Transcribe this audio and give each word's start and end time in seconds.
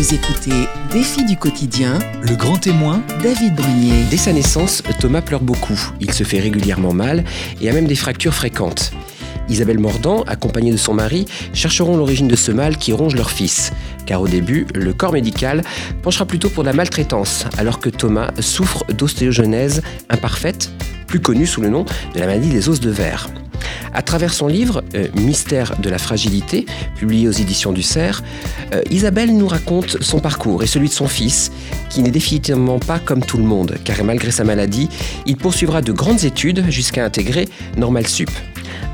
Vous 0.00 0.14
écoutez 0.14 0.66
Défi 0.90 1.26
du 1.26 1.36
quotidien, 1.36 1.98
Le 2.22 2.34
grand 2.34 2.56
témoin, 2.56 3.02
David 3.22 3.54
Brunier. 3.54 4.06
Dès 4.10 4.16
sa 4.16 4.32
naissance, 4.32 4.82
Thomas 4.98 5.20
pleure 5.20 5.42
beaucoup. 5.42 5.78
Il 6.00 6.10
se 6.14 6.24
fait 6.24 6.40
régulièrement 6.40 6.94
mal 6.94 7.22
et 7.60 7.68
a 7.68 7.74
même 7.74 7.86
des 7.86 7.96
fractures 7.96 8.32
fréquentes. 8.32 8.92
Isabelle 9.50 9.78
Mordant, 9.78 10.22
accompagnée 10.22 10.72
de 10.72 10.78
son 10.78 10.94
mari, 10.94 11.26
chercheront 11.52 11.98
l'origine 11.98 12.28
de 12.28 12.36
ce 12.36 12.50
mal 12.50 12.78
qui 12.78 12.94
ronge 12.94 13.14
leur 13.14 13.30
fils. 13.30 13.72
Car 14.06 14.22
au 14.22 14.26
début, 14.26 14.66
le 14.74 14.94
corps 14.94 15.12
médical 15.12 15.62
penchera 16.00 16.24
plutôt 16.24 16.48
pour 16.48 16.64
la 16.64 16.72
maltraitance, 16.72 17.44
alors 17.58 17.78
que 17.78 17.90
Thomas 17.90 18.30
souffre 18.40 18.86
d'ostéogenèse 18.90 19.82
imparfaite, 20.08 20.72
plus 21.08 21.20
connue 21.20 21.46
sous 21.46 21.60
le 21.60 21.68
nom 21.68 21.84
de 22.14 22.20
la 22.20 22.24
maladie 22.24 22.48
des 22.48 22.70
os 22.70 22.80
de 22.80 22.88
verre. 22.88 23.28
À 23.92 24.02
travers 24.02 24.32
son 24.32 24.46
livre 24.46 24.82
euh, 24.94 25.08
Mystère 25.14 25.76
de 25.78 25.90
la 25.90 25.98
fragilité, 25.98 26.66
publié 26.96 27.28
aux 27.28 27.32
éditions 27.32 27.72
du 27.72 27.82
Cerf, 27.82 28.22
euh, 28.74 28.82
Isabelle 28.90 29.36
nous 29.36 29.48
raconte 29.48 30.02
son 30.02 30.20
parcours 30.20 30.62
et 30.62 30.66
celui 30.66 30.88
de 30.88 30.94
son 30.94 31.08
fils, 31.08 31.50
qui 31.88 32.02
n'est 32.02 32.10
définitivement 32.10 32.78
pas 32.78 32.98
comme 32.98 33.24
tout 33.24 33.38
le 33.38 33.44
monde, 33.44 33.76
car 33.84 34.02
malgré 34.04 34.30
sa 34.30 34.44
maladie, 34.44 34.88
il 35.26 35.36
poursuivra 35.36 35.82
de 35.82 35.92
grandes 35.92 36.24
études 36.24 36.70
jusqu'à 36.70 37.04
intégrer 37.04 37.48
Normal 37.76 38.06
Sup. 38.06 38.30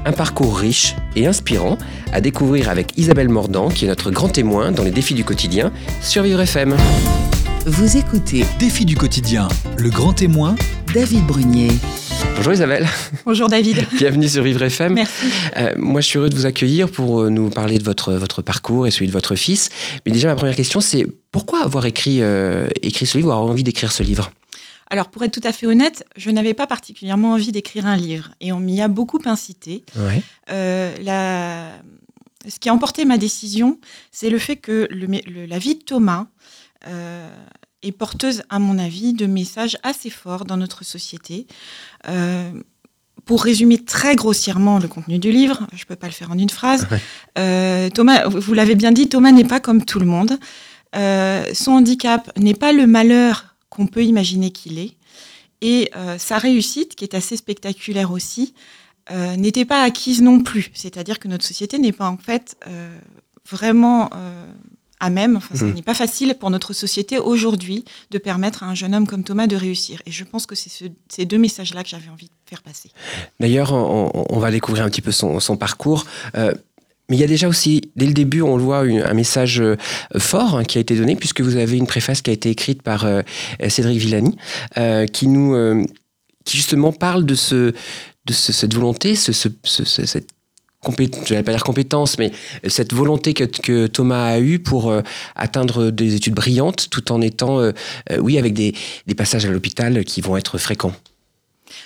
Un 0.05 0.13
parcours 0.13 0.59
riche 0.59 0.95
et 1.17 1.27
inspirant 1.27 1.79
à 2.13 2.21
découvrir 2.21 2.69
avec 2.69 2.97
Isabelle 2.97 3.29
Mordant, 3.29 3.69
qui 3.69 3.85
est 3.85 3.89
notre 3.89 4.11
grand 4.11 4.29
témoin 4.29 4.71
dans 4.71 4.85
les 4.85 4.93
défis 4.93 5.15
du 5.15 5.25
quotidien 5.25 5.73
sur 6.01 6.23
Vivre 6.23 6.41
FM. 6.41 6.77
Vous 7.67 7.97
écoutez 7.97 8.45
défi 8.61 8.85
du 8.85 8.97
quotidien, 8.97 9.49
le 9.77 9.91
grand 9.91 10.13
témoin, 10.13 10.55
David 10.97 11.27
Brunier. 11.27 11.69
Bonjour 12.37 12.55
Isabelle, 12.55 12.89
Bonjour 13.27 13.49
David. 13.51 13.87
bienvenue 13.99 14.31
sur 14.31 14.43
Vivre 14.43 14.63
FM. 14.63 14.95
Merci. 14.95 15.27
Euh, 15.59 15.75
moi, 15.77 16.01
je 16.01 16.07
suis 16.07 16.19
heureux 16.19 16.31
de 16.31 16.35
vous 16.35 16.47
accueillir 16.47 16.91
pour 16.91 17.21
euh, 17.21 17.29
nous 17.29 17.51
parler 17.51 17.77
de 17.79 17.85
votre, 17.85 18.15
votre 18.15 18.41
parcours 18.41 18.87
et 18.87 18.91
celui 18.91 19.07
de 19.07 19.13
votre 19.13 19.37
fils. 19.37 19.69
Mais 20.07 20.13
déjà, 20.13 20.29
ma 20.29 20.37
première 20.37 20.57
question, 20.57 20.81
c'est 20.81 21.07
pourquoi 21.33 21.63
avoir 21.63 21.85
écrit, 21.85 22.23
euh, 22.23 22.67
écrit 22.81 23.05
ce 23.05 23.19
livre, 23.19 23.29
ou 23.29 23.33
avoir 23.33 23.47
envie 23.51 23.63
d'écrire 23.63 23.93
ce 23.93 24.03
livre? 24.03 24.31
Alors 24.89 25.11
pour 25.11 25.23
être 25.23 25.39
tout 25.39 25.47
à 25.47 25.53
fait 25.53 25.67
honnête, 25.67 26.07
je 26.17 26.31
n'avais 26.31 26.55
pas 26.55 26.67
particulièrement 26.67 27.33
envie 27.33 27.53
d'écrire 27.53 27.85
un 27.85 27.97
livre 27.97 28.31
et 28.41 28.53
on 28.53 28.59
m'y 28.61 28.81
a 28.81 28.89
beaucoup 28.89 29.21
incité. 29.27 29.85
ouais. 29.97 30.23
Euh, 30.51 30.95
la... 31.03 31.73
Ce 32.49 32.59
qui 32.59 32.71
a 32.71 32.73
emporté 32.75 33.05
ma 33.05 33.19
décision, 33.19 33.79
c'est 34.13 34.31
le 34.31 34.39
fait 34.39 34.57
que 34.57 34.89
le, 34.91 35.07
le- 35.07 35.45
la 35.45 35.59
vie 35.59 35.75
de 35.75 35.83
Thomas 35.83 36.27
euh, 36.89 37.29
est 37.83 37.93
porteuse, 37.93 38.43
à 38.49 38.59
mon 38.59 38.79
avis, 38.79 39.13
de 39.13 39.27
messages 39.27 39.77
assez 39.83 40.11
forts 40.11 40.45
dans 40.45 40.57
notre 40.57 40.85
société. 40.85 41.47
Euh, 42.09 42.51
pour 43.25 43.43
résumer 43.43 43.85
très 43.85 44.15
grossièrement 44.15 44.79
le 44.79 44.89
contenu 44.89 45.19
du 45.19 45.33
livre, 45.33 45.67
je 45.73 45.83
ne 45.83 45.87
peux 45.87 45.97
pas 45.97 46.07
le 46.07 46.13
faire 46.13 46.31
en 46.31 46.39
une 46.39 46.51
phrase, 46.51 46.87
Ouais. 46.91 47.01
euh, 47.39 47.91
Thomas, 47.91 48.29
vous 48.29 48.55
l'avez 48.55 48.75
bien 48.77 48.93
dit, 48.93 49.09
Thomas 49.09 49.33
n'est 49.33 49.45
pas 49.45 49.61
comme 49.61 49.85
tout 49.85 49.99
le 49.99 50.07
monde. 50.07 50.39
Euh, 50.95 51.45
son 51.53 51.73
handicap 51.73 52.31
n'est 52.39 52.55
pas 52.55 52.73
le 52.73 52.87
malheur 52.87 53.57
qu'on 53.69 53.87
peut 53.87 54.05
imaginer 54.05 54.51
qu'il 54.51 54.79
est. 54.79 54.93
Et 55.63 55.91
sa 56.19 56.39
réussite, 56.39 56.95
qui 56.95 57.05
est 57.05 57.15
assez 57.15 57.37
spectaculaire 57.37 58.13
aussi, 58.13 58.55
n'était 59.37 59.65
pas 59.65 59.83
acquise 59.83 60.21
non 60.23 60.41
plus. 60.41 60.71
C'est-à-dire 60.75 61.19
que 61.19 61.29
notre 61.29 61.45
société 61.45 61.79
n'est 61.79 61.93
pas 61.93 62.09
en 62.09 62.19
fait 62.19 62.57
vraiment 63.51 64.11
à 65.01 65.11
même. 65.11 65.37
Enfin, 65.37 65.55
ce 65.55 65.65
Mhm. 65.65 65.75
n'est 65.75 65.83
pas 65.83 65.95
facile 65.95 66.35
pour 66.39 66.51
notre 66.51 66.73
société 66.73 67.19
aujourd'hui 67.19 67.85
de 68.11 68.19
permettre 68.19 68.63
à 68.63 68.67
un 68.67 68.75
jeune 68.75 68.95
homme 68.95 69.07
comme 69.07 69.25
Thomas 69.25 69.47
de 69.47 69.57
réussir. 69.57 70.01
Et 70.07 70.11
je 70.11 70.25
pense 70.25 70.47
que 70.47 70.55
c'est 70.55 70.71
ce- 70.71 70.85
ces 71.09 71.25
deux 71.27 71.39
messages-là 71.39 71.83
que 71.83 71.89
j'avais 71.89 72.09
envie 72.09 72.27
de 72.27 72.31
faire 72.49 72.63
passer. 72.63 72.91
D'ailleurs, 73.41 73.73
on, 73.73 74.39
va 74.39 74.51
découvrir 74.51 74.85
un 74.85 74.89
petit 74.91 75.03
peu 75.03 75.13
son, 75.13 75.39
son 75.41 75.57
parcours. 75.57 76.07
Euh, 76.37 76.53
mais 77.09 77.17
il 77.17 77.21
y 77.21 77.25
a 77.25 77.29
déjà 77.29 77.47
aussi, 77.49 77.83
dès 77.95 78.07
le 78.07 78.13
début, 78.15 78.43
on 78.43 78.57
le 78.57 78.63
voit, 78.63 78.85
une- 78.85 79.03
un 79.03 79.15
message 79.15 79.61
euh, 79.61 79.77
fort 80.19 80.57
hein, 80.57 80.65
qui 80.65 80.79
a 80.79 80.81
été 80.81 80.97
donné, 80.97 81.15
puisque 81.17 81.41
vous 81.41 81.57
avez 81.57 81.77
une 81.77 81.87
préface 81.87 82.23
qui 82.23 82.31
a 82.31 82.33
été 82.33 82.51
écrite 82.51 82.83
par 82.83 83.05
euh, 83.05 83.23
Cédric 83.69 83.99
Villani, 83.99 84.37
euh, 84.79 85.07
qui 85.07 85.29
nous, 85.29 85.87
qui 86.45 86.57
justement 86.57 86.93
parle 86.93 87.27
de 87.27 87.35
ce, 87.35 87.73
de 88.27 88.33
ce- 88.33 88.53
cette 88.53 88.75
volonté, 88.75 89.15
ce- 89.15 89.33
ce- 89.33 89.51
cette 89.85 90.29
compétence, 90.87 91.25
je 91.27 91.35
vais 91.35 91.43
pas 91.43 91.51
dire 91.51 91.65
compétence, 91.65 92.17
mais 92.19 92.31
cette 92.67 92.95
volonté 92.95 93.35
que, 93.35 93.87
Thomas 93.89 94.27
a 94.27 94.39
eue 94.39 94.61
pour 94.61 94.91
euh, 94.91 95.03
atteindre 95.35 95.91
des 95.91 96.15
études 96.15 96.35
brillantes, 96.35 96.89
tout 96.91 97.11
en 97.11 97.21
étant, 97.21 97.59
euh, 97.59 97.73
euh, 98.13 98.19
oui, 98.19 98.39
avec 98.39 98.55
des 98.55 98.75
passages 99.17 99.45
à 99.45 99.51
l'hôpital 99.51 100.05
qui 100.05 100.21
vont 100.21 100.37
être 100.37 100.59
fréquents. 100.59 100.93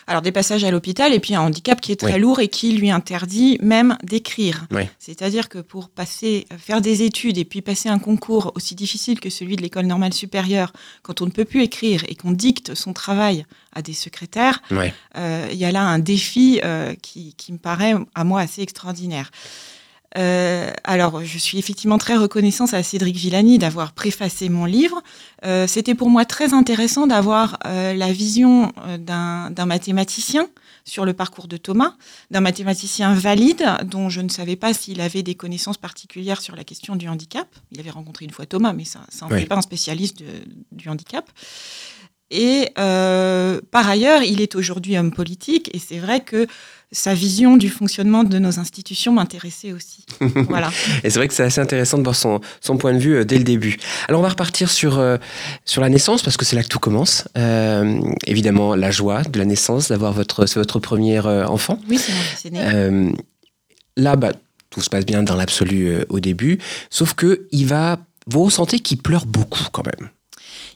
Alors 0.07 0.23
des 0.23 0.33
passages 0.33 0.65
à 0.65 0.71
l'hôpital 0.71 1.13
et 1.15 1.21
puis 1.21 1.35
un 1.35 1.41
handicap 1.43 1.81
qui 1.81 1.93
est 1.93 1.97
très 2.01 2.15
Oui. 2.15 2.21
lourd 2.21 2.41
et 2.41 2.49
qui 2.49 2.73
lui 2.73 2.91
interdit 2.91 3.59
même 3.63 3.97
d'écrire. 4.03 4.67
Oui. 4.71 4.83
C'est-à-dire 4.99 5.49
que 5.49 5.59
pour 5.59 5.89
passer, 5.89 6.47
faire 6.59 6.81
des 6.81 7.03
études 7.03 7.39
et 7.39 7.45
puis 7.45 7.63
passer 7.63 7.89
un 7.89 7.99
concours 7.99 8.53
aussi 8.55 8.75
difficile 8.75 9.21
que 9.21 9.31
celui 9.31 9.57
de 9.57 9.63
l'école 9.63 9.87
normale 9.87 10.13
supérieure, 10.13 10.73
quand 11.03 11.21
on 11.23 11.27
ne 11.27 11.31
peut 11.31 11.45
plus 11.45 11.63
écrire 11.63 12.05
et 12.09 12.15
qu'on 12.15 12.33
dicte 12.33 12.75
son 12.75 12.93
travail 12.93 13.47
à 13.73 13.83
des 13.83 13.93
secrétaires, 13.95 14.63
euh, 15.17 15.49
il 15.53 15.59
y 15.59 15.65
a 15.65 15.73
là 15.73 15.83
un 15.83 15.99
défi 15.99 16.61
euh, 16.65 16.95
qui, 17.03 17.35
qui 17.37 17.53
me 17.53 17.59
paraît 17.59 17.95
à 18.15 18.25
moi 18.25 18.41
assez 18.41 18.63
extraordinaire. 18.63 19.31
Euh, 20.19 20.73
alors, 20.85 21.25
je 21.25 21.39
suis 21.39 21.59
effectivement 21.59 21.99
très 21.99 22.17
reconnaissante 22.17 22.75
à 22.75 22.83
Cédric 22.83 23.17
Villani 23.17 23.59
d'avoir 23.59 23.93
préfacé 23.93 24.49
mon 24.49 24.65
livre. 24.65 25.03
Euh, 25.45 25.67
C'était 25.67 25.95
pour 25.95 26.11
moi 26.11 26.25
très 26.25 26.53
intéressant 26.53 27.07
d'avoir 27.07 27.59
euh, 27.67 27.95
la 27.95 28.13
vision 28.13 28.73
euh, 28.87 28.99
d'un 28.99 29.67
mathématicien 29.67 30.49
sur 30.85 31.05
le 31.05 31.13
parcours 31.13 31.47
de 31.47 31.57
Thomas, 31.57 31.95
d'un 32.31 32.41
mathématicien 32.41 33.15
valide 33.15 33.65
dont 33.85 34.09
je 34.09 34.21
ne 34.23 34.29
savais 34.29 34.57
pas 34.57 34.75
s'il 34.75 35.01
avait 35.01 35.23
des 35.23 35.35
connaissances 35.37 35.77
particulières 35.77 36.41
sur 36.41 36.57
la 36.57 36.65
question 36.65 36.97
du 36.97 37.09
handicap. 37.09 37.47
Il 37.71 37.79
avait 37.79 37.91
rencontré 37.91 38.25
une 38.25 38.31
fois 38.33 38.47
Thomas, 38.47 38.73
mais 38.73 38.85
ça, 38.85 39.01
ça 39.11 39.27
Oui. 39.31 39.41
fait 39.41 39.47
pas 39.47 39.57
un 39.57 39.63
spécialiste 39.63 40.19
de- 40.19 40.25
du 40.73 40.89
handicap. 40.89 41.31
Et 42.31 42.69
euh, 42.79 43.61
par 43.71 43.89
ailleurs, 43.89 44.23
il 44.23 44.41
est 44.41 44.55
aujourd'hui 44.55 44.97
homme 44.97 45.13
politique, 45.13 45.71
et 45.75 45.79
c'est 45.79 45.99
vrai 45.99 46.21
que 46.21 46.47
sa 46.93 47.15
vision 47.15 47.57
du 47.57 47.69
fonctionnement 47.69 48.25
de 48.25 48.39
nos 48.39 48.59
institutions 48.59 49.13
m'intéressait 49.13 49.73
aussi. 49.73 50.05
voilà. 50.49 50.71
Et 51.05 51.11
c'est 51.11 51.19
vrai 51.19 51.29
que 51.29 51.35
c'est 51.35 51.45
assez 51.45 51.61
intéressant 51.61 51.99
de 51.99 52.03
voir 52.03 52.17
son, 52.17 52.41
son 52.61 52.77
point 52.79 52.93
de 52.93 52.99
vue 52.99 53.17
euh, 53.17 53.25
dès 53.25 53.39
le 53.39 53.45
début. 53.45 53.77
Alors 54.09 54.21
on 54.21 54.25
va 54.25 54.31
repartir 54.31 54.71
sur, 54.71 54.99
euh, 54.99 55.17
sur 55.65 55.83
la 55.83 55.89
naissance, 55.89 56.23
parce 56.23 56.37
que 56.37 56.45
c'est 56.45 56.57
là 56.57 56.63
que 56.63 56.69
tout 56.69 56.81
commence. 56.81 57.29
Euh, 57.39 58.01
évidemment, 58.27 58.75
la 58.75 58.91
joie 58.91 59.23
de 59.23 59.39
la 59.39 59.45
naissance, 59.45 59.89
d'avoir 59.89 60.13
votre, 60.13 60.47
votre 60.57 60.81
premier 60.81 61.21
enfant. 61.21 61.79
Oui, 61.89 61.99
c'est 61.99 62.51
mon. 62.51 62.59
Euh, 62.61 63.13
là, 63.97 64.17
bah, 64.17 64.33
tout 64.71 64.81
se 64.81 64.91
passe 64.91 65.07
bien 65.07 65.23
dans 65.23 65.37
l'absolu 65.37 65.99
au 66.09 66.19
début, 66.19 66.59
sauf 66.91 67.15
que 67.15 67.47
il 67.53 67.67
va, 67.67 67.99
vous 68.27 68.45
ressentez 68.45 68.81
qu'il 68.81 68.99
pleure 68.99 69.27
beaucoup 69.27 69.65
quand 69.73 69.85
même. 69.87 70.11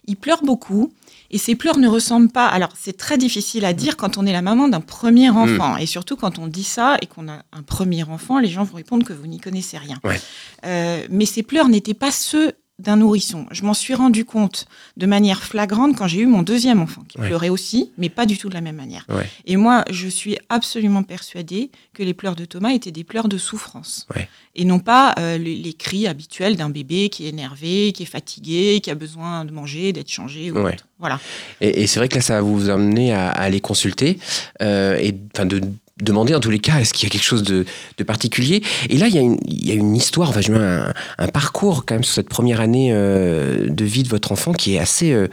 Il 0.06 0.16
pleure 0.16 0.42
beaucoup 0.42 0.92
et 1.34 1.38
ses 1.38 1.56
pleurs 1.56 1.78
ne 1.78 1.88
ressemblent 1.88 2.30
pas. 2.30 2.46
Alors, 2.46 2.68
c'est 2.80 2.96
très 2.96 3.18
difficile 3.18 3.64
à 3.64 3.72
dire 3.72 3.96
quand 3.96 4.18
on 4.18 4.24
est 4.24 4.32
la 4.32 4.40
maman 4.40 4.68
d'un 4.68 4.80
premier 4.80 5.30
enfant. 5.30 5.76
Et 5.76 5.84
surtout, 5.84 6.14
quand 6.14 6.38
on 6.38 6.46
dit 6.46 6.62
ça 6.62 6.96
et 7.02 7.06
qu'on 7.06 7.28
a 7.28 7.42
un 7.52 7.62
premier 7.62 8.04
enfant, 8.04 8.38
les 8.38 8.46
gens 8.46 8.62
vont 8.62 8.76
répondre 8.76 9.04
que 9.04 9.12
vous 9.12 9.26
n'y 9.26 9.40
connaissez 9.40 9.76
rien. 9.76 9.98
Ouais. 10.04 10.20
Euh, 10.64 11.04
mais 11.10 11.26
ces 11.26 11.42
pleurs 11.42 11.68
n'étaient 11.68 11.92
pas 11.92 12.12
ceux 12.12 12.52
d'un 12.80 12.96
nourrisson. 12.96 13.46
Je 13.52 13.62
m'en 13.62 13.72
suis 13.74 13.94
rendu 13.94 14.24
compte 14.24 14.66
de 14.96 15.06
manière 15.06 15.44
flagrante 15.44 15.96
quand 15.96 16.08
j'ai 16.08 16.20
eu 16.20 16.26
mon 16.26 16.42
deuxième 16.42 16.80
enfant, 16.80 17.02
qui 17.08 17.18
Ouais. 17.20 17.28
pleurait 17.28 17.48
aussi, 17.48 17.92
mais 17.98 18.08
pas 18.08 18.26
du 18.26 18.36
tout 18.36 18.48
de 18.48 18.54
la 18.54 18.60
même 18.60 18.74
manière. 18.74 19.06
Ouais. 19.08 19.28
Et 19.46 19.56
moi, 19.56 19.84
je 19.90 20.08
suis 20.08 20.36
absolument 20.48 21.04
persuadée 21.04 21.70
que 21.92 22.02
les 22.02 22.14
pleurs 22.14 22.34
de 22.34 22.44
Thomas 22.44 22.70
étaient 22.72 22.90
des 22.90 23.04
pleurs 23.04 23.28
de 23.28 23.38
souffrance. 23.38 24.06
Ouais. 24.16 24.28
Et 24.56 24.64
non 24.64 24.80
pas 24.80 25.14
euh, 25.20 25.38
les, 25.38 25.54
les 25.54 25.72
cris 25.72 26.08
habituels 26.08 26.56
d'un 26.56 26.68
bébé 26.68 27.10
qui 27.10 27.26
est 27.26 27.28
énervé, 27.28 27.92
qui 27.92 28.02
est 28.02 28.06
fatigué, 28.06 28.80
qui 28.82 28.90
a 28.90 28.94
besoin 28.96 29.44
de 29.44 29.52
manger, 29.52 29.92
d'être 29.92 30.10
changé. 30.10 30.50
Ou 30.50 30.56
Ouais. 30.58 30.74
autre. 30.74 30.86
Voilà. 30.98 31.20
Et, 31.60 31.82
et 31.82 31.86
c'est 31.86 32.00
vrai 32.00 32.08
que 32.08 32.16
là, 32.16 32.20
ça 32.22 32.34
va 32.34 32.40
vous 32.40 32.70
amener 32.70 33.12
à, 33.12 33.28
à 33.30 33.42
aller 33.42 33.60
consulter 33.60 34.18
euh, 34.62 34.96
et 34.96 35.14
enfin 35.34 35.46
de 35.46 35.60
demander 36.00 36.34
en 36.34 36.40
tous 36.40 36.50
les 36.50 36.58
cas 36.58 36.80
est-ce 36.80 36.92
qu'il 36.92 37.08
y 37.08 37.10
a 37.10 37.10
quelque 37.10 37.24
chose 37.24 37.42
de, 37.42 37.64
particulier? 38.04 38.62
Et 38.90 38.98
là, 38.98 39.08
il 39.08 39.14
y 39.14 39.70
a 39.70 39.74
une, 39.74 39.96
histoire, 39.96 40.30
enfin, 40.30 40.40
je 40.40 40.52
veux 40.52 40.60
un, 40.60 40.92
un 41.18 41.28
parcours 41.28 41.84
quand 41.86 41.94
même 41.94 42.04
sur 42.04 42.14
cette 42.14 42.28
première 42.28 42.60
année 42.60 42.90
euh, 42.92 43.68
de 43.68 43.84
vie 43.84 44.02
de 44.02 44.08
votre 44.08 44.32
enfant 44.32 44.52
qui 44.52 44.74
est 44.74 44.78
assez 44.78 45.12
euh, 45.12 45.28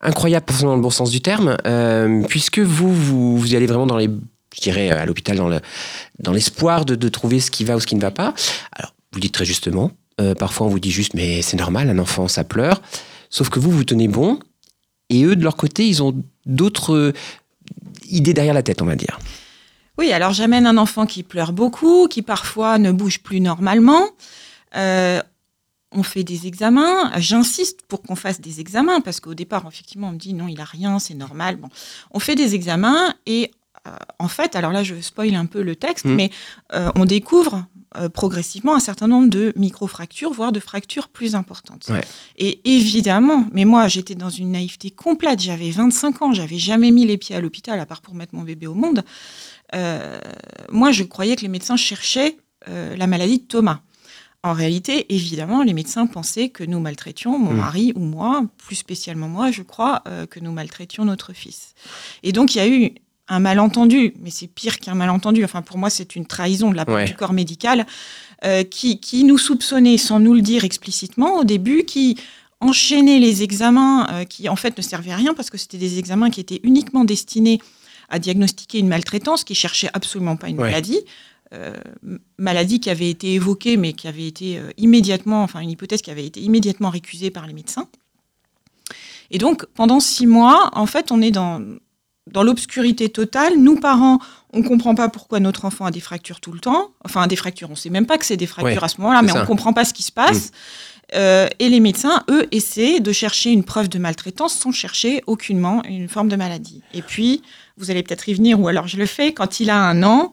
incroyable, 0.00 0.46
pas 0.46 0.54
dans 0.62 0.76
le 0.76 0.80
bon 0.80 0.90
sens 0.90 1.10
du 1.10 1.20
terme, 1.20 1.56
euh, 1.66 2.22
puisque 2.28 2.58
vous, 2.58 2.94
vous, 2.94 3.36
vous 3.36 3.52
y 3.52 3.56
allez 3.56 3.66
vraiment 3.66 3.86
dans 3.86 3.96
les, 3.96 4.08
je 4.54 4.60
dirais, 4.60 4.90
à 4.90 5.04
l'hôpital 5.06 5.36
dans 5.36 5.48
le, 5.48 5.60
dans 6.20 6.32
l'espoir 6.32 6.84
de, 6.84 6.94
de 6.94 7.08
trouver 7.08 7.40
ce 7.40 7.50
qui 7.50 7.64
va 7.64 7.76
ou 7.76 7.80
ce 7.80 7.86
qui 7.86 7.96
ne 7.96 8.00
va 8.00 8.10
pas. 8.10 8.34
Alors, 8.72 8.94
vous 9.12 9.20
dites 9.20 9.34
très 9.34 9.44
justement, 9.44 9.90
euh, 10.20 10.34
parfois 10.34 10.66
on 10.66 10.70
vous 10.70 10.80
dit 10.80 10.92
juste, 10.92 11.14
mais 11.14 11.42
c'est 11.42 11.56
normal, 11.56 11.90
un 11.90 11.98
enfant, 11.98 12.28
ça 12.28 12.44
pleure. 12.44 12.80
Sauf 13.28 13.48
que 13.48 13.58
vous, 13.58 13.70
vous 13.70 13.84
tenez 13.84 14.08
bon, 14.08 14.38
et 15.08 15.24
eux, 15.24 15.36
de 15.36 15.42
leur 15.42 15.56
côté, 15.56 15.86
ils 15.86 16.02
ont 16.02 16.14
d'autres 16.46 17.12
idées 18.08 18.32
derrière 18.32 18.54
la 18.54 18.62
tête, 18.62 18.82
on 18.82 18.86
va 18.86 18.96
dire. 18.96 19.18
Oui, 20.00 20.12
alors 20.12 20.32
j'amène 20.32 20.66
un 20.66 20.78
enfant 20.78 21.04
qui 21.04 21.22
pleure 21.22 21.52
beaucoup, 21.52 22.08
qui 22.08 22.22
parfois 22.22 22.78
ne 22.78 22.90
bouge 22.90 23.20
plus 23.20 23.38
normalement. 23.40 24.08
Euh, 24.74 25.20
on 25.92 26.02
fait 26.02 26.24
des 26.24 26.46
examens. 26.46 27.12
J'insiste 27.18 27.82
pour 27.86 28.00
qu'on 28.00 28.16
fasse 28.16 28.40
des 28.40 28.60
examens 28.60 29.02
parce 29.02 29.20
qu'au 29.20 29.34
départ, 29.34 29.62
effectivement, 29.68 30.08
on 30.08 30.12
me 30.12 30.16
dit 30.18 30.32
non, 30.32 30.48
il 30.48 30.58
a 30.58 30.64
rien, 30.64 30.98
c'est 30.98 31.12
normal. 31.12 31.56
Bon, 31.56 31.68
on 32.12 32.18
fait 32.18 32.34
des 32.34 32.54
examens 32.54 33.12
et 33.26 33.50
euh, 33.86 33.90
en 34.18 34.28
fait, 34.28 34.56
alors 34.56 34.72
là, 34.72 34.82
je 34.82 34.98
spoil 35.02 35.34
un 35.34 35.44
peu 35.46 35.60
le 35.62 35.76
texte, 35.76 36.06
Mhm. 36.06 36.14
mais 36.14 36.30
euh, 36.72 36.90
on 36.96 37.04
découvre 37.04 37.66
euh, 37.96 38.08
progressivement 38.08 38.74
un 38.76 38.80
certain 38.80 39.08
nombre 39.08 39.28
de 39.28 39.52
micro-fractures, 39.56 40.32
voire 40.32 40.52
de 40.52 40.60
fractures 40.60 41.08
plus 41.08 41.34
importantes. 41.34 41.88
Ouais. 41.90 42.04
Et 42.38 42.60
évidemment, 42.76 43.46
mais 43.52 43.64
moi 43.64 43.88
j'étais 43.88 44.14
dans 44.14 44.30
une 44.30 44.52
naïveté 44.52 44.90
complète, 44.90 45.40
j'avais 45.40 45.70
25 45.70 46.22
ans, 46.22 46.32
j'avais 46.32 46.58
jamais 46.58 46.90
mis 46.92 47.04
les 47.04 47.18
pieds 47.18 47.34
à 47.34 47.40
l'hôpital 47.40 47.80
à 47.80 47.86
part 47.86 48.00
pour 48.00 48.14
mettre 48.14 48.34
mon 48.34 48.42
bébé 48.42 48.66
au 48.68 48.74
monde. 48.74 49.02
Euh, 49.74 50.18
moi 50.70 50.90
je 50.92 51.04
croyais 51.04 51.36
que 51.36 51.42
les 51.42 51.48
médecins 51.48 51.76
cherchaient 51.76 52.36
euh, 52.68 52.96
la 52.96 53.06
maladie 53.06 53.38
de 53.38 53.44
Thomas. 53.44 53.80
En 54.42 54.54
réalité, 54.54 55.06
évidemment, 55.14 55.62
les 55.62 55.74
médecins 55.74 56.06
pensaient 56.06 56.48
que 56.48 56.64
nous 56.64 56.80
maltraitions, 56.80 57.38
mon 57.38 57.52
Mm. 57.52 57.56
mari 57.56 57.92
ou 57.94 58.00
moi, 58.00 58.42
plus 58.56 58.76
spécialement 58.76 59.28
moi, 59.28 59.50
je 59.50 59.60
crois, 59.62 60.02
euh, 60.08 60.24
que 60.24 60.40
nous 60.40 60.50
maltraitions 60.50 61.04
notre 61.04 61.34
fils. 61.34 61.74
Et 62.22 62.32
donc, 62.32 62.54
il 62.54 62.58
y 62.58 62.60
a 62.62 62.66
eu 62.68 62.92
un 63.28 63.38
malentendu, 63.38 64.14
mais 64.18 64.30
c'est 64.30 64.46
pire 64.46 64.78
qu'un 64.78 64.94
malentendu. 64.94 65.44
Enfin, 65.44 65.60
pour 65.60 65.76
moi, 65.76 65.90
c'est 65.90 66.16
une 66.16 66.24
trahison 66.24 66.70
de 66.70 66.76
la 66.76 66.86
part 66.86 66.94
Ouais. 66.96 67.04
du 67.04 67.14
corps 67.14 67.34
médical 67.34 67.86
euh, 68.44 68.64
qui, 68.64 68.98
qui 68.98 69.24
nous 69.24 69.36
soupçonnait, 69.36 69.98
sans 69.98 70.20
nous 70.20 70.32
le 70.32 70.40
dire 70.40 70.64
explicitement 70.64 71.36
au 71.40 71.44
début, 71.44 71.84
qui 71.84 72.16
enchaînait 72.60 73.18
les 73.18 73.42
examens 73.42 74.08
euh, 74.10 74.24
qui, 74.24 74.48
en 74.48 74.56
fait, 74.56 74.74
ne 74.78 74.82
servaient 74.82 75.12
à 75.12 75.16
rien 75.16 75.34
parce 75.34 75.50
que 75.50 75.58
c'était 75.58 75.76
des 75.78 75.98
examens 75.98 76.30
qui 76.30 76.40
étaient 76.40 76.60
uniquement 76.62 77.04
destinés 77.04 77.60
à 78.10 78.18
diagnostiquer 78.18 78.78
une 78.78 78.88
maltraitance, 78.88 79.44
qui 79.44 79.54
cherchait 79.54 79.88
absolument 79.94 80.36
pas 80.36 80.48
une 80.48 80.58
Ouais. 80.58 80.66
maladie. 80.68 81.00
Euh, 81.52 81.74
maladie 82.38 82.78
qui 82.78 82.90
avait 82.90 83.10
été 83.10 83.34
évoquée, 83.34 83.76
mais 83.76 83.92
qui 83.92 84.06
avait 84.06 84.26
été 84.26 84.58
euh, 84.58 84.70
immédiatement, 84.76 85.42
enfin 85.42 85.58
une 85.60 85.70
hypothèse 85.70 86.00
qui 86.00 86.10
avait 86.12 86.24
été 86.26 86.40
immédiatement 86.40 86.90
récusée 86.90 87.30
par 87.30 87.46
les 87.46 87.52
médecins. 87.52 87.88
Et 89.32 89.38
donc, 89.38 89.66
pendant 89.74 90.00
six 90.00 90.26
mois, 90.26 90.70
en 90.74 90.86
fait, 90.86 91.10
on 91.12 91.20
est 91.22 91.30
dans, 91.30 91.60
dans 92.30 92.42
l'obscurité 92.42 93.08
totale. 93.08 93.54
Nous, 93.58 93.76
parents, 93.78 94.18
on 94.52 94.58
ne 94.60 94.66
comprend 94.68 94.94
pas 94.94 95.08
pourquoi 95.08 95.40
notre 95.40 95.64
enfant 95.64 95.84
a 95.86 95.90
des 95.90 96.00
fractures 96.00 96.40
tout 96.40 96.52
le 96.52 96.60
temps. 96.60 96.90
Enfin, 97.04 97.26
des 97.26 97.36
fractures, 97.36 97.68
on 97.68 97.72
ne 97.72 97.78
sait 97.78 97.90
même 97.90 98.06
pas 98.06 98.18
que 98.18 98.24
c'est 98.26 98.36
des 98.36 98.46
fractures 98.46 98.76
Ouais, 98.82 98.84
à 98.84 98.88
ce 98.88 99.00
moment-là, 99.00 99.22
mais 99.22 99.32
on 99.32 99.40
ne 99.40 99.44
comprend 99.46 99.72
pas 99.72 99.84
ce 99.84 99.92
qui 99.94 100.02
se 100.02 100.12
passe. 100.12 100.50
Euh, 101.14 101.48
et 101.58 101.68
les 101.68 101.80
médecins, 101.80 102.22
eux, 102.30 102.46
essaient 102.52 103.00
de 103.00 103.12
chercher 103.12 103.50
une 103.50 103.64
preuve 103.64 103.88
de 103.88 103.98
maltraitance 103.98 104.54
sans 104.54 104.72
chercher 104.72 105.22
aucunement 105.26 105.82
une 105.84 106.08
forme 106.08 106.28
de 106.28 106.36
maladie. 106.36 106.82
Et 106.94 107.02
puis, 107.02 107.42
vous 107.76 107.90
allez 107.90 108.02
peut-être 108.02 108.28
y 108.28 108.34
venir, 108.34 108.60
ou 108.60 108.68
alors 108.68 108.86
je 108.86 108.96
le 108.96 109.06
fais, 109.06 109.32
quand 109.32 109.60
il 109.60 109.70
a 109.70 109.78
un 109.78 110.02
an, 110.02 110.32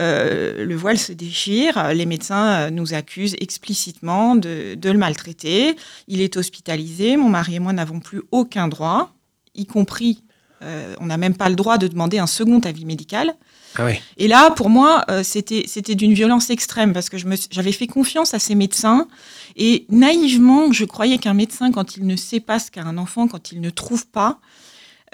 euh, 0.00 0.64
le 0.64 0.74
voile 0.74 0.98
se 0.98 1.12
déchire, 1.12 1.92
les 1.92 2.06
médecins 2.06 2.46
euh, 2.46 2.70
nous 2.70 2.94
accusent 2.94 3.36
explicitement 3.40 4.34
de, 4.34 4.74
de 4.74 4.90
le 4.90 4.98
maltraiter. 4.98 5.76
Il 6.08 6.20
est 6.20 6.36
hospitalisé, 6.36 7.16
mon 7.16 7.28
mari 7.28 7.56
et 7.56 7.60
moi 7.60 7.72
n'avons 7.72 8.00
plus 8.00 8.22
aucun 8.32 8.66
droit, 8.66 9.14
y 9.54 9.66
compris, 9.66 10.24
euh, 10.64 10.94
on 11.00 11.06
n'a 11.06 11.16
même 11.16 11.36
pas 11.36 11.48
le 11.48 11.56
droit 11.56 11.78
de 11.78 11.88
demander 11.88 12.18
un 12.18 12.26
second 12.26 12.60
avis 12.60 12.84
médical. 12.84 13.34
Ah. 13.76 13.88
Et 14.16 14.28
là, 14.28 14.50
pour 14.50 14.70
moi, 14.70 15.04
euh, 15.10 15.22
c'était 15.22 15.94
d'une 15.94 16.14
violence 16.14 16.50
extrême 16.50 16.92
parce 16.92 17.10
que 17.10 17.16
j'avais 17.50 17.72
fait 17.72 17.86
confiance 17.86 18.32
à 18.32 18.38
ces 18.38 18.54
médecins 18.54 19.08
et 19.56 19.86
naïvement, 19.88 20.72
je 20.72 20.84
croyais 20.84 21.18
qu'un 21.18 21.34
médecin, 21.34 21.70
quand 21.70 21.96
il 21.96 22.06
ne 22.06 22.16
sait 22.16 22.40
pas 22.40 22.58
ce 22.58 22.70
qu'a 22.70 22.82
un 22.82 22.98
enfant, 22.98 23.28
quand 23.28 23.52
il 23.52 23.60
ne 23.60 23.70
trouve 23.70 24.06
pas, 24.06 24.40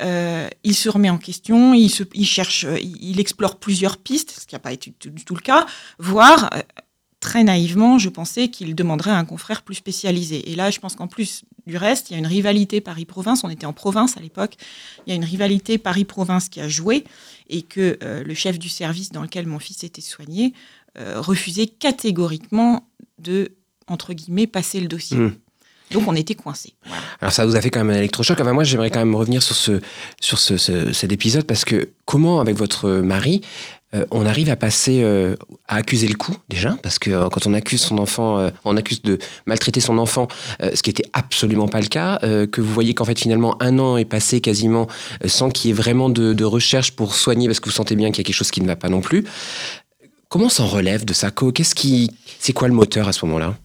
euh, 0.01 0.49
il 0.65 0.75
se 0.75 0.89
remet 0.89 1.11
en 1.11 1.19
question, 1.19 1.75
il, 1.75 1.91
cherche, 2.25 2.67
il, 2.81 3.21
explore 3.21 3.57
plusieurs 3.57 3.99
pistes, 3.99 4.31
ce 4.41 4.47
qui 4.47 4.55
n'a 4.55 4.59
pas 4.59 4.73
été 4.73 4.95
du 5.05 5.25
tout 5.25 5.35
le 5.35 5.41
cas, 5.41 5.67
voire 5.99 6.51
euh, 6.55 6.61
très 7.21 7.45
naïvement, 7.45 7.99
je 7.99 8.09
pensais 8.09 8.49
qu'il 8.49 8.75
demanderait 8.75 9.11
à 9.11 9.19
un 9.19 9.27
confrère 9.27 9.61
plus 9.61 9.75
spécialisé. 9.75 10.51
Et 10.51 10.57
là, 10.57 10.71
je 10.71 10.81
pense 10.81 10.97
qu'en 10.97 11.07
plus 11.07 11.43
du 11.67 11.77
reste, 11.77 12.09
il 12.09 12.15
y 12.15 12.17
a 12.17 12.19
une 12.19 12.27
rivalité 12.27 12.81
Paris-Province. 12.81 13.45
On 13.45 13.51
était 13.51 13.67
en 13.67 13.75
province 13.75 14.17
à 14.17 14.21
l'époque. 14.21 14.55
Il 15.07 15.11
y 15.11 15.13
a 15.13 15.17
une 15.17 15.25
rivalité 15.25 15.77
Paris-Province 15.77 16.49
qui 16.49 16.63
a 16.63 16.69
joué 16.69 17.05
et 17.51 17.61
que 17.61 17.99
euh, 18.03 18.25
le 18.25 18.35
chef 18.35 18.59
du 18.59 18.71
service 18.71 19.13
dans 19.13 19.23
lequel 19.23 19.47
mon 19.47 19.59
fils 19.59 19.85
était 19.85 20.01
soigné 20.01 20.55
refusait 20.97 21.69
catégoriquement 21.69 22.89
de, 23.21 23.53
entre 23.91 24.15
guillemets, 24.15 24.47
passer 24.47 24.81
le 24.81 24.89
dossier. 24.89 25.17
Mm. 25.19 25.35
Donc 25.91 26.05
on 26.07 26.15
était 26.15 26.37
coincés. 26.37 26.73
Alors 27.21 27.33
ça 27.33 27.45
vous 27.45 27.57
a 27.57 27.61
fait 27.61 27.69
quand 27.71 27.81
même 27.85 27.91
un 27.95 27.99
électrochoc. 27.99 28.41
Enfin, 28.41 28.53
moi, 28.53 28.63
j'aimerais 28.63 28.91
quand 28.91 29.01
même 29.01 29.15
revenir 29.17 29.43
sur, 29.43 29.57
ce, 29.57 29.81
sur 30.21 30.39
ce, 30.39 30.57
ce- 30.57 30.93
cet 30.93 31.11
épisode 31.11 31.45
parce 31.45 31.65
que 31.65 31.89
comment, 32.05 32.41
avec 32.41 32.57
votre 32.57 32.89
mari, 33.01 33.41
euh, 33.93 34.07
on 34.13 34.25
arrive 34.25 34.49
à 34.51 34.55
passer 34.55 35.01
euh, 35.03 35.35
à 35.67 35.75
accuser 35.75 36.07
le 36.07 36.15
coup 36.15 36.37
déjà? 36.49 36.79
Parce 36.81 37.01
que 37.01 37.11
euh, 37.11 37.29
quand 37.29 37.49
on 37.49 37.55
accuse 37.55 37.81
son 37.81 37.99
enfant, 37.99 38.49
on 38.65 38.77
accuse 38.77 39.03
de 39.03 39.19
maltraiter 39.47 39.81
son 39.81 39.99
enfant, 39.99 40.29
ce 40.63 40.81
qui 40.81 40.91
était 40.91 41.07
absolument 41.13 41.67
pas 41.67 41.81
le 41.81 41.89
cas, 41.89 42.21
que 42.21 42.61
vous 42.61 42.73
voyez 42.73 42.95
qu'en 42.95 43.05
fait 43.05 43.19
finalement 43.19 43.61
un 43.61 43.81
an 43.81 43.97
est 43.97 44.05
passé 44.05 44.41
quasiment 44.41 44.87
sans 45.27 45.51
qu'il 45.51 45.71
y 45.71 45.71
ait 45.73 45.77
vraiment 45.77 46.09
de, 46.09 46.35
de 46.35 46.45
recherche 46.45 46.93
pour 46.93 47.17
soigner 47.17 47.49
parce 47.49 47.59
que 47.59 47.69
vous 47.69 47.75
sentez 47.75 47.97
bien 47.97 48.11
qu'il 48.13 48.19
y 48.19 48.21
a 48.21 48.27
quelque 48.27 48.37
chose 48.37 48.53
qui 48.53 48.61
ne 48.61 48.67
va 48.69 48.77
pas 48.77 48.91
non 48.91 49.01
plus. 49.01 49.25
Comment 50.29 50.49
s'en 50.51 50.69
relève 50.69 51.05
de 51.05 51.13
ça? 51.13 51.33
Qu'est-ce 51.33 51.75
qui, 51.75 52.13
c'est 52.39 52.53
quoi 52.53 52.69
le 52.69 52.75
moteur 52.75 53.09
à 53.09 53.13
ce 53.13 53.27
moment-là? 53.27 53.57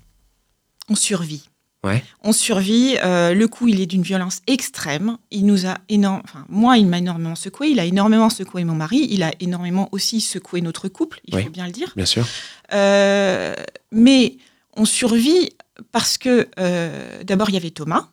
On 0.89 0.95
survit. 0.95 1.49
Ouais. 1.83 2.03
On 2.23 2.31
survit. 2.33 2.97
euh, 3.03 3.33
le 3.35 3.47
coup, 3.47 3.67
il 3.67 3.79
est 3.79 3.85
d'une 3.85 4.01
violence 4.01 4.41
extrême. 4.47 5.17
Il 5.29 5.45
nous 5.45 5.67
a 5.67 5.77
énorme. 5.89 6.21
Enfin, 6.23 6.43
moi, 6.49 6.77
il 6.77 6.87
m'a 6.87 6.97
énormément 6.97 7.35
secoué. 7.35 7.67
Il 7.69 7.79
a 7.79 7.85
énormément 7.85 8.29
secoué 8.31 8.63
mon 8.63 8.73
mari. 8.73 9.07
Il 9.11 9.21
a 9.21 9.31
énormément 9.39 9.87
aussi 9.91 10.19
secoué 10.21 10.61
notre 10.61 10.87
couple. 10.87 11.19
Il 11.25 11.35
Oui. 11.35 11.43
faut 11.43 11.49
bien 11.51 11.65
le 11.67 11.71
dire. 11.71 11.91
Bien 11.95 12.05
sûr. 12.07 12.25
Euh, 12.73 13.53
mais 13.91 14.37
on 14.75 14.85
survit 14.85 15.51
parce 15.91 16.17
que 16.17 16.47
euh, 16.59 17.23
d'abord 17.23 17.49
il 17.49 17.53
y 17.53 17.57
avait 17.57 17.69
Thomas. 17.71 18.09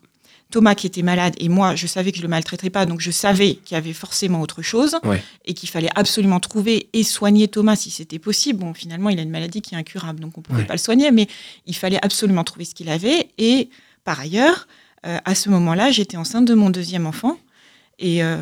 Thomas 0.53 0.75
qui 0.75 0.85
était 0.85 1.01
malade 1.01 1.33
et 1.39 1.49
moi 1.49 1.73
je 1.75 1.87
savais 1.87 2.11
que 2.11 2.17
je 2.19 2.21
le 2.21 2.27
maltraiterais 2.27 2.69
pas 2.69 2.85
donc 2.85 3.01
je 3.01 3.09
savais 3.11 3.55
qu'il 3.65 3.73
y 3.73 3.77
avait 3.77 3.91
forcément 3.91 4.39
autre 4.39 4.61
chose 4.61 4.95
Ouais. 5.03 5.21
et 5.45 5.53
qu'il 5.55 5.67
fallait 5.67 5.89
absolument 5.95 6.39
trouver 6.39 6.89
et 6.93 7.03
soigner 7.03 7.47
Thomas 7.47 7.75
si 7.75 7.89
c'était 7.89 8.19
possible. 8.19 8.59
Bon 8.59 8.73
finalement 8.75 9.09
il 9.09 9.17
a 9.17 9.23
une 9.23 9.31
maladie 9.31 9.61
qui 9.61 9.73
est 9.73 9.77
incurable 9.77 10.19
donc 10.19 10.37
on 10.37 10.41
pouvait 10.41 10.59
Ouais. 10.59 10.65
pas 10.67 10.75
le 10.75 10.79
soigner 10.79 11.09
mais 11.11 11.27
il 11.65 11.75
fallait 11.75 11.99
absolument 12.05 12.43
trouver 12.43 12.65
ce 12.65 12.75
qu'il 12.75 12.87
avait 12.89 13.29
et 13.39 13.69
par 14.03 14.19
ailleurs 14.19 14.67
euh, 15.07 15.17
à 15.25 15.33
ce 15.33 15.49
moment-là 15.49 15.89
j'étais 15.91 16.17
enceinte 16.17 16.45
de 16.45 16.53
mon 16.53 16.69
deuxième 16.69 17.07
enfant 17.07 17.35
et 17.97 18.23
euh, 18.23 18.37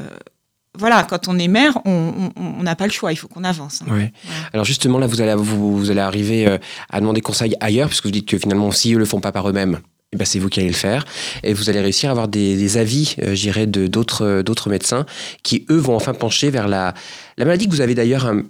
voilà 0.78 1.04
quand 1.04 1.28
on 1.30 1.40
est 1.40 1.48
mère 1.48 1.80
on 1.86 2.30
n'a 2.64 2.76
pas 2.76 2.86
le 2.88 2.92
choix 2.92 3.12
il 3.14 3.16
faut 3.16 3.28
qu'on 3.30 3.44
avance. 3.46 3.82
hein. 3.84 3.94
Ouais. 3.94 4.12
Alors 4.54 4.66
justement, 4.66 5.00
là, 5.00 5.08
vous 5.08 5.20
allez, 5.22 5.36
vous, 5.36 5.78
vous 5.78 5.92
allez 5.92 6.00
arriver 6.02 6.46
euh, 6.48 6.58
à 6.90 7.00
demander 7.00 7.20
conseil 7.22 7.56
ailleurs, 7.60 7.88
puisque 7.90 8.06
vous 8.06 8.12
dites 8.12 8.28
que 8.28 8.38
finalement, 8.38 8.72
si 8.72 8.94
eux 8.94 8.98
le 9.00 9.06
font 9.06 9.20
pas 9.20 9.32
par 9.32 9.50
eux-mêmes, 9.50 9.80
ben, 10.18 10.26
c'est 10.26 10.40
vous 10.40 10.50
qui 10.50 10.60
allez 10.60 10.70
le 10.70 10.76
faire. 10.76 11.06
Et 11.42 11.54
vous 11.54 11.70
allez 11.70 11.80
réussir 11.80 12.10
à 12.10 12.12
avoir 12.12 12.28
des, 12.28 12.78
avis, 12.78 13.16
euh, 13.22 13.66
d'autres 13.88 14.26
euh, 14.26 14.44
d'autres 14.44 14.70
médecins 14.70 15.06
qui, 15.42 15.66
eux, 15.70 15.78
vont 15.78 15.96
enfin 15.96 16.14
pencher 16.14 16.50
vers 16.50 16.68
la, 16.68 16.94
la 17.38 17.46
maladie 17.46 17.68
que 17.68 17.72
vous 17.72 17.80
avez 17.80 17.96
d'ailleurs 17.96 18.26
euh, 18.26 18.42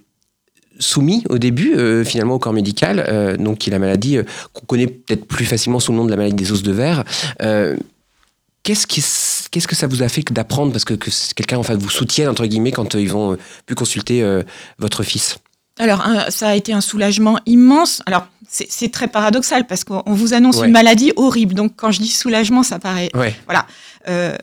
soumis 0.80 1.24
au 1.30 1.38
début, 1.38 1.76
euh, 1.76 2.04
finalement, 2.04 2.36
au 2.36 2.40
corps 2.40 2.54
médical, 2.54 3.06
euh, 3.08 3.38
donc 3.38 3.60
qui 3.60 3.70
est 3.70 3.74
la 3.74 3.78
maladie 3.78 4.18
qu'on 4.54 4.66
connaît 4.66 4.88
peut-être 4.88 5.26
plus 5.26 5.46
facilement 5.46 5.80
sous 5.80 5.92
le 5.92 6.00
nom 6.00 6.06
de 6.06 6.10
la 6.10 6.18
maladie 6.18 6.36
des 6.36 6.52
os 6.52 6.64
de 6.64 6.72
verre. 6.72 7.04
Qu'est-ce 8.64 8.86
qu'est-ce 9.50 9.68
que 9.68 9.76
ça 9.76 9.88
vous 9.88 10.04
a 10.04 10.10
fait 10.10 10.24
d'apprendre? 10.32 10.72
Parce 10.72 10.86
que, 10.86 10.94
que 10.94 11.10
quelqu'un 11.36 11.58
enfin 11.58 11.76
vous 11.76 11.90
soutienne 11.90 12.30
entre 12.30 12.46
guillemets 12.46 12.72
quand 12.72 12.94
ils 12.94 13.10
vont 13.10 13.36
plus 13.66 13.76
consulter 13.76 14.24
votre 14.78 15.02
fils 15.02 15.40
Alors, 15.80 16.08
ça 16.30 16.50
a 16.50 16.56
été 16.56 16.72
un 16.72 16.82
soulagement 16.82 17.40
immense. 17.48 18.04
Alors, 18.06 18.28
c'est 18.70 18.92
très 18.92 19.08
paradoxal 19.08 19.66
parce 19.66 19.84
qu'on 19.84 20.04
on 20.06 20.14
vous 20.14 20.34
annonce 20.34 20.58
Ouais. 20.58 20.68
une 20.68 20.74
maladie 20.74 21.14
horrible. 21.16 21.54
Donc, 21.54 21.74
quand 21.78 21.92
je 21.92 22.00
dis 22.02 22.10
soulagement, 22.10 22.64
ça 22.64 22.80
paraît. 22.80 23.10
Ouais. 23.14 23.34
Euh, 24.08 24.36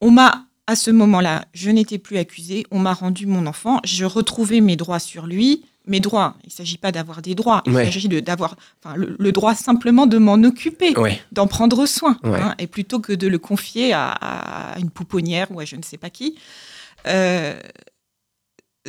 on 0.00 0.10
m'a, 0.10 0.44
à 0.66 0.76
ce 0.76 0.90
moment-là, 0.92 1.44
je 1.54 1.70
n'étais 1.70 1.98
plus 1.98 2.18
accusée. 2.18 2.64
On 2.70 2.78
m'a 2.78 2.92
rendu 2.92 3.26
mon 3.26 3.46
enfant. 3.46 3.80
Je 3.84 4.04
retrouvais 4.04 4.60
mes 4.60 4.76
droits 4.76 5.00
sur 5.00 5.26
lui. 5.26 5.64
Mes 5.86 6.00
droits, 6.00 6.34
il 6.44 6.48
ne 6.48 6.52
s'agit 6.52 6.76
pas 6.76 6.92
d'avoir 6.92 7.22
des 7.22 7.34
droits. 7.34 7.62
Il 7.66 7.72
Ouais. 7.72 7.86
s'agit 7.86 8.08
de- 8.08 8.20
d'avoir 8.20 8.56
enfin, 8.84 8.94
le, 8.94 9.16
le 9.18 9.32
droit 9.32 9.54
simplement 9.54 10.06
de 10.06 10.18
m'en 10.18 10.34
occuper, 10.44 10.92
d'en 11.32 11.46
prendre 11.46 11.86
soin. 11.86 12.18
Hein, 12.24 12.54
et 12.58 12.66
plutôt 12.66 13.00
que 13.00 13.12
de 13.14 13.26
le 13.26 13.38
confier 13.38 13.94
à, 13.94 14.10
à 14.74 14.78
une 14.78 14.90
pouponnière 14.90 15.46
ou 15.50 15.58
à 15.60 15.64
je 15.64 15.76
ne 15.76 15.82
sais 15.82 15.96
pas 15.96 16.10
qui. 16.10 16.36
Euh, 17.06 17.58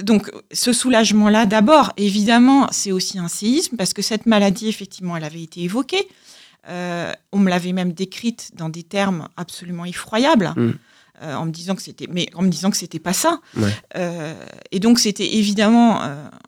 donc, 0.03 0.31
ce 0.51 0.73
soulagement-là, 0.73 1.45
d'abord, 1.45 1.93
évidemment, 1.97 2.67
c'est 2.71 2.91
aussi 2.91 3.19
un 3.19 3.27
séisme, 3.27 3.75
parce 3.77 3.93
que 3.93 4.01
cette 4.01 4.25
maladie, 4.25 4.67
effectivement, 4.67 5.15
elle 5.17 5.23
avait 5.23 5.41
été 5.43 5.61
évoquée. 5.61 6.07
Euh, 6.67 7.11
on 7.31 7.39
me 7.39 7.49
l'avait 7.49 7.71
même 7.73 7.93
décrite 7.93 8.51
dans 8.55 8.69
des 8.69 8.83
termes 8.83 9.27
absolument 9.37 9.85
effroyables, 9.85 10.53
Mm. 10.55 10.73
euh, 11.23 11.35
en 11.35 11.45
me 11.45 11.51
disant 11.51 11.75
que 11.75 11.81
c'était, 11.81 12.07
mais 12.09 12.27
en 12.35 12.41
me 12.43 12.49
disant 12.49 12.69
que 12.69 12.77
c'était 12.77 12.99
pas 12.99 13.13
ça. 13.13 13.39
Ouais. 13.57 13.73
Euh, 13.95 14.33
et 14.71 14.79
donc, 14.79 14.99
c'était 14.99 15.35
évidemment 15.35 16.01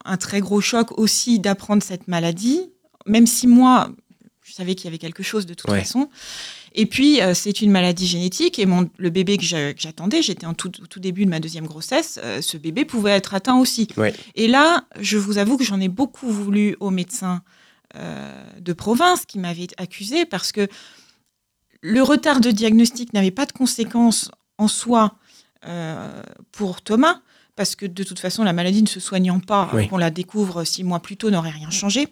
un 0.05 0.17
très 0.17 0.39
gros 0.41 0.61
choc 0.61 0.97
aussi 0.99 1.39
d'apprendre 1.39 1.81
cette 1.81 2.07
maladie, 2.07 2.69
même 3.05 3.25
si 3.27 3.47
moi, 3.47 3.89
je 4.43 4.53
savais 4.53 4.75
qu'il 4.75 4.85
y 4.85 4.87
avait 4.89 4.97
quelque 4.97 5.23
chose 5.23 5.45
de 5.45 5.53
toute 5.53 5.69
Ouais. 5.71 5.79
façon. 5.79 6.09
Et 6.73 6.85
puis, 6.85 7.21
euh, 7.21 7.33
c'est 7.33 7.61
une 7.61 7.71
maladie 7.71 8.07
génétique. 8.07 8.57
Et 8.59 8.65
mon, 8.65 8.89
le 8.97 9.09
bébé 9.09 9.37
que 9.37 9.43
j'a- 9.43 9.73
que 9.73 9.81
j'attendais, 9.81 10.21
j'étais 10.21 10.45
en 10.45 10.53
tout, 10.53 10.71
au 10.81 10.87
tout 10.87 10.99
début 10.99 11.25
de 11.25 11.29
ma 11.29 11.39
deuxième 11.39 11.65
grossesse, 11.67 12.19
euh, 12.23 12.41
ce 12.41 12.55
bébé 12.57 12.85
pouvait 12.85 13.11
être 13.11 13.33
atteint 13.33 13.57
aussi. 13.57 13.87
Ouais. 13.97 14.13
Et 14.35 14.47
là, 14.47 14.85
je 14.99 15.17
vous 15.17 15.37
avoue 15.37 15.57
que 15.57 15.63
j'en 15.65 15.81
ai 15.81 15.89
beaucoup 15.89 16.29
voulu 16.31 16.77
aux 16.79 16.89
médecins 16.91 17.41
euh, 17.95 18.43
de 18.59 18.71
province 18.73 19.25
qui 19.25 19.37
m'avaient 19.37 19.67
accusé 19.77 20.25
parce 20.25 20.53
que 20.53 20.67
le 21.81 22.01
retard 22.03 22.39
de 22.39 22.51
diagnostic 22.51 23.11
n'avait 23.13 23.31
pas 23.31 23.45
de 23.45 23.51
conséquences 23.51 24.31
en 24.57 24.67
soi 24.67 25.15
pour 26.51 26.81
Thomas, 26.81 27.21
parce 27.55 27.75
que 27.75 27.85
de 27.85 28.03
toute 28.03 28.19
façon, 28.19 28.43
la 28.43 28.53
maladie 28.53 28.81
ne 28.81 28.87
se 28.87 28.99
soignant 28.99 29.39
pas, 29.39 29.69
Oui. 29.73 29.87
qu'on 29.87 29.97
la 29.97 30.09
découvre 30.09 30.63
six 30.63 30.83
mois 30.83 30.99
plus 30.99 31.17
tôt 31.17 31.29
n'aurait 31.29 31.51
rien 31.51 31.69
changé. 31.69 32.07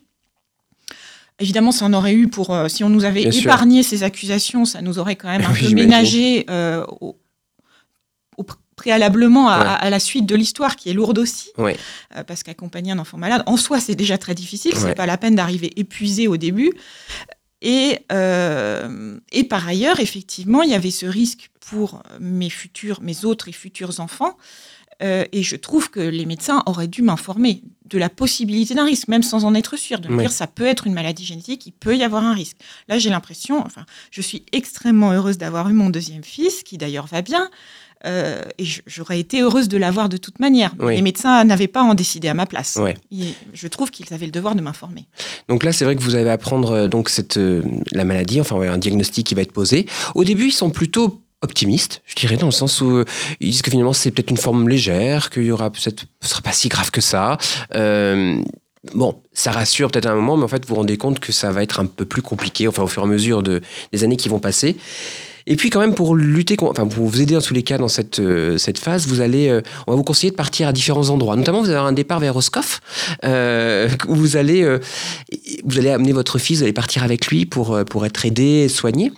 Évidemment, 1.39 1.71
ça 1.71 1.85
en 1.85 1.93
aurait 1.93 2.13
eu 2.13 2.27
pour. 2.27 2.53
euh, 2.53 2.67
si 2.67 2.83
on 2.83 2.89
nous 2.89 3.05
avait 3.05 3.21
Bien 3.21 3.31
sûr. 3.31 3.43
épargné 3.43 3.83
ces 3.83 4.03
accusations, 4.03 4.65
ça 4.65 4.81
nous 4.81 4.99
aurait 4.99 5.15
quand 5.15 5.29
même 5.29 5.41
un 5.49 5.53
Oui, 5.53 5.67
peu 5.69 5.73
ménagé 5.73 6.45
euh, 6.49 6.85
au, 7.01 7.17
au 8.37 8.43
pr- 8.43 8.55
préalablement 8.75 9.49
à, 9.49 9.59
Ouais. 9.59 9.65
à 9.79 9.89
la 9.89 9.99
suite 9.99 10.25
de 10.25 10.35
l'histoire, 10.35 10.75
qui 10.75 10.89
est 10.89 10.93
lourde 10.93 11.17
aussi. 11.17 11.49
Ouais. 11.57 11.77
Euh, 12.17 12.23
parce 12.23 12.43
qu'accompagner 12.43 12.91
un 12.91 12.99
enfant 12.99 13.17
malade, 13.17 13.43
en 13.45 13.57
soi, 13.57 13.79
c'est 13.79 13.95
déjà 13.95 14.17
très 14.17 14.35
difficile. 14.35 14.73
Ouais. 14.75 14.79
C'est 14.79 14.95
pas 14.95 15.05
la 15.05 15.17
peine 15.17 15.35
d'arriver 15.35 15.71
épuisé 15.79 16.27
au 16.27 16.37
début. 16.37 16.71
Et, 17.61 17.99
et 19.31 19.43
par 19.43 19.67
ailleurs, 19.67 19.99
effectivement, 19.99 20.61
il 20.61 20.69
y 20.69 20.73
avait 20.75 20.91
ce 20.91 21.05
risque 21.05 21.49
pour 21.59 22.01
mes 22.21 22.49
futurs, 22.49 23.01
mes 23.01 23.25
autres 23.25 23.49
et 23.49 23.51
futurs 23.51 23.99
enfants. 23.99 24.37
Et 25.01 25.43
je 25.43 25.55
trouve 25.57 25.89
que 25.89 25.99
les 25.99 26.25
médecins 26.25 26.63
auraient 26.67 26.87
dû 26.87 27.01
m'informer 27.01 27.61
de 27.89 27.97
la 27.97 28.09
possibilité 28.09 28.73
d'un 28.73 28.85
risque, 28.85 29.07
même 29.07 29.23
sans 29.23 29.45
en 29.45 29.53
être 29.53 29.77
sûr, 29.77 29.99
de 29.99 30.09
me 30.09 30.19
dire 30.19 30.31
ça 30.31 30.47
peut 30.47 30.65
être 30.65 30.87
une 30.87 30.93
maladie 30.93 31.25
génétique, 31.25 31.65
il 31.65 31.71
peut 31.71 31.95
y 31.95 32.03
avoir 32.03 32.23
un 32.23 32.33
risque. 32.33 32.57
Là, 32.87 32.97
j'ai 32.97 33.09
l'impression, 33.09 33.63
enfin, 33.65 33.85
je 34.11 34.21
suis 34.21 34.43
extrêmement 34.51 35.11
heureuse 35.11 35.37
d'avoir 35.37 35.69
eu 35.69 35.73
mon 35.73 35.89
deuxième 35.89 36.23
fils, 36.23 36.63
qui 36.63 36.77
d'ailleurs 36.77 37.07
va 37.07 37.21
bien, 37.21 37.49
euh, 38.05 38.41
et 38.57 38.63
j'aurais 38.87 39.19
été 39.19 39.41
heureuse 39.41 39.67
de 39.67 39.77
l'avoir 39.77 40.07
de 40.07 40.17
toute 40.17 40.39
manière. 40.39 40.73
Oui. 40.79 40.95
Les 40.95 41.01
médecins 41.01 41.43
n'avaient 41.43 41.67
pas 41.67 41.81
à 41.81 41.83
en 41.83 41.95
décider 41.95 42.29
à 42.29 42.33
ma 42.33 42.45
place. 42.45 42.77
Ouais. 42.77 42.95
Et 43.11 43.33
je 43.53 43.67
trouve 43.67 43.91
qu'ils 43.91 44.13
avaient 44.13 44.25
le 44.25 44.31
devoir 44.31 44.55
de 44.55 44.61
m'informer. 44.61 45.05
Donc 45.49 45.63
là, 45.63 45.73
c'est 45.73 45.85
vrai 45.85 45.95
que 45.95 46.01
vous 46.01 46.15
allez 46.15 46.29
apprendre 46.29 46.71
euh, 46.71 46.87
donc 46.87 47.09
cette 47.09 47.37
euh, 47.37 47.61
la 47.91 48.05
maladie, 48.05 48.39
enfin 48.39 48.55
ouais, 48.55 48.67
un 48.67 48.77
diagnostic 48.77 49.27
qui 49.27 49.35
va 49.35 49.41
être 49.41 49.51
posé. 49.51 49.85
Au 50.15 50.23
début, 50.23 50.47
ils 50.47 50.53
sont 50.53 50.69
plutôt 50.69 51.21
optimistes, 51.41 52.01
je 52.05 52.15
dirais, 52.15 52.37
dans 52.37 52.47
le 52.47 52.51
sens 52.51 52.81
où 52.81 52.97
euh, 52.97 53.05
ils 53.39 53.51
disent 53.51 53.61
que 53.61 53.71
finalement 53.71 53.93
c'est 53.93 54.11
peut-être 54.11 54.31
une 54.31 54.37
forme 54.37 54.67
légère, 54.67 55.29
qu'il 55.29 55.43
y 55.43 55.51
aura 55.51 55.69
peut-être, 55.69 56.05
ce 56.21 56.29
sera 56.29 56.41
pas 56.41 56.51
si 56.51 56.69
grave 56.69 56.91
que 56.91 57.01
ça. 57.01 57.37
Euh, 57.75 58.41
Bon, 58.93 59.21
ça 59.33 59.51
rassure 59.51 59.91
peut-être 59.91 60.05
à 60.05 60.11
un 60.11 60.15
moment, 60.15 60.37
mais 60.37 60.45
en 60.45 60.47
fait, 60.47 60.65
vous 60.65 60.69
vous 60.69 60.75
rendez 60.75 60.97
compte 60.97 61.19
que 61.19 61.33
ça 61.33 61.51
va 61.51 61.63
être 61.63 61.81
un 61.81 61.85
peu 61.85 62.05
plus 62.05 62.21
compliqué, 62.21 62.67
enfin, 62.67 62.83
au 62.83 62.87
fur 62.87 63.01
et 63.01 63.05
à 63.05 63.09
mesure 63.09 63.43
de, 63.43 63.61
des 63.91 64.03
années 64.05 64.15
qui 64.15 64.29
vont 64.29 64.39
passer. 64.39 64.77
Et 65.47 65.57
puis, 65.57 65.69
quand 65.69 65.81
même, 65.81 65.95
pour 65.95 66.15
lutter, 66.15 66.55
enfin, 66.61 66.87
pour 66.87 67.05
vous 67.07 67.21
aider 67.21 67.33
dans 67.33 67.41
tous 67.41 67.53
les 67.53 67.63
cas 67.63 67.77
dans 67.77 67.89
cette, 67.89 68.19
euh, 68.19 68.57
cette 68.57 68.77
phase, 68.77 69.07
vous 69.07 69.19
allez, 69.19 69.49
euh, 69.49 69.61
on 69.85 69.91
va 69.91 69.97
vous 69.97 70.03
conseiller 70.03 70.31
de 70.31 70.35
partir 70.35 70.67
à 70.67 70.71
différents 70.71 71.09
endroits. 71.09 71.35
Notamment, 71.35 71.61
vous 71.61 71.69
avez 71.69 71.79
un 71.79 71.91
départ 71.91 72.21
vers 72.21 72.33
Roscoff, 72.33 72.79
euh, 73.25 73.89
où 74.07 74.15
vous 74.15 74.37
allez, 74.37 74.63
euh, 74.63 74.79
vous 75.65 75.77
allez 75.77 75.89
amener 75.89 76.13
votre 76.13 76.37
fils, 76.37 76.59
vous 76.59 76.63
allez 76.63 76.73
partir 76.73 77.03
avec 77.03 77.27
lui 77.27 77.45
pour, 77.45 77.83
pour 77.83 78.05
être 78.05 78.25
aidé, 78.25 78.69
soigné. 78.69 79.11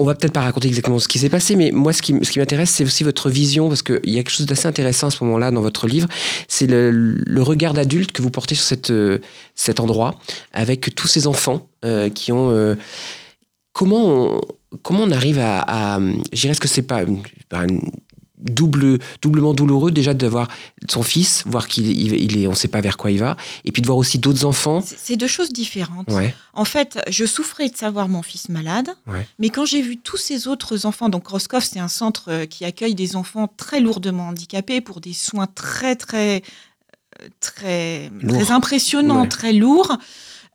On 0.00 0.04
va 0.04 0.14
peut-être 0.14 0.32
pas 0.32 0.42
raconter 0.42 0.68
exactement 0.68 1.00
ce 1.00 1.08
qui 1.08 1.18
s'est 1.18 1.28
passé, 1.28 1.56
mais 1.56 1.72
moi, 1.72 1.92
ce 1.92 2.02
qui, 2.02 2.14
ce 2.22 2.38
m'intéresse, 2.38 2.70
c'est 2.70 2.84
aussi 2.84 3.02
votre 3.02 3.30
vision, 3.30 3.68
parce 3.68 3.82
qu'il 3.82 3.98
y 4.04 4.14
a 4.14 4.22
quelque 4.22 4.30
chose 4.30 4.46
d'assez 4.46 4.68
intéressant 4.68 5.08
à 5.08 5.10
ce 5.10 5.24
moment-là 5.24 5.50
dans 5.50 5.60
votre 5.60 5.88
livre. 5.88 6.08
C'est 6.46 6.68
le, 6.68 7.42
regard 7.42 7.74
d'adulte 7.74 8.12
que 8.12 8.22
vous 8.22 8.30
portez 8.30 8.54
sur 8.54 8.76
euh, 8.90 9.18
cet 9.56 9.80
endroit, 9.80 10.14
avec 10.52 10.94
tous 10.94 11.08
ces 11.08 11.26
enfants 11.26 11.68
euh, 11.84 12.08
qui 12.10 12.30
ont. 12.30 12.50
euh, 12.50 12.76
comment, 13.72 14.36
on, 14.36 14.40
comment 14.82 15.00
on 15.02 15.10
arrive 15.10 15.40
à. 15.40 15.60
à 15.66 16.00
je 16.32 16.40
dirais, 16.40 16.52
est-ce 16.52 16.60
que 16.60 16.68
c'est 16.68 16.82
pas, 16.82 17.02
pas 17.48 17.64
une 17.64 17.80
double, 18.40 18.98
doublement 19.22 19.54
douloureux 19.54 19.90
déjà 19.90 20.14
d'avoir 20.14 20.48
son 20.88 21.02
fils, 21.02 21.42
voir 21.46 21.66
qu'il 21.68 21.86
il, 21.90 22.14
il 22.14 22.38
est, 22.38 22.46
on 22.46 22.54
sait 22.54 22.68
pas 22.68 22.80
vers 22.80 22.96
quoi 22.96 23.10
il 23.10 23.18
va, 23.18 23.36
et 23.64 23.72
puis 23.72 23.82
de 23.82 23.86
voir 23.86 23.98
aussi 23.98 24.18
d'autres 24.18 24.44
enfants. 24.44 24.82
C'est 24.84 25.16
deux 25.16 25.26
choses 25.26 25.52
différentes. 25.52 26.10
Ouais, 26.10 26.34
En 26.54 26.64
fait, 26.64 26.98
je 27.08 27.24
souffrais 27.24 27.68
de 27.68 27.76
savoir 27.76 28.08
mon 28.08 28.22
fils 28.22 28.48
malade, 28.48 28.90
Ouais. 29.06 29.26
mais 29.38 29.50
quand 29.50 29.64
j'ai 29.64 29.82
vu 29.82 29.96
tous 29.96 30.16
ces 30.16 30.46
autres 30.48 30.86
enfants, 30.86 31.08
donc 31.08 31.26
Roscoff, 31.28 31.64
c'est 31.64 31.80
un 31.80 31.88
centre 31.88 32.24
euh, 32.28 32.46
qui 32.46 32.64
accueille 32.64 32.94
des 32.94 33.16
enfants 33.16 33.48
très 33.56 33.80
lourdement 33.80 34.28
handicapés 34.28 34.80
pour 34.80 35.00
des 35.00 35.12
soins 35.12 35.46
très, 35.46 35.96
très, 35.96 36.42
euh, 37.22 37.26
très, 37.40 38.10
Lourd. 38.20 38.38
très 38.42 38.50
impressionnants, 38.52 39.22
Ouais. 39.22 39.28
très 39.28 39.52
lourds. 39.52 39.96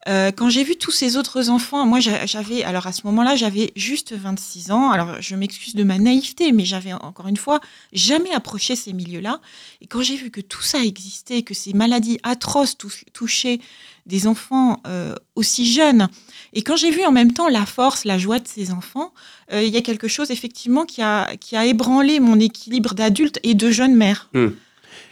Euh, 0.06 0.30
quand 0.32 0.50
j'ai 0.50 0.64
vu 0.64 0.76
tous 0.76 0.90
ces 0.90 1.16
autres 1.16 1.48
enfants, 1.48 1.86
moi 1.86 1.98
j'a- 1.98 2.26
j'avais, 2.26 2.62
alors 2.62 2.86
à 2.86 2.92
ce 2.92 3.02
moment-là, 3.06 3.36
j'avais 3.36 3.72
juste 3.74 4.12
26 4.12 4.70
ans. 4.70 4.90
Alors 4.90 5.16
je 5.20 5.34
m'excuse 5.34 5.74
de 5.74 5.82
ma 5.82 5.98
naïveté, 5.98 6.52
mais 6.52 6.64
j'avais 6.66 6.92
encore 6.92 7.26
une 7.28 7.38
fois 7.38 7.60
jamais 7.92 8.30
approché 8.32 8.76
ces 8.76 8.92
milieux-là. 8.92 9.40
Et 9.80 9.86
quand 9.86 10.02
j'ai 10.02 10.16
vu 10.16 10.30
que 10.30 10.42
tout 10.42 10.60
ça 10.62 10.80
existait, 10.84 11.42
que 11.42 11.54
ces 11.54 11.72
maladies 11.72 12.18
atroces 12.22 12.76
tou- 12.76 12.90
touchaient 13.14 13.60
des 14.04 14.26
enfants 14.26 14.82
euh, 14.86 15.14
aussi 15.36 15.72
jeunes, 15.72 16.08
et 16.52 16.62
quand 16.62 16.76
j'ai 16.76 16.90
vu 16.90 17.02
en 17.06 17.12
même 17.12 17.32
temps 17.32 17.48
la 17.48 17.64
force, 17.64 18.04
la 18.04 18.18
joie 18.18 18.38
de 18.40 18.46
ces 18.46 18.70
enfants, 18.72 19.14
euh, 19.52 19.62
il 19.62 19.72
y 19.72 19.78
a 19.78 19.80
quelque 19.82 20.08
chose 20.08 20.30
effectivement 20.30 20.84
qui 20.84 21.00
a, 21.00 21.34
qui 21.36 21.56
a 21.56 21.64
ébranlé 21.64 22.20
mon 22.20 22.38
équilibre 22.38 22.94
d'adulte 22.94 23.38
et 23.42 23.54
de 23.54 23.70
jeune 23.70 23.94
mère. 23.96 24.28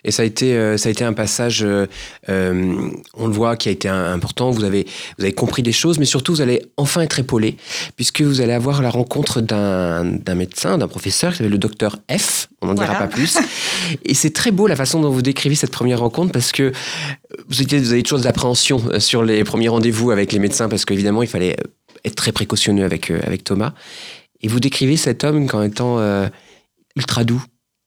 Et 0.04 0.10
ça 0.10 0.22
a 0.22 0.26
été, 0.26 0.56
euh, 0.56 0.76
ça 0.76 0.88
a 0.88 0.92
été 0.92 1.04
un 1.04 1.12
passage, 1.12 1.62
euh, 1.62 1.86
euh, 2.28 2.90
on 3.14 3.26
le 3.26 3.32
voit, 3.32 3.56
qui 3.56 3.68
a 3.68 3.72
été 3.72 3.88
important. 3.88 4.50
Vous 4.50 4.64
avez, 4.64 4.86
vous 5.18 5.24
avez 5.24 5.32
compris 5.32 5.62
des 5.62 5.72
choses, 5.72 5.98
mais 5.98 6.04
surtout, 6.04 6.32
vous 6.32 6.40
allez 6.40 6.62
enfin 6.76 7.02
être 7.02 7.18
épaulé, 7.18 7.56
puisque 7.96 8.22
vous 8.22 8.40
allez 8.40 8.52
avoir 8.52 8.82
la 8.82 8.90
rencontre 8.90 9.40
d'un 9.40 10.34
médecin, 10.34 10.78
d'un 10.78 10.88
professeur, 10.88 11.32
qui 11.32 11.38
s'appelle 11.38 11.52
le 11.52 11.58
docteur 11.58 11.98
F. 12.10 12.48
On 12.60 12.66
n'en 12.66 12.74
dira 12.74 12.94
pas 12.94 13.06
plus. 13.06 13.38
Et 14.04 14.14
c'est 14.14 14.32
très 14.32 14.50
beau 14.50 14.66
la 14.66 14.76
façon 14.76 15.00
dont 15.00 15.10
vous 15.10 15.22
décrivez 15.22 15.54
cette 15.54 15.72
première 15.72 16.00
rencontre, 16.00 16.32
parce 16.32 16.52
que 16.52 16.72
vous, 17.48 17.62
étiez, 17.62 17.78
vous 17.78 17.92
avez 17.92 18.02
toujours 18.02 18.18
de 18.18 18.24
l'appréhension 18.24 18.82
euh, 18.90 19.00
sur 19.00 19.22
les 19.22 19.44
premiers 19.44 19.68
rendez-vous 19.68 20.10
avec 20.10 20.32
les 20.32 20.38
médecins, 20.38 20.68
parce 20.68 20.84
qu'évidemment, 20.84 21.22
il 21.22 21.28
fallait 21.28 21.56
être 22.04 22.16
très 22.16 22.32
précautionneux 22.32 22.84
avec, 22.84 23.10
avec 23.10 23.44
Thomas. 23.44 23.72
Et 24.42 24.48
vous 24.48 24.60
décrivez 24.60 24.96
cet 24.96 25.24
homme 25.24 25.46
comme 25.46 25.62
étant 25.62 25.98
euh, 25.98 26.28
ultra 26.96 27.24
doux. 27.24 27.42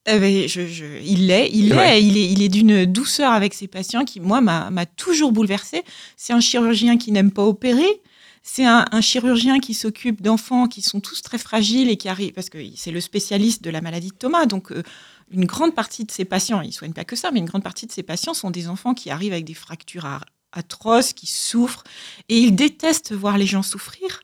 Eh 0.08 0.20
ben, 0.20 0.48
je, 0.48 0.68
je- 0.68 1.02
il 1.04 1.28
l'est, 1.28 1.50
il 1.52 1.70
l'est, 1.70 1.76
Ouais. 1.78 2.04
il 2.04 2.16
est, 2.18 2.32
il 2.32 2.42
est 2.44 2.50
d'une 2.50 2.86
douceur 2.86 3.32
avec 3.32 3.54
ses 3.56 3.68
patients 3.68 4.06
qui, 4.06 4.20
moi, 4.20 4.40
m'a 4.42 4.86
toujours 4.86 5.32
bouleversée. 5.32 5.84
C'est 6.16 6.34
un 6.34 6.40
chirurgien 6.40 6.98
qui 6.98 7.12
n'aime 7.12 7.32
pas 7.32 7.44
opérer. 7.44 8.02
C'est 8.44 8.66
un, 8.66 8.86
un 8.92 9.02
chirurgien 9.02 9.60
qui 9.60 9.74
s'occupe 9.74 10.22
d'enfants 10.22 10.68
qui 10.68 10.84
sont 10.84 11.00
tous 11.00 11.24
très 11.24 11.40
fragiles 11.40 11.90
et 11.90 11.98
qui 11.98 12.08
arrivent, 12.08 12.34
parce 12.34 12.52
que 12.52 12.60
c'est 12.76 12.92
le 12.92 13.02
spécialiste 13.02 13.64
de 13.64 13.72
la 13.72 13.82
maladie 13.82 14.10
de 14.10 14.14
Thomas. 14.16 14.46
Donc, 14.46 14.72
euh, 14.72 14.84
une 15.32 15.46
grande 15.46 15.74
partie 15.74 16.04
de 16.06 16.12
ses 16.12 16.26
patients, 16.26 16.62
il 16.62 16.68
ne 16.68 16.72
soigne 16.74 16.94
pas 16.94 17.06
que 17.06 17.16
ça, 17.16 17.32
mais 17.32 17.40
une 17.40 17.46
grande 17.48 17.64
partie 17.64 17.88
de 17.88 17.92
ses 17.92 18.04
patients 18.04 18.36
sont 18.36 18.52
des 18.52 18.68
enfants 18.68 18.94
qui 18.94 19.10
arrivent 19.10 19.34
avec 19.34 19.46
des 19.46 19.56
fractures 19.56 20.08
atroces, 20.52 21.14
qui 21.14 21.26
souffrent. 21.26 21.84
Et 22.30 22.38
il 22.38 22.56
déteste 22.56 23.14
voir 23.14 23.40
les 23.40 23.48
gens 23.48 23.64
souffrir. 23.64 24.20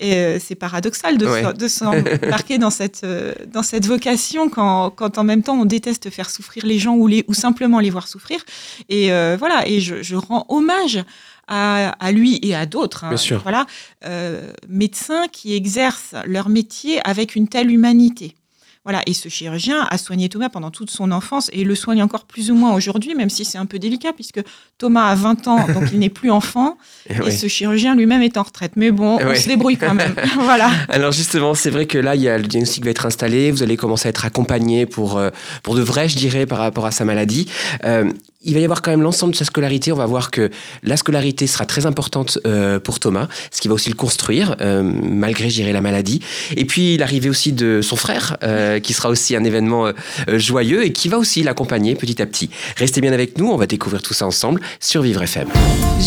Et 0.00 0.14
euh, 0.16 0.38
c'est 0.40 0.54
paradoxal 0.54 1.18
de, 1.18 1.26
Ouais. 1.26 1.44
se- 1.44 1.52
de 1.56 1.68
s'embarquer 1.68 2.56
dans 2.64 2.70
cette, 2.70 3.02
euh, 3.04 3.34
dans 3.52 3.62
cette 3.62 3.86
vocation 3.86 4.48
quand, 4.48 4.90
quand 4.90 5.18
en 5.18 5.24
même 5.24 5.42
temps 5.42 5.60
on 5.60 5.66
déteste 5.66 6.10
faire 6.10 6.30
souffrir 6.30 6.64
les 6.66 6.78
gens 6.78 6.96
ou, 6.96 7.06
les, 7.06 7.24
ou 7.28 7.34
simplement 7.34 7.78
les 7.80 7.90
voir 7.90 8.08
souffrir. 8.08 8.40
Et 8.88 9.12
euh, 9.12 9.36
voilà, 9.38 9.68
et 9.68 9.78
je, 9.80 10.02
je 10.02 10.16
rends 10.16 10.46
hommage 10.48 11.04
à, 11.48 11.88
à 12.00 12.12
lui 12.12 12.38
et 12.42 12.54
à 12.54 12.64
d'autres, 12.64 13.04
hein, 13.04 13.10
voilà, 13.42 13.66
euh, 14.06 14.52
médecins 14.68 15.26
qui 15.30 15.54
exercent 15.54 16.14
leur 16.26 16.48
métier 16.48 17.00
avec 17.06 17.34
une 17.36 17.48
telle 17.48 17.70
humanité. 17.70 18.34
Voilà, 18.84 19.02
et 19.06 19.12
ce 19.12 19.28
chirurgien 19.28 19.86
a 19.90 19.98
soigné 19.98 20.30
Thomas 20.30 20.48
pendant 20.48 20.70
toute 20.70 20.90
son 20.90 21.12
enfance 21.12 21.50
et 21.52 21.64
le 21.64 21.74
soigne 21.74 22.02
encore 22.02 22.24
plus 22.24 22.50
ou 22.50 22.54
moins 22.54 22.72
aujourd'hui, 22.74 23.14
même 23.14 23.28
si 23.28 23.44
c'est 23.44 23.58
un 23.58 23.66
peu 23.66 23.78
délicat, 23.78 24.14
puisque 24.14 24.40
Thomas 24.78 25.08
a 25.08 25.14
20 25.14 25.48
ans, 25.48 25.66
donc 25.74 25.90
il 25.92 25.98
n'est 25.98 26.08
plus 26.08 26.30
enfant, 26.30 26.78
Et 27.10 27.28
et 27.28 27.30
ce 27.30 27.46
chirurgien 27.46 27.94
lui-même 27.94 28.22
est 28.22 28.38
en 28.38 28.42
retraite. 28.42 28.72
Mais 28.76 28.90
bon, 28.90 29.18
on 29.20 29.26
Ouais. 29.26 29.36
se 29.36 29.48
débrouille 29.48 29.76
quand 29.76 29.92
même. 29.94 30.14
voilà. 30.34 30.70
Alors 30.88 31.12
justement, 31.12 31.54
c'est 31.54 31.68
vrai 31.70 31.84
que 31.84 31.98
là, 31.98 32.14
il 32.14 32.22
y 32.22 32.28
a, 32.30 32.38
le 32.38 32.44
diagnostic 32.46 32.82
va 32.84 32.90
être 32.90 33.04
installé, 33.04 33.50
vous 33.50 33.62
allez 33.62 33.76
commencer 33.76 34.08
à 34.08 34.10
être 34.10 34.24
accompagné 34.24 34.86
pour, 34.86 35.18
euh, 35.18 35.28
pour 35.62 35.74
de 35.74 35.82
vrai, 35.82 36.08
je 36.08 36.16
dirais, 36.16 36.46
par 36.46 36.58
rapport 36.58 36.86
à 36.86 36.90
sa 36.90 37.04
maladie. 37.04 37.48
Euh, 37.84 38.10
il 38.42 38.54
va 38.54 38.60
y 38.60 38.64
avoir 38.64 38.80
quand 38.80 38.90
même 38.90 39.02
l'ensemble 39.02 39.32
de 39.32 39.36
sa 39.36 39.44
scolarité. 39.44 39.92
On 39.92 39.96
va 39.96 40.06
voir 40.06 40.30
que 40.30 40.50
la 40.82 40.96
scolarité 40.96 41.46
sera 41.46 41.66
très 41.66 41.84
importante 41.84 42.38
euh, 42.46 42.80
pour 42.80 42.98
Thomas, 42.98 43.28
ce 43.50 43.60
qui 43.60 43.68
va 43.68 43.74
aussi 43.74 43.90
le 43.90 43.96
construire, 43.96 44.56
euh, 44.60 44.82
malgré, 44.82 45.48
dirais, 45.48 45.72
la 45.72 45.82
maladie. 45.82 46.20
Et 46.56 46.64
puis 46.64 46.96
l'arrivée 46.96 47.28
aussi 47.28 47.52
de 47.52 47.80
son 47.82 47.96
frère, 47.96 48.38
euh, 48.42 48.80
qui 48.80 48.94
sera 48.94 49.10
aussi 49.10 49.36
un 49.36 49.44
événement 49.44 49.92
joyeux 50.28 50.84
et 50.84 50.92
qui 50.92 51.08
va 51.08 51.18
aussi 51.18 51.42
l'accompagner 51.42 51.94
petit 51.94 52.22
à 52.22 52.26
petit. 52.26 52.50
Restez 52.76 53.00
bien 53.00 53.12
avec 53.12 53.36
nous, 53.36 53.46
on 53.46 53.56
va 53.56 53.66
découvrir 53.66 54.02
tout 54.02 54.14
ça 54.14 54.26
ensemble 54.26 54.60
sur 54.78 55.02
Vivre 55.02 55.22
FM. 55.22 55.48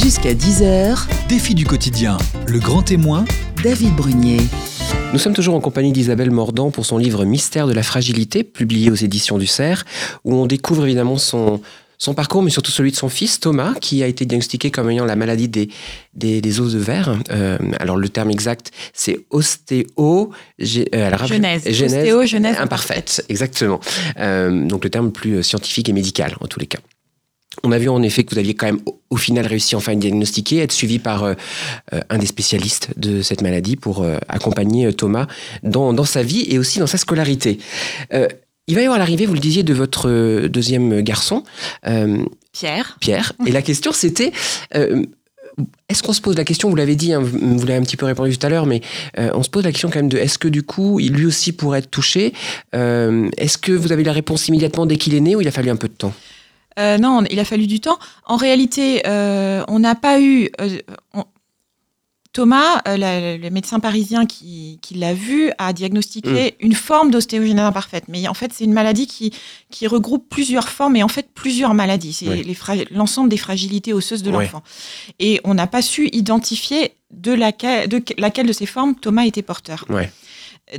Jusqu'à 0.02 0.34
10h, 0.34 1.06
Défi 1.30 1.54
du 1.54 1.66
quotidien, 1.66 2.18
le 2.48 2.60
grand 2.60 2.82
témoin, 2.82 3.26
David 3.64 3.96
Brunier. 3.96 4.42
Nous 5.14 5.20
sommes 5.20 5.34
toujours 5.34 5.54
en 5.54 5.62
compagnie 5.62 5.92
d'Isabelle 5.92 6.32
Mordant 6.32 6.72
pour 6.72 6.88
son 6.88 6.98
livre 6.98 7.24
Mystère 7.24 7.68
de 7.68 7.74
la 7.74 7.84
fragilité, 7.84 8.44
publié 8.44 8.90
aux 8.90 8.96
éditions 8.96 9.38
du 9.38 9.46
Cerf, 9.46 9.86
où 10.24 10.34
on 10.36 10.48
découvre 10.48 10.86
évidemment 10.86 11.18
son, 11.20 11.62
son 11.98 12.14
parcours, 12.14 12.44
mais 12.44 12.50
surtout 12.50 12.72
celui 12.72 12.92
de 12.92 12.96
son 12.96 13.10
fils 13.10 13.40
Thomas, 13.40 13.74
qui 13.80 14.04
a 14.04 14.08
été 14.08 14.26
diagnostiqué 14.26 14.72
comme 14.72 14.90
ayant 14.90 15.06
la 15.06 15.16
maladie 15.16 15.48
des, 15.48 15.70
des, 16.14 16.42
des 16.42 16.60
os 16.60 16.74
de 16.74 16.80
verre. 16.80 17.18
Euh, 17.32 17.58
alors 17.80 17.98
le 17.98 18.10
terme 18.10 18.30
exact, 18.32 18.72
c'est 18.94 19.20
ostéo... 19.30 20.32
gé- 20.60 20.88
euh, 20.94 21.08
alors, 21.08 21.26
Genèse. 21.26 21.64
genèse 21.70 21.94
Ostéo, 21.94 22.26
genèse 22.26 22.58
imparfaite, 22.60 23.24
exactement. 23.30 23.80
Euh, 24.20 24.66
donc 24.68 24.84
le 24.84 24.90
terme 24.90 25.12
plus 25.12 25.44
scientifique 25.44 25.88
et 25.90 25.94
médical, 25.94 26.36
en 26.42 26.48
tous 26.48 26.60
les 26.60 26.68
cas. 26.68 26.80
On 27.64 27.72
a 27.72 27.78
vu 27.78 27.88
en 27.88 28.02
effet 28.02 28.24
que 28.24 28.34
vous 28.34 28.40
aviez 28.40 28.56
quand 28.56 28.66
même 28.66 28.80
au, 28.88 29.00
au 29.12 29.16
final 29.16 29.46
réussi 29.46 29.76
enfin 29.76 29.92
à 29.92 29.96
diagnostiquer, 29.96 30.58
être 30.58 30.72
suivi 30.72 30.98
par 30.98 31.36
un 32.10 32.18
des 32.18 32.26
spécialistes 32.26 32.90
de 32.98 33.22
cette 33.22 33.42
maladie 33.42 33.76
pour 33.76 34.04
accompagner 34.28 34.92
Thomas 34.92 35.28
dans, 35.62 35.94
dans 35.94 36.04
sa 36.04 36.24
vie 36.24 36.48
et 36.50 36.58
aussi 36.58 36.80
dans 36.80 36.88
sa 36.88 36.98
scolarité. 36.98 37.60
Il 38.68 38.76
va 38.76 38.82
y 38.82 38.86
avoir 38.86 38.98
l'arrivée, 39.00 39.26
vous 39.26 39.34
le 39.34 39.40
disiez, 39.40 39.64
de 39.64 39.74
votre 39.74 40.10
euh, 40.10 40.48
deuxième 40.48 41.02
garçon, 41.02 41.44
euh, 41.88 42.24
Pierre. 42.54 42.98
Pierre. 43.02 43.34
Et 43.46 43.52
la 43.52 43.62
question 43.62 43.92
c'était, 43.92 44.32
euh, 44.76 45.04
est-ce 45.90 46.02
qu'on 46.02 46.14
se 46.14 46.22
pose 46.22 46.38
la 46.38 46.46
question, 46.46 46.70
vous 46.70 46.76
l'avez 46.76 46.96
dit, 46.96 47.14
hein, 47.14 47.20
vous 47.22 47.66
l'avez 47.66 47.76
un 47.76 47.82
petit 47.84 47.98
peu 47.98 48.06
répondu 48.06 48.38
tout 48.38 48.46
à 48.46 48.50
l'heure, 48.50 48.66
mais 48.66 48.82
euh, 49.20 49.32
on 49.34 49.44
se 49.44 49.50
pose 49.50 49.64
la 49.66 49.72
question 49.72 49.90
quand 49.90 50.00
même 50.00 50.10
de 50.10 50.18
est-ce 50.18 50.38
que 50.38 50.48
du 50.48 50.64
coup, 50.64 50.98
lui 51.00 51.26
aussi 51.26 51.52
pourrait 51.52 51.80
être 51.80 51.92
touché 51.92 52.34
euh, 52.74 53.30
Est-ce 53.38 53.58
que 53.58 53.72
vous 53.74 53.92
avez 53.92 54.04
la 54.04 54.14
réponse 54.14 54.48
immédiatement 54.48 54.86
dès 54.86 54.96
qu'il 54.98 55.14
est 55.14 55.20
né 55.20 55.36
ou 55.36 55.42
il 55.42 55.48
a 55.48 55.52
fallu 55.52 55.70
un 55.70 55.76
peu 55.76 55.88
de 55.90 55.94
temps? 55.94 56.14
Euh, 56.80 56.98
non, 56.98 57.24
il 57.30 57.40
a 57.40 57.46
fallu 57.46 57.68
du 57.68 57.80
temps. 57.82 58.00
En 58.26 58.36
réalité, 58.38 59.04
euh, 59.06 59.64
on 59.68 59.80
n'a 59.80 59.94
pas 59.94 60.20
eu. 60.20 60.50
Euh, 60.60 60.78
on- 61.14 61.26
Thomas, 62.34 62.82
euh, 62.88 62.98
la- 62.98 63.38
le 63.38 63.50
médecin 63.52 63.80
parisien 63.80 64.26
qui, 64.26 64.80
qui 64.82 64.96
l'a 64.96 65.14
vu, 65.14 65.52
a 65.60 65.72
diagnostiqué 65.72 66.56
une 66.60 66.74
forme 66.74 67.12
d'ostéogenèse 67.12 67.64
imparfaite. 67.64 68.06
Mais 68.08 68.28
en 68.28 68.34
fait, 68.34 68.52
c'est 68.54 68.64
une 68.64 68.74
maladie 68.74 69.06
qui, 69.06 69.32
qui 69.70 69.86
regroupe 69.86 70.28
plusieurs 70.30 70.68
formes 70.70 70.96
et 70.96 71.04
en 71.04 71.08
fait 71.08 71.28
plusieurs 71.34 71.76
maladies. 71.76 72.12
C'est 72.14 72.28
Oui. 72.28 72.56
l'ensemble 72.92 73.30
des 73.30 73.38
fragilités 73.38 73.94
osseuses 73.94 74.24
de 74.24 74.32
l'enfant. 74.32 74.64
Et 75.20 75.40
on 75.44 75.54
n'a 75.54 75.68
pas 75.68 75.84
su 75.84 76.10
identifier 76.12 76.94
de 77.12 77.32
laquelle, 77.34 77.88
de 77.88 78.04
laquelle 78.18 78.48
de 78.48 78.54
ces 78.54 78.66
formes 78.66 78.96
Thomas 78.96 79.26
était 79.26 79.44
porteur. 79.44 79.86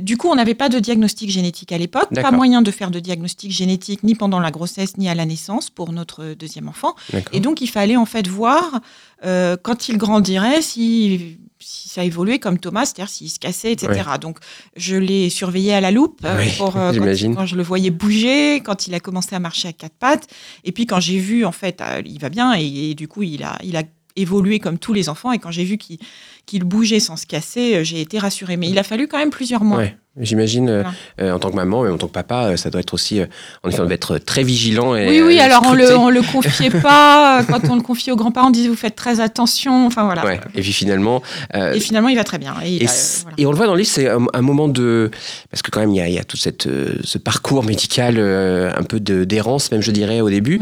Du 0.01 0.17
coup, 0.17 0.27
on 0.29 0.35
n'avait 0.35 0.55
pas 0.55 0.67
de 0.67 0.79
diagnostic 0.79 1.29
génétique 1.29 1.71
à 1.71 1.77
l'époque, 1.77 2.09
pas 2.21 2.31
moyen 2.31 2.61
de 2.63 2.71
faire 2.71 2.89
de 2.91 2.99
diagnostic 2.99 3.51
génétique 3.51 4.03
ni 4.03 4.15
pendant 4.15 4.39
la 4.39 4.49
grossesse 4.51 4.97
ni 4.97 5.07
à 5.07 5.15
la 5.15 5.25
naissance 5.25 5.69
pour 5.69 5.93
notre 5.93 6.33
deuxième 6.33 6.67
enfant. 6.67 6.95
Et 7.31 7.39
donc, 7.39 7.61
il 7.61 7.67
fallait 7.67 7.95
en 7.95 8.05
fait 8.07 8.27
voir 8.27 8.81
euh, 9.25 9.55
quand 9.61 9.87
il 9.87 9.97
grandirait 9.97 10.61
si, 10.63 11.37
si 11.65 11.89
ça 11.89 12.03
évoluait 12.03 12.37
comme 12.37 12.59
Thomas, 12.59 12.85
c'est-à-dire 12.85 13.09
s'il 13.09 13.29
se 13.29 13.39
cassait, 13.39 13.71
etc. 13.71 14.03
Donc, 14.21 14.37
je 14.75 14.95
l'ai 14.95 15.31
surveillé 15.31 15.73
à 15.73 15.81
la 15.81 15.89
loupe 15.89 16.21
euh, 16.23 16.37
Oui, 16.37 16.51
pour, 16.57 16.77
euh, 16.77 16.93
quand, 17.35 17.45
je 17.47 17.55
le 17.55 17.63
voyais 17.63 17.89
bouger, 17.89 18.57
quand 18.57 18.85
il 18.85 18.93
a 18.93 18.99
commencé 18.99 19.35
à 19.35 19.39
marcher 19.39 19.69
à 19.69 19.73
quatre 19.73 19.95
pattes. 19.95 20.27
Et 20.63 20.71
puis, 20.71 20.85
quand 20.85 20.99
j'ai 20.99 21.17
vu, 21.17 21.43
en 21.43 21.51
fait, 21.51 21.81
euh, 21.81 22.03
il 22.05 22.19
va 22.19 22.29
bien 22.29 22.53
et, 22.55 22.91
et 22.91 22.95
du 22.95 23.07
coup, 23.07 23.23
il 23.23 23.43
a, 23.43 23.57
il 23.63 23.75
a 23.77 23.83
évolué 24.15 24.59
comme 24.59 24.77
tous 24.77 24.93
les 24.93 25.09
enfants. 25.09 25.31
Et 25.31 25.39
quand 25.39 25.51
j'ai 25.51 25.63
vu 25.63 25.77
qu'il 25.77 26.63
bougeait 26.63 26.99
sans 26.99 27.17
se 27.17 27.25
casser, 27.25 27.75
euh, 27.75 27.83
j'ai 27.83 28.01
été 28.01 28.19
rassurée. 28.19 28.57
Mais 28.57 28.69
il 28.69 28.77
a 28.79 28.83
fallu 28.83 29.07
quand 29.07 29.17
même 29.17 29.29
plusieurs 29.29 29.63
mois. 29.63 29.79
Ouais, 29.79 29.97
j'imagine, 30.21 30.69
euh, 30.69 30.83
Voilà. 30.83 30.97
euh, 31.21 31.35
en 31.35 31.39
tant 31.39 31.49
que 31.51 31.55
maman, 31.55 31.83
mais 31.83 31.89
en 31.89 31.97
tant 31.97 32.07
que 32.07 32.13
papa, 32.13 32.55
ça 32.55 32.69
doit 32.69 32.79
être 32.79 32.93
aussi, 32.93 33.19
euh, 33.19 33.25
en 33.63 33.69
effet, 33.69 33.81
on 33.81 33.85
doit 33.85 33.93
être 33.93 34.17
très 34.19 34.43
vigilant. 34.43 34.95
Et, 34.95 35.07
Oui, 35.09 35.21
oui, 35.21 35.39
alors 35.39 35.63
on 35.65 35.73
le, 35.73 35.97
on 35.97 36.09
le 36.09 36.21
confiait 36.31 36.69
pas. 36.69 37.43
Quand 37.47 37.69
on 37.69 37.75
le 37.75 37.81
confiait 37.81 38.13
aux 38.13 38.15
grands-parents, 38.15 38.47
on 38.47 38.51
disait 38.51 38.69
vous 38.69 38.75
faites 38.75 38.95
très 38.95 39.19
attention. 39.19 39.85
Enfin 39.85 40.05
voilà. 40.05 40.25
Ouais. 40.25 40.39
Et 40.55 40.61
puis 40.61 40.71
finalement, 40.71 41.21
euh, 41.55 41.73
Et 41.73 41.79
finalement, 41.81 42.07
il 42.09 42.15
va 42.15 42.23
très 42.23 42.37
bien. 42.37 42.55
Et, 42.63 42.83
Et, 42.83 42.87
a- 42.87 42.91
voilà. 43.23 43.35
et 43.37 43.45
on 43.45 43.51
le 43.51 43.57
voit 43.57 43.65
dans 43.67 43.73
le 43.73 43.79
livre, 43.79 43.91
c'est 43.91 44.07
un, 44.09 44.25
un 44.33 44.41
moment 44.41 44.67
de. 44.69 45.11
Parce 45.51 45.61
que 45.61 45.71
quand 45.71 45.81
même, 45.81 45.91
il 45.91 45.97
y 45.97 46.01
a, 46.01 46.07
il 46.07 46.13
y 46.13 46.19
a 46.19 46.23
tout 46.23 46.37
cette, 46.37 46.69
ce 47.03 47.17
parcours 47.17 47.63
médical, 47.65 48.17
un 48.19 48.83
peu 48.83 48.99
de- 49.01 49.25
d'errance, 49.25 49.71
même 49.71 49.81
je 49.81 49.91
dirais, 49.91 50.21
au 50.21 50.29
début. 50.29 50.61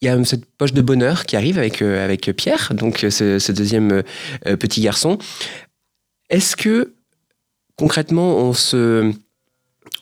Il 0.00 0.06
y 0.06 0.08
a 0.08 0.24
cette 0.24 0.46
poche 0.46 0.72
de 0.72 0.82
bonheur 0.82 1.26
qui 1.26 1.36
arrive 1.36 1.58
avec, 1.58 1.82
euh, 1.82 2.04
avec 2.04 2.30
Pierre, 2.36 2.72
donc 2.74 3.04
euh, 3.04 3.10
ce, 3.10 3.38
ce 3.38 3.52
deuxième 3.52 4.02
euh, 4.46 4.56
petit 4.56 4.80
garçon. 4.80 5.18
Est-ce 6.30 6.56
que 6.56 6.94
concrètement, 7.76 8.36
on 8.36 8.52
se. 8.52 9.12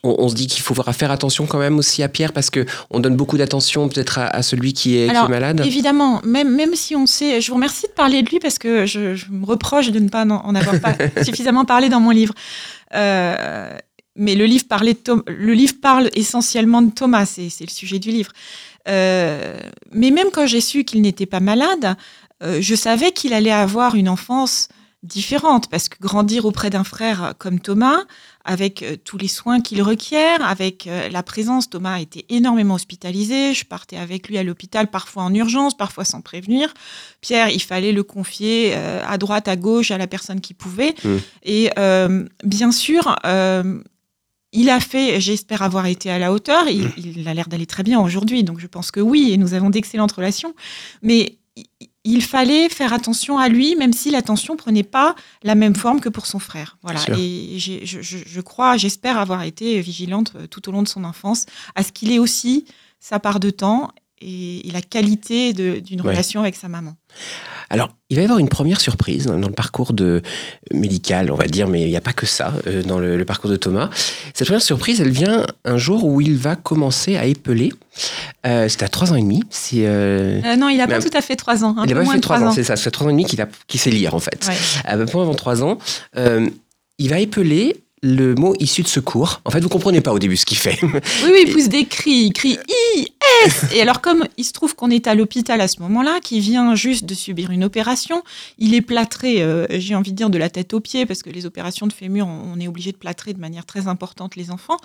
On, 0.05 0.15
on 0.19 0.29
se 0.29 0.35
dit 0.35 0.47
qu'il 0.47 0.63
faut 0.63 0.75
faire 0.75 1.11
attention 1.11 1.47
quand 1.47 1.59
même 1.59 1.79
aussi 1.79 2.05
à 2.05 2.09
Pierre 2.09 2.33
parce 2.33 2.51
que 2.51 2.65
on 2.91 3.01
donne 3.01 3.17
beaucoup 3.17 3.37
d'attention 3.37 3.89
peut-être 3.89 4.19
à, 4.19 4.27
à 4.27 4.43
celui 4.43 4.73
qui 4.73 4.97
est, 4.97 5.07
qui 5.07 5.11
Alors, 5.11 5.27
est 5.27 5.31
malade? 5.31 5.63
Évidemment, 5.65 6.21
même, 6.25 6.55
même 6.55 6.75
si 6.75 6.95
on 6.95 7.07
sait, 7.07 7.41
je 7.41 7.49
vous 7.49 7.57
remercie 7.57 7.87
de 7.89 7.93
parler 7.93 8.23
de 8.23 8.29
lui 8.29 8.39
parce 8.39 8.59
que 8.59 8.87
je, 8.87 9.17
je 9.17 9.27
me 9.31 9.45
reproche 9.45 9.91
de 9.91 9.99
ne 9.99 10.09
pas 10.09 10.25
en 10.25 10.31
en 10.31 10.55
avoir 10.55 10.79
pas 10.81 10.95
suffisamment 11.25 11.65
parlé 11.65 11.89
dans 11.89 12.01
mon 12.01 12.11
livre. 12.11 12.35
Euh, 12.95 13.77
mais 14.15 14.35
le 14.35 14.45
livre, 14.45 14.67
parlait 14.69 14.95
de 14.95 15.25
le 15.27 15.53
livre 15.53 15.75
parle 15.81 16.11
essentiellement 16.15 16.83
de 16.83 16.91
Thomas, 16.91 17.25
c'est 17.25 17.49
c'est 17.49 17.65
le 17.65 17.71
sujet 17.71 17.99
du 17.99 18.11
livre. 18.11 18.33
Euh, 18.89 19.59
mais 19.93 20.11
même 20.11 20.29
quand 20.33 20.47
j'ai 20.47 20.61
su 20.61 20.85
qu'il 20.85 21.03
n'était 21.03 21.27
pas 21.27 21.41
malade, 21.41 21.97
euh, 22.43 22.59
je 22.61 22.75
savais 22.75 23.13
qu'il 23.13 23.33
allait 23.33 23.51
avoir 23.51 23.95
une 23.95 24.09
enfance 24.09 24.69
différente 25.05 25.71
parce 25.71 25.89
que 25.89 25.97
grandir 26.01 26.45
auprès 26.45 26.71
d'un 26.71 26.83
frère 26.83 27.35
comme 27.39 27.61
Thomas, 27.61 28.01
avec 28.45 28.83
euh, 28.83 28.97
tous 28.97 29.17
les 29.17 29.29
soins 29.29 29.61
qu'il 29.61 29.81
requiert, 29.81 30.45
avec 30.45 30.89
la 31.11 31.23
présence, 31.23 31.71
Thomas 31.71 31.95
a 31.95 32.01
été 32.01 32.25
énormément 32.31 32.75
hospitalisé. 32.75 33.55
Je 33.55 33.65
partais 33.65 33.97
avec 33.97 34.29
lui 34.29 34.39
à 34.39 34.43
l'hôpital, 34.43 34.89
parfois 34.89 35.23
en 35.25 35.35
urgence, 35.35 35.77
parfois 35.77 36.05
sans 36.05 36.21
prévenir. 36.21 36.73
Pierre, 37.21 37.51
il 37.51 37.63
fallait 37.63 37.93
le 37.93 38.03
confier 38.03 38.75
à 38.75 39.19
droite, 39.19 39.49
à 39.49 39.57
gauche, 39.57 39.91
à 39.91 39.99
la 39.99 40.07
personne 40.07 40.41
qui 40.41 40.55
pouvait. 40.55 40.95
Mm. 41.05 41.17
Et 41.45 41.71
bien 42.45 42.73
sûr, 42.73 43.17
il 44.53 44.71
a 44.71 44.81
fait, 44.81 45.21
j'espère 45.21 45.63
avoir 45.63 45.87
été 45.87 46.11
à 46.11 46.19
la 46.19 46.33
hauteur. 46.33 46.69
Il, 46.69 46.91
il 46.97 47.29
a 47.29 47.35
l'air 47.35 47.49
d'aller 47.49 47.67
très 47.67 47.83
bien 47.83 48.01
aujourd'hui, 48.01 48.45
donc 48.45 48.59
je 48.61 48.67
pense 48.67 48.91
que 48.91 49.01
oui, 49.01 49.31
et 49.33 49.37
nous 49.37 49.55
avons 49.55 49.71
d'excellentes 49.71 50.13
relations. 50.13 50.55
Mais 51.03 51.39
il- 52.05 52.23
fallait 52.23 52.69
faire 52.69 52.93
attention 52.93 53.39
à 53.39 53.49
lui, 53.49 53.77
même 53.77 53.93
si 53.93 54.11
l'attention 54.11 54.57
prenait 54.57 54.83
pas 54.85 55.15
la 55.43 55.55
même 55.55 55.75
forme 55.75 56.01
que 56.01 56.09
pour 56.09 56.27
son 56.27 56.39
frère. 56.39 56.79
Voilà. 56.83 57.01
Et 57.19 57.59
j'ai- 57.59 57.85
je, 57.85 58.01
je- 58.01 58.19
je 58.27 58.41
crois, 58.41 58.77
j'espère 58.77 59.19
avoir 59.19 59.43
été 59.43 59.81
vigilante 59.81 60.33
euh, 60.37 60.47
tout 60.47 60.69
au 60.69 60.73
long 60.73 60.83
de 60.83 60.89
son 60.89 61.05
enfance 61.05 61.47
à 61.75 61.83
ce 61.83 61.93
qu'il 61.93 62.11
ait 62.13 62.19
aussi 62.19 62.65
sa 63.01 63.19
part 63.21 63.41
de 63.41 63.51
temps 63.51 63.91
et, 64.21 64.69
et 64.69 64.71
la 64.71 64.81
qualité 64.83 65.53
d'une 65.53 66.01
Ouais. 66.03 66.11
relation 66.13 66.41
avec 66.43 66.57
sa 66.57 66.69
maman. 66.69 66.95
Alors, 67.71 67.91
il 68.09 68.17
va 68.17 68.23
y 68.23 68.25
avoir 68.25 68.39
une 68.39 68.49
première 68.49 68.81
surprise 68.81 69.27
dans 69.27 69.37
le 69.37 69.51
parcours 69.55 69.93
de 69.93 70.23
médical, 70.73 71.31
on 71.31 71.35
va 71.37 71.47
dire, 71.47 71.69
mais 71.69 71.83
il 71.83 71.89
n'y 71.91 71.97
a 71.97 72.01
pas 72.01 72.15
que 72.15 72.25
ça 72.25 72.55
euh, 72.67 72.83
dans 72.83 72.99
le, 72.99 73.17
le 73.19 73.25
parcours 73.27 73.51
de 73.51 73.57
Thomas. 73.57 73.91
Cette 74.33 74.47
première 74.47 74.63
surprise, 74.63 75.01
elle 75.03 75.11
vient 75.11 75.45
un 75.67 75.77
jour 75.77 76.05
où 76.05 76.21
il 76.23 76.37
va 76.37 76.57
commencer 76.57 77.17
à 77.17 77.27
épeler. 77.27 77.73
Euh, 78.47 78.69
C'était 78.69 78.85
à 78.85 78.89
trois 78.89 79.13
ans 79.13 79.17
et 79.17 79.21
demi. 79.23 79.43
C'est, 79.51 79.87
euh, 79.87 80.41
Euh, 80.45 80.57
non, 80.57 80.71
il 80.71 80.79
n'a 80.79 80.87
pas 80.87 81.01
tout 81.01 81.11
à 81.15 81.21
fait 81.21 81.37
trois 81.37 81.63
ans. 81.63 81.75
Un 81.77 81.85
il 81.85 81.93
a 81.93 81.97
peu 81.97 82.05
pas 82.05 82.11
fait 82.13 82.17
de 82.17 82.23
trois 82.23 82.37
trois 82.37 82.49
ans, 82.49 82.53
c'est 82.55 82.65
ça. 82.65 82.77
Ça 82.77 82.83
fait 82.85 82.91
trois 82.91 83.07
ans 83.07 83.11
et 83.11 83.13
demi 83.13 83.27
qu'il 83.27 83.41
a- 83.43 83.49
qu'il 83.67 83.81
sait 83.81 83.91
lire 83.91 84.15
en 84.15 84.21
fait. 84.21 84.49
Ouais. 84.49 85.07
Peu 85.07 85.19
avant 85.21 85.35
trois 85.35 85.63
ans, 85.63 85.77
il 86.17 87.09
va 87.11 87.19
épeler 87.21 87.77
le 88.03 88.35
mot 88.35 88.55
issu 88.59 88.83
de 88.83 88.89
secours. 88.89 89.41
En 89.45 89.51
fait, 89.51 89.61
vous 89.61 89.69
comprenez 89.69 90.01
pas 90.01 90.13
au 90.13 90.19
début 90.19 90.37
ce 90.37 90.47
qu'il 90.47 90.59
fait. 90.59 90.79
Oui, 91.25 91.31
oui, 91.33 91.45
il 91.47 91.53
pousse 91.53 91.69
des 91.69 91.85
cris, 91.85 92.27
il 92.27 92.33
crie 92.33 92.59
I, 92.97 93.07
S. 93.45 93.67
Et 93.75 93.83
alors, 93.83 94.01
comme 94.01 94.25
il 94.37 94.45
se 94.45 94.53
trouve 94.53 94.75
qu'on 94.75 94.91
est 94.91 95.07
à 95.07 95.15
l'hôpital 95.15 95.61
à 95.61 95.69
ce 95.69 95.81
moment-là, 95.81 96.19
qui 96.23 96.41
vient 96.41 96.75
juste 96.75 97.05
de 97.05 97.15
subir 97.15 97.51
une 97.51 97.65
opération, 97.65 98.23
il 98.59 98.75
est 98.75 98.81
plâtré, 98.81 99.43
euh, 99.43 99.67
j'ai 99.71 99.95
envie 99.95 100.13
de 100.13 100.17
dire, 100.17 100.31
de 100.31 100.39
la 100.39 100.49
tête 100.49 100.73
aux 100.75 100.81
pieds, 100.81 101.07
parce 101.07 101.23
que 101.23 101.31
les 101.31 101.47
opérations 101.47 101.87
de 101.87 101.93
fémur, 101.93 102.27
on 102.27 102.49
on 102.49 102.61
est 102.61 102.69
obligé 102.69 102.93
de 102.93 102.97
plâtrer 102.97 103.35
de 103.35 103.41
manière 103.41 103.67
très 103.67 103.87
importante 103.89 104.37
les 104.37 104.51
enfants. 104.51 104.79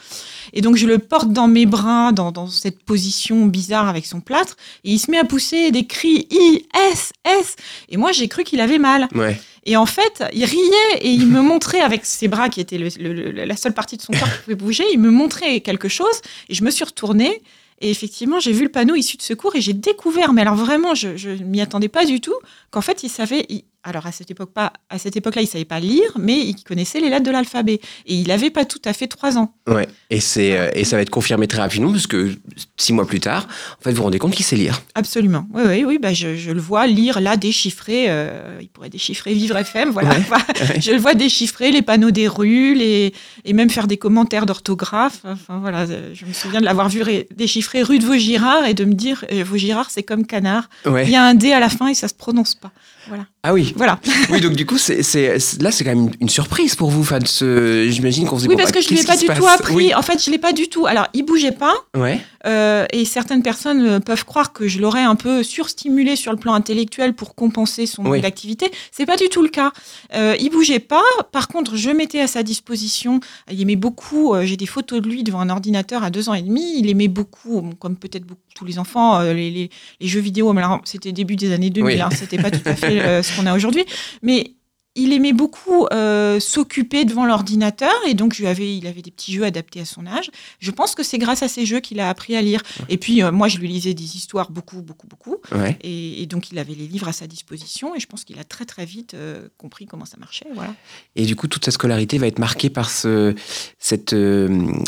Et 0.54 0.62
donc, 0.62 0.76
je 0.76 0.86
le 0.86 1.00
porte 1.00 1.32
dans 1.32 1.48
mes 1.48 1.66
bras, 1.66 2.12
dans, 2.12 2.32
dans 2.32 2.48
cette 2.48 2.84
position 2.84 3.46
bizarre 3.46 3.88
avec 3.88 4.06
son 4.06 4.20
plâtre, 4.22 4.58
et 4.84 4.92
il 4.92 5.00
se 5.00 5.10
met 5.10 5.18
à 5.18 5.24
pousser 5.24 5.72
des 5.72 5.86
cris 5.86 6.28
I, 6.30 6.66
S, 6.92 7.14
S. 7.26 7.56
Et 7.90 7.98
moi, 7.98 8.12
j'ai 8.12 8.28
cru 8.28 8.44
qu'il 8.44 8.60
avait 8.60 8.80
mal. 8.80 9.08
ouais. 9.16 9.40
Et 9.66 9.78
en 9.78 9.86
fait, 9.86 10.24
il 10.34 10.44
riait 10.44 10.98
et 11.00 11.10
il 11.10 11.28
me 11.28 11.42
montrait 11.42 11.80
avec 11.80 12.06
ses 12.06 12.28
bras, 12.28 12.50
qui 12.50 12.60
étaient 12.60 12.78
la 12.78 13.56
seule 13.56 13.74
partie 13.74 13.98
de 13.98 14.02
son 14.02 14.14
corps 14.14 14.32
qui 14.32 14.40
pouvait 14.44 14.56
bouger, 14.56 14.84
il 14.92 15.00
me 15.00 15.10
montrait 15.10 15.62
quelque 15.62 15.88
chose 15.88 16.22
et 16.50 16.54
je 16.54 16.64
me 16.64 16.70
suis 16.70 16.84
retournée. 16.84 17.42
Et 17.80 17.90
effectivement, 17.90 18.40
j'ai 18.40 18.52
vu 18.52 18.64
le 18.64 18.70
panneau 18.70 18.96
issu 18.96 19.18
de 19.18 19.22
secours 19.22 19.56
et 19.56 19.62
j'ai 19.62 19.74
découvert, 19.74 20.32
mais 20.32 20.42
alors 20.42 20.56
vraiment, 20.56 20.96
je, 20.96 21.18
je 21.18 21.30
m'y 21.30 21.60
attendais 21.60 21.90
pas 21.90 22.06
du 22.06 22.22
tout, 22.22 22.36
qu'en 22.72 22.82
fait, 22.82 23.04
il 23.04 23.10
savait. 23.10 23.46
Alors 23.84 24.06
à 24.06 24.12
cette 24.12 24.32
époque 24.32 24.52
pas, 24.54 24.74
à 24.90 24.98
cette 24.98 25.16
époque-là, 25.18 25.42
il 25.42 25.48
savait 25.48 25.66
pas 25.66 25.80
lire, 25.80 26.12
mais 26.18 26.38
il 26.40 26.56
connaissait 26.64 27.00
les 27.00 27.10
lettres 27.10 27.26
de 27.26 27.32
l'alphabet 27.32 27.80
et 28.06 28.16
il 28.16 28.32
avait 28.32 28.50
pas 28.50 28.66
tout 28.66 28.82
à 28.86 28.94
fait 28.94 29.08
trois 29.08 29.38
ans. 29.38 29.54
Ouais. 29.68 29.88
Et, 30.10 30.20
c'est, 30.20 30.58
euh, 30.58 30.70
et 30.74 30.84
ça 30.86 30.96
va 30.96 31.02
être 31.02 31.10
confirmé 31.10 31.48
très 31.48 31.60
rapidement 31.60 31.92
parce 31.92 32.08
que 32.08 32.32
six 32.78 32.94
mois 32.94 33.06
plus 33.06 33.20
tard, 33.20 33.48
en 33.80 33.84
fait, 33.84 33.92
vous 33.92 33.98
vous 33.98 34.04
rendez 34.04 34.20
compte 34.20 34.34
qu'il 34.34 34.46
sait 34.46 34.56
lire. 34.56 34.82
Absolument. 34.96 35.48
Oui, 35.54 35.64
oui, 35.66 35.84
oui. 35.86 36.00
Bah, 36.00 36.14
je, 36.14 36.36
je 36.36 36.52
le 36.52 36.62
vois 36.62 36.88
lire 36.88 37.20
là, 37.20 37.36
déchiffrer. 37.38 38.06
euh, 38.10 38.58
il 38.62 38.70
pourrait 38.70 38.90
déchiffrer 38.90 39.34
Vivre 39.34 39.58
FM, 39.58 39.90
voilà. 39.92 40.10
Ouais. 40.12 40.16
Enfin, 40.22 40.40
Je 40.80 40.92
le 40.92 40.98
vois 40.98 41.14
déchiffrer 41.14 41.72
les 41.72 41.82
panneaux 41.82 42.12
des 42.12 42.28
rues, 42.28 42.74
les, 42.76 43.14
et 43.46 43.54
même 43.54 43.70
faire 43.70 43.88
des 43.88 43.98
commentaires 43.98 44.46
d'orthographe. 44.46 45.20
Enfin 45.26 45.60
voilà, 45.60 45.82
euh, 45.82 46.12
je 46.14 46.26
me 46.26 46.34
souviens 46.34 46.60
de 46.62 46.66
l'avoir 46.66 46.90
vu 46.90 47.04
déchiffrer 47.36 47.84
rue 47.84 48.00
de 48.00 48.06
Vaugirard 48.06 48.66
et 48.66 48.74
de 48.74 48.86
me 48.86 48.94
dire 48.94 49.26
Vaugirard, 49.46 49.90
c'est 49.90 50.04
comme 50.04 50.26
canard. 50.26 50.70
Ouais. 50.86 51.04
Il 51.06 51.10
y 51.12 51.16
a 51.16 51.24
un 51.24 51.34
D 51.34 51.52
à 51.52 51.60
la 51.60 51.70
fin 51.70 51.88
et 51.88 51.94
ça 51.94 52.08
se 52.08 52.14
prononce 52.14 52.56
pas. 52.56 52.72
Voilà. 53.08 53.26
Ah 53.44 53.54
oui. 53.54 53.74
Voilà. 53.76 54.00
Oui, 54.30 54.40
donc 54.42 54.54
du 54.54 54.66
coup, 54.66 54.78
c'est, 54.78 55.04
c'est- 55.04 55.38
là, 55.62 55.72
c'est 55.72 55.84
quand 55.84 55.96
même 55.96 56.10
une 56.20 56.30
surprise 56.30 56.76
pour 56.76 56.90
vous. 56.90 57.02
Enfin, 57.02 57.20
de 57.20 57.28
ce, 57.28 57.88
j'imagine 57.90 58.26
qu'on 58.28 58.38
se 58.38 58.44
dit, 58.44 58.48
Oui, 58.50 58.56
bon, 58.56 58.62
parce 58.62 58.72
bah, 58.72 58.80
que 58.80 58.84
je 58.84 58.90
ne 58.90 58.96
lui 58.96 59.02
ai 59.02 59.06
qu'est-ce 59.06 59.26
pas 59.26 59.34
du 59.34 59.40
tout 59.40 59.48
appris. 59.48 59.74
Oui. 59.76 59.94
En 59.94 60.02
fait, 60.02 60.24
je 60.24 60.32
l'ai 60.32 60.38
pas 60.40 60.54
du 60.54 60.68
tout. 60.70 60.86
Alors, 60.86 61.08
il 61.14 61.24
bougeait 61.24 61.52
pas. 61.52 61.74
Ouais. 61.96 62.20
Euh, 62.46 62.86
et 62.92 63.06
certaines 63.06 63.42
personnes 63.42 63.86
euh, 63.86 64.00
peuvent 64.00 64.26
croire 64.26 64.52
que 64.54 64.68
je 64.68 64.80
l'aurais 64.80 65.04
un 65.04 65.16
peu 65.16 65.44
surstimulé 65.44 66.16
sur 66.16 66.32
le 66.32 66.38
plan 66.38 66.54
intellectuel 66.54 67.14
pour 67.14 67.36
compenser 67.36 67.86
son 67.86 68.04
Oui. 68.04 68.10
manque 68.12 68.22
d'activité. 68.22 68.70
C'est 68.92 69.06
pas 69.06 69.16
du 69.16 69.30
tout 69.30 69.42
le 69.42 69.50
cas. 69.50 69.72
Euh, 70.14 70.36
il 70.40 70.50
bougeait 70.50 70.80
pas. 70.80 71.02
Par 71.32 71.48
contre, 71.48 71.76
je 71.78 71.90
mettais 71.90 72.20
à 72.20 72.28
sa 72.28 72.44
disposition. 72.44 73.20
Il 73.52 73.62
aimait 73.62 73.76
beaucoup. 73.78 74.34
euh, 74.34 74.46
J'ai 74.46 74.58
des 74.58 74.66
photos 74.66 75.02
de 75.02 75.08
lui 75.10 75.24
devant 75.24 75.40
un 75.40 75.50
ordinateur 75.50 76.04
à 76.04 76.10
deux 76.10 76.28
ans 76.30 76.34
et 76.34 76.42
demi. 76.42 76.80
Il 76.80 76.90
aimait 76.90 77.08
beaucoup, 77.08 77.62
comme 77.80 77.96
peut-être 77.96 78.26
beaucoup 78.26 78.42
tous 78.56 78.66
les 78.66 78.78
enfants, 78.78 79.22
les, 79.22 79.50
les- 79.50 79.70
les 80.00 80.08
jeux 80.08 80.20
vidéo. 80.20 80.54
C'était 80.84 81.12
début 81.12 81.36
des 81.36 81.52
années 81.54 81.70
2000. 81.70 81.96
Oui. 81.96 82.02
hein, 82.02 82.10
C'était 82.12 82.38
pas 82.38 82.52
tout 82.52 82.62
à 82.66 82.76
fait 82.76 83.02
euh, 83.02 83.24
ce 83.24 83.36
qu'on 83.36 83.46
a 83.46 83.56
aujourd'hui. 83.56 83.86
Mais 84.22 84.52
il 84.96 85.12
aimait 85.14 85.34
beaucoup 85.34 85.88
euh, 85.92 86.40
s'occuper 86.40 87.04
devant 87.04 87.26
l'ordinateur 87.26 87.94
et 88.08 88.14
donc 88.14 88.38
il 88.38 88.46
avait, 88.46 88.78
il 88.78 88.86
avait 88.86 89.02
des 89.02 89.10
petits 89.10 89.34
jeux 89.34 89.44
adaptés 89.44 89.80
à 89.82 89.86
son 89.86 90.06
âge. 90.06 90.30
Je 90.60 90.70
pense 90.70 90.94
que 90.94 91.02
c'est 91.02 91.18
grâce 91.18 91.42
à 91.42 91.48
ces 91.48 91.66
jeux 91.66 91.80
qu'il 91.80 92.00
a 92.00 92.10
appris 92.10 92.36
à 92.36 92.42
lire. 92.44 92.62
Et 92.90 92.98
puis 92.98 93.24
euh, 93.24 93.32
moi, 93.32 93.48
je 93.48 93.58
lui 93.58 93.68
lisais 93.68 93.94
des 93.96 94.16
histoires 94.18 94.52
beaucoup, 94.52 94.82
beaucoup, 94.84 95.08
beaucoup. 95.08 95.38
Ouais. 95.52 95.78
Et, 95.82 96.22
et 96.22 96.26
donc 96.28 96.52
il 96.52 96.60
avait 96.60 96.76
les 96.76 96.86
livres 96.88 97.08
à 97.08 97.14
sa 97.14 97.26
disposition 97.26 97.96
et 97.96 98.00
je 98.00 98.06
pense 98.06 98.24
qu'il 98.24 98.38
a 98.40 98.44
très, 98.44 98.66
très 98.66 98.86
vite 98.86 99.16
euh, 99.16 99.48
compris 99.58 99.86
comment 99.88 100.06
ça 100.06 100.18
marchait. 100.20 100.46
Voilà. 100.54 100.76
Et 101.16 101.26
du 101.26 101.36
coup, 101.36 101.48
toute 101.48 101.66
sa 101.66 101.72
scolarité 101.72 102.20
va 102.20 102.28
être 102.28 102.40
marquée 102.40 102.70
par 102.70 102.90
ce, 102.92 103.34
cette 103.80 104.16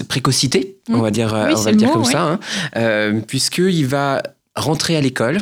précocité, 0.07 0.77
on 0.89 0.97
Mm. 0.97 1.01
va 1.01 1.11
dire, 1.11 1.45
Oui, 1.47 1.53
on 1.55 1.61
va 1.61 1.71
le 1.71 1.77
dire 1.77 1.87
mot, 1.87 1.93
comme 1.95 2.03
ouais. 2.03 2.11
ça, 2.11 2.39
hein, 2.75 3.21
puisqu'il 3.27 3.85
va 3.87 4.21
rentrer 4.55 4.95
à 4.95 5.01
l'école. 5.01 5.39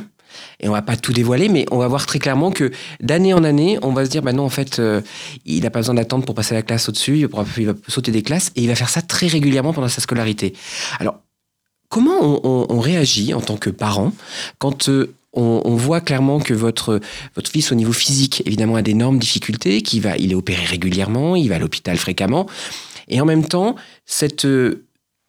Et 0.60 0.70
on 0.70 0.72
va 0.72 0.82
pas 0.82 0.96
tout 0.96 1.14
dévoiler, 1.14 1.50
mais 1.50 1.66
on 1.72 1.78
va 1.78 1.88
voir 1.88 2.06
très 2.06 2.20
clairement 2.20 2.52
que 2.52 2.72
d'année 3.02 3.34
en 3.34 3.44
année, 3.44 3.78
on 3.82 3.92
va 3.92 4.06
se 4.06 4.10
dire, 4.10 4.22
bah 4.22 4.34
non, 4.34 4.44
en 4.44 4.50
fait, 4.50 4.80
euh, 4.80 5.02
il 5.46 5.64
n'a 5.64 5.70
pas 5.70 5.80
besoin 5.80 5.96
d'attendre 5.96 6.26
pour 6.26 6.36
passer 6.36 6.54
la 6.54 6.62
classe 6.62 6.90
au-dessus, 6.90 7.28
il 7.58 7.66
va 7.66 7.74
sauter 7.88 8.12
des 8.12 8.22
classes, 8.22 8.52
et 8.56 8.62
il 8.62 8.68
va 8.68 8.76
faire 8.76 8.90
ça 8.90 9.02
très 9.02 9.28
régulièrement 9.28 9.74
pendant 9.74 9.88
sa 9.88 10.02
scolarité. 10.02 10.54
Alors, 11.00 11.20
comment 11.90 12.42
on, 12.44 12.80
réagit 12.80 13.34
en 13.34 13.42
tant 13.42 13.58
que 13.58 13.70
parent 13.70 14.14
quand 14.58 14.90
euh, 14.90 15.14
on, 15.34 15.62
on 15.66 15.76
voit 15.76 16.02
clairement 16.02 16.40
que 16.40 16.54
votre, 16.54 17.00
votre 17.36 17.50
fils, 17.50 17.72
au 17.72 17.76
niveau 17.76 17.94
physique, 17.94 18.44
évidemment, 18.46 18.76
a 18.76 18.82
d'énormes 18.82 19.20
difficultés, 19.20 19.82
qu'il 19.82 20.02
va, 20.02 20.18
il 20.18 20.32
est 20.32 20.36
opéré 20.36 20.66
régulièrement, 20.66 21.36
il 21.36 21.50
va 21.50 21.56
à 21.56 21.60
l'hôpital 21.60 21.98
fréquemment, 21.98 22.48
et 23.08 23.22
en 23.22 23.26
même 23.26 23.46
temps, 23.46 23.76
cette, 24.06 24.46
euh, 24.46 24.86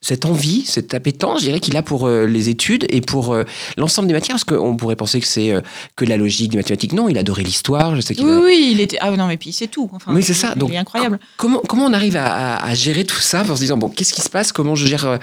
cette 0.07 0.27
envie, 0.27 0.65
cette 0.67 0.93
appétence, 0.93 1.41
je 1.41 1.47
dirais 1.47 1.61
qu'il 1.61 1.75
a 1.79 1.83
pour 1.83 2.07
euh, 2.07 2.27
les 2.27 2.51
études 2.51 2.85
et 2.91 3.01
pour 3.01 3.33
euh, 3.33 3.45
l'ensemble 3.79 4.07
des 4.07 4.13
matières, 4.13 4.35
parce 4.37 4.45
qu'on 4.45 4.77
pourrait 4.77 4.97
penser 4.97 5.19
que 5.19 5.27
c'est 5.27 5.51
euh, 5.51 5.63
que 5.97 6.05
la 6.05 6.19
logique, 6.19 6.51
des 6.51 6.59
mathématiques. 6.59 6.93
Non, 6.93 7.09
il 7.09 7.17
adorait 7.17 7.43
l'histoire, 7.43 7.97
je 7.97 8.03
sais 8.03 8.15
qu'il 8.15 8.27
Oui, 8.27 8.33
a- 8.33 8.41
oui, 8.41 8.69
il 8.73 8.81
était. 8.83 8.99
Ah 9.01 9.11
non, 9.13 9.27
mais 9.27 9.39
puis 9.39 9.51
c'est 9.53 9.67
tout. 9.69 9.89
Enfin, 9.95 10.13
Oui, 10.15 10.23
c'est 10.23 10.33
il- 10.33 10.37
ça. 10.37 10.53
Il 10.55 10.59
Donc, 10.59 10.73
est 10.73 10.77
incroyable. 10.77 11.19
Comment, 11.39 11.61
comment 11.67 11.87
on 11.87 11.93
arrive 11.95 12.17
à, 12.17 12.57
à- 12.57 12.67
à 12.67 12.75
gérer 12.75 13.05
tout 13.05 13.17
ça 13.21 13.43
en 13.51 13.55
se 13.57 13.61
disant, 13.63 13.79
bon, 13.79 13.89
qu'est-ce 13.89 14.13
qui 14.13 14.21
se 14.21 14.29
passe? 14.29 14.53
Comment 14.53 14.75
je 14.75 14.87
gère 14.87 15.19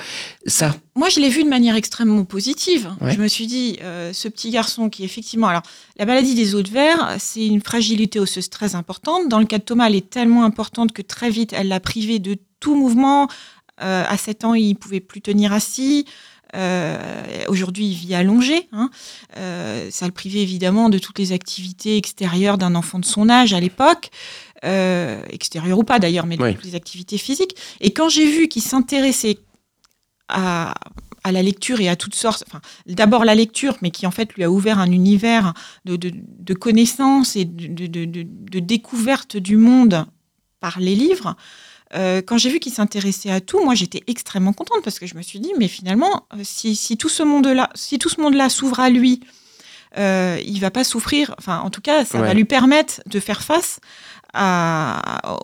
ça? 0.47 0.75
Moi, 0.95 1.09
je 1.09 1.19
l'ai 1.19 1.29
vu 1.29 1.43
de 1.43 1.49
manière 1.49 1.75
extrêmement 1.75 2.23
positive. 2.25 2.89
Ouais. 3.01 3.13
Je 3.13 3.19
me 3.21 3.27
suis 3.27 3.45
dit, 3.45 3.77
ce 4.13 4.27
petit 4.27 4.49
garçon 4.49 4.89
qui, 4.89 5.03
effectivement, 5.03 5.47
alors, 5.47 5.61
la 5.99 6.05
maladie 6.07 6.33
des 6.33 6.55
os 6.55 6.63
de 6.63 6.69
verre, 6.71 7.15
c'est 7.19 7.45
une 7.45 7.61
fragilité 7.61 8.19
osseuse 8.19 8.49
très 8.49 8.73
importante. 8.75 9.29
Dans 9.29 9.39
le 9.39 9.45
cas 9.45 9.59
de 9.59 9.63
Thomas, 9.63 9.87
elle 9.87 9.95
est 9.95 10.09
tellement 10.09 10.43
importante 10.43 10.91
que 10.91 11.01
très 11.03 11.29
vite, 11.29 11.53
elle 11.55 11.67
l'a 11.67 11.79
privé 11.79 12.17
de 12.19 12.35
tout 12.59 12.75
mouvement. 12.75 13.27
Euh, 13.81 14.03
à 14.07 14.17
7 14.17 14.45
ans, 14.45 14.53
il 14.53 14.75
pouvait 14.75 14.99
plus 14.99 15.21
tenir 15.21 15.53
assis. 15.53 16.05
Euh, 16.55 16.97
Aujourd'hui, 17.47 17.87
il 17.87 17.93
vit 17.95 18.13
allongé. 18.13 18.67
Hein. 18.73 18.89
Euh, 19.37 19.87
ça 19.89 20.05
le 20.05 20.11
privait 20.11 20.41
évidemment 20.41 20.89
de 20.89 20.97
toutes 20.99 21.17
les 21.17 21.31
activités 21.31 21.95
extérieures 21.97 22.57
d'un 22.57 22.75
enfant 22.75 22.99
de 22.99 23.05
son 23.05 23.29
âge 23.29 23.53
à 23.53 23.59
l'époque, 23.59 24.09
euh, 24.65 25.23
extérieures 25.29 25.79
ou 25.79 25.83
pas 25.83 25.99
d'ailleurs, 25.99 26.25
mais 26.25 26.35
de 26.37 26.43
Oui. 26.43 26.53
toutes 26.55 26.65
les 26.65 26.75
activités 26.75 27.17
physiques. 27.17 27.55
Et 27.79 27.91
quand 27.91 28.09
j'ai 28.09 28.25
vu 28.29 28.47
qu'il 28.49 28.61
s'intéressait 28.61 29.37
à, 30.27 30.73
à 31.23 31.31
la 31.31 31.41
lecture 31.41 31.79
et 31.79 31.87
à 31.89 31.95
toutes 31.95 32.15
sortes, 32.15 32.43
enfin, 32.47 32.61
d'abord 32.85 33.23
la 33.25 33.33
lecture, 33.35 33.77
mais 33.81 33.91
qui 33.91 34.05
en 34.05 34.11
fait 34.11 34.33
lui 34.33 34.43
a 34.43 34.51
ouvert 34.51 34.77
un 34.79 34.91
univers 34.91 35.53
de, 35.85 35.95
de, 35.95 36.11
de 36.13 36.53
connaissances 36.53 37.35
et 37.37 37.45
de, 37.45 37.87
de, 37.87 38.05
de, 38.05 38.23
de 38.25 38.59
découverte 38.59 39.37
du 39.37 39.55
monde 39.57 40.05
par 40.59 40.79
les 40.79 40.95
livres. 40.95 41.35
Euh, 41.93 42.21
quand 42.21 42.37
j'ai 42.37 42.49
vu 42.49 42.59
qu'il 42.59 42.71
s'intéressait 42.71 43.31
à 43.31 43.41
tout, 43.41 43.63
moi 43.63 43.75
j'étais 43.75 44.01
extrêmement 44.07 44.53
contente 44.53 44.81
parce 44.83 44.97
que 44.99 45.05
je 45.05 45.15
me 45.15 45.21
suis 45.21 45.39
dit, 45.39 45.51
mais 45.59 45.67
finalement, 45.67 46.25
euh, 46.33 46.37
si, 46.43 46.75
si 46.75 46.95
tout 46.97 47.09
ce 47.09 47.21
monde-là, 47.23 47.69
si 47.75 47.99
tout 47.99 48.07
ce 48.09 48.21
monde-là 48.21 48.49
s'ouvre 48.49 48.79
à 48.79 48.89
lui, 48.89 49.19
euh, 49.97 50.39
il 50.45 50.59
va 50.61 50.71
pas 50.71 50.83
souffrir. 50.85 51.35
Enfin, 51.37 51.59
en 51.59 51.69
tout 51.69 51.81
cas, 51.81 52.05
ça 52.05 52.21
Ouais. 52.21 52.27
va 52.27 52.33
lui 52.33 52.45
permettre 52.45 53.01
de 53.07 53.19
faire 53.19 53.41
face 53.43 53.79
à, 54.33 55.37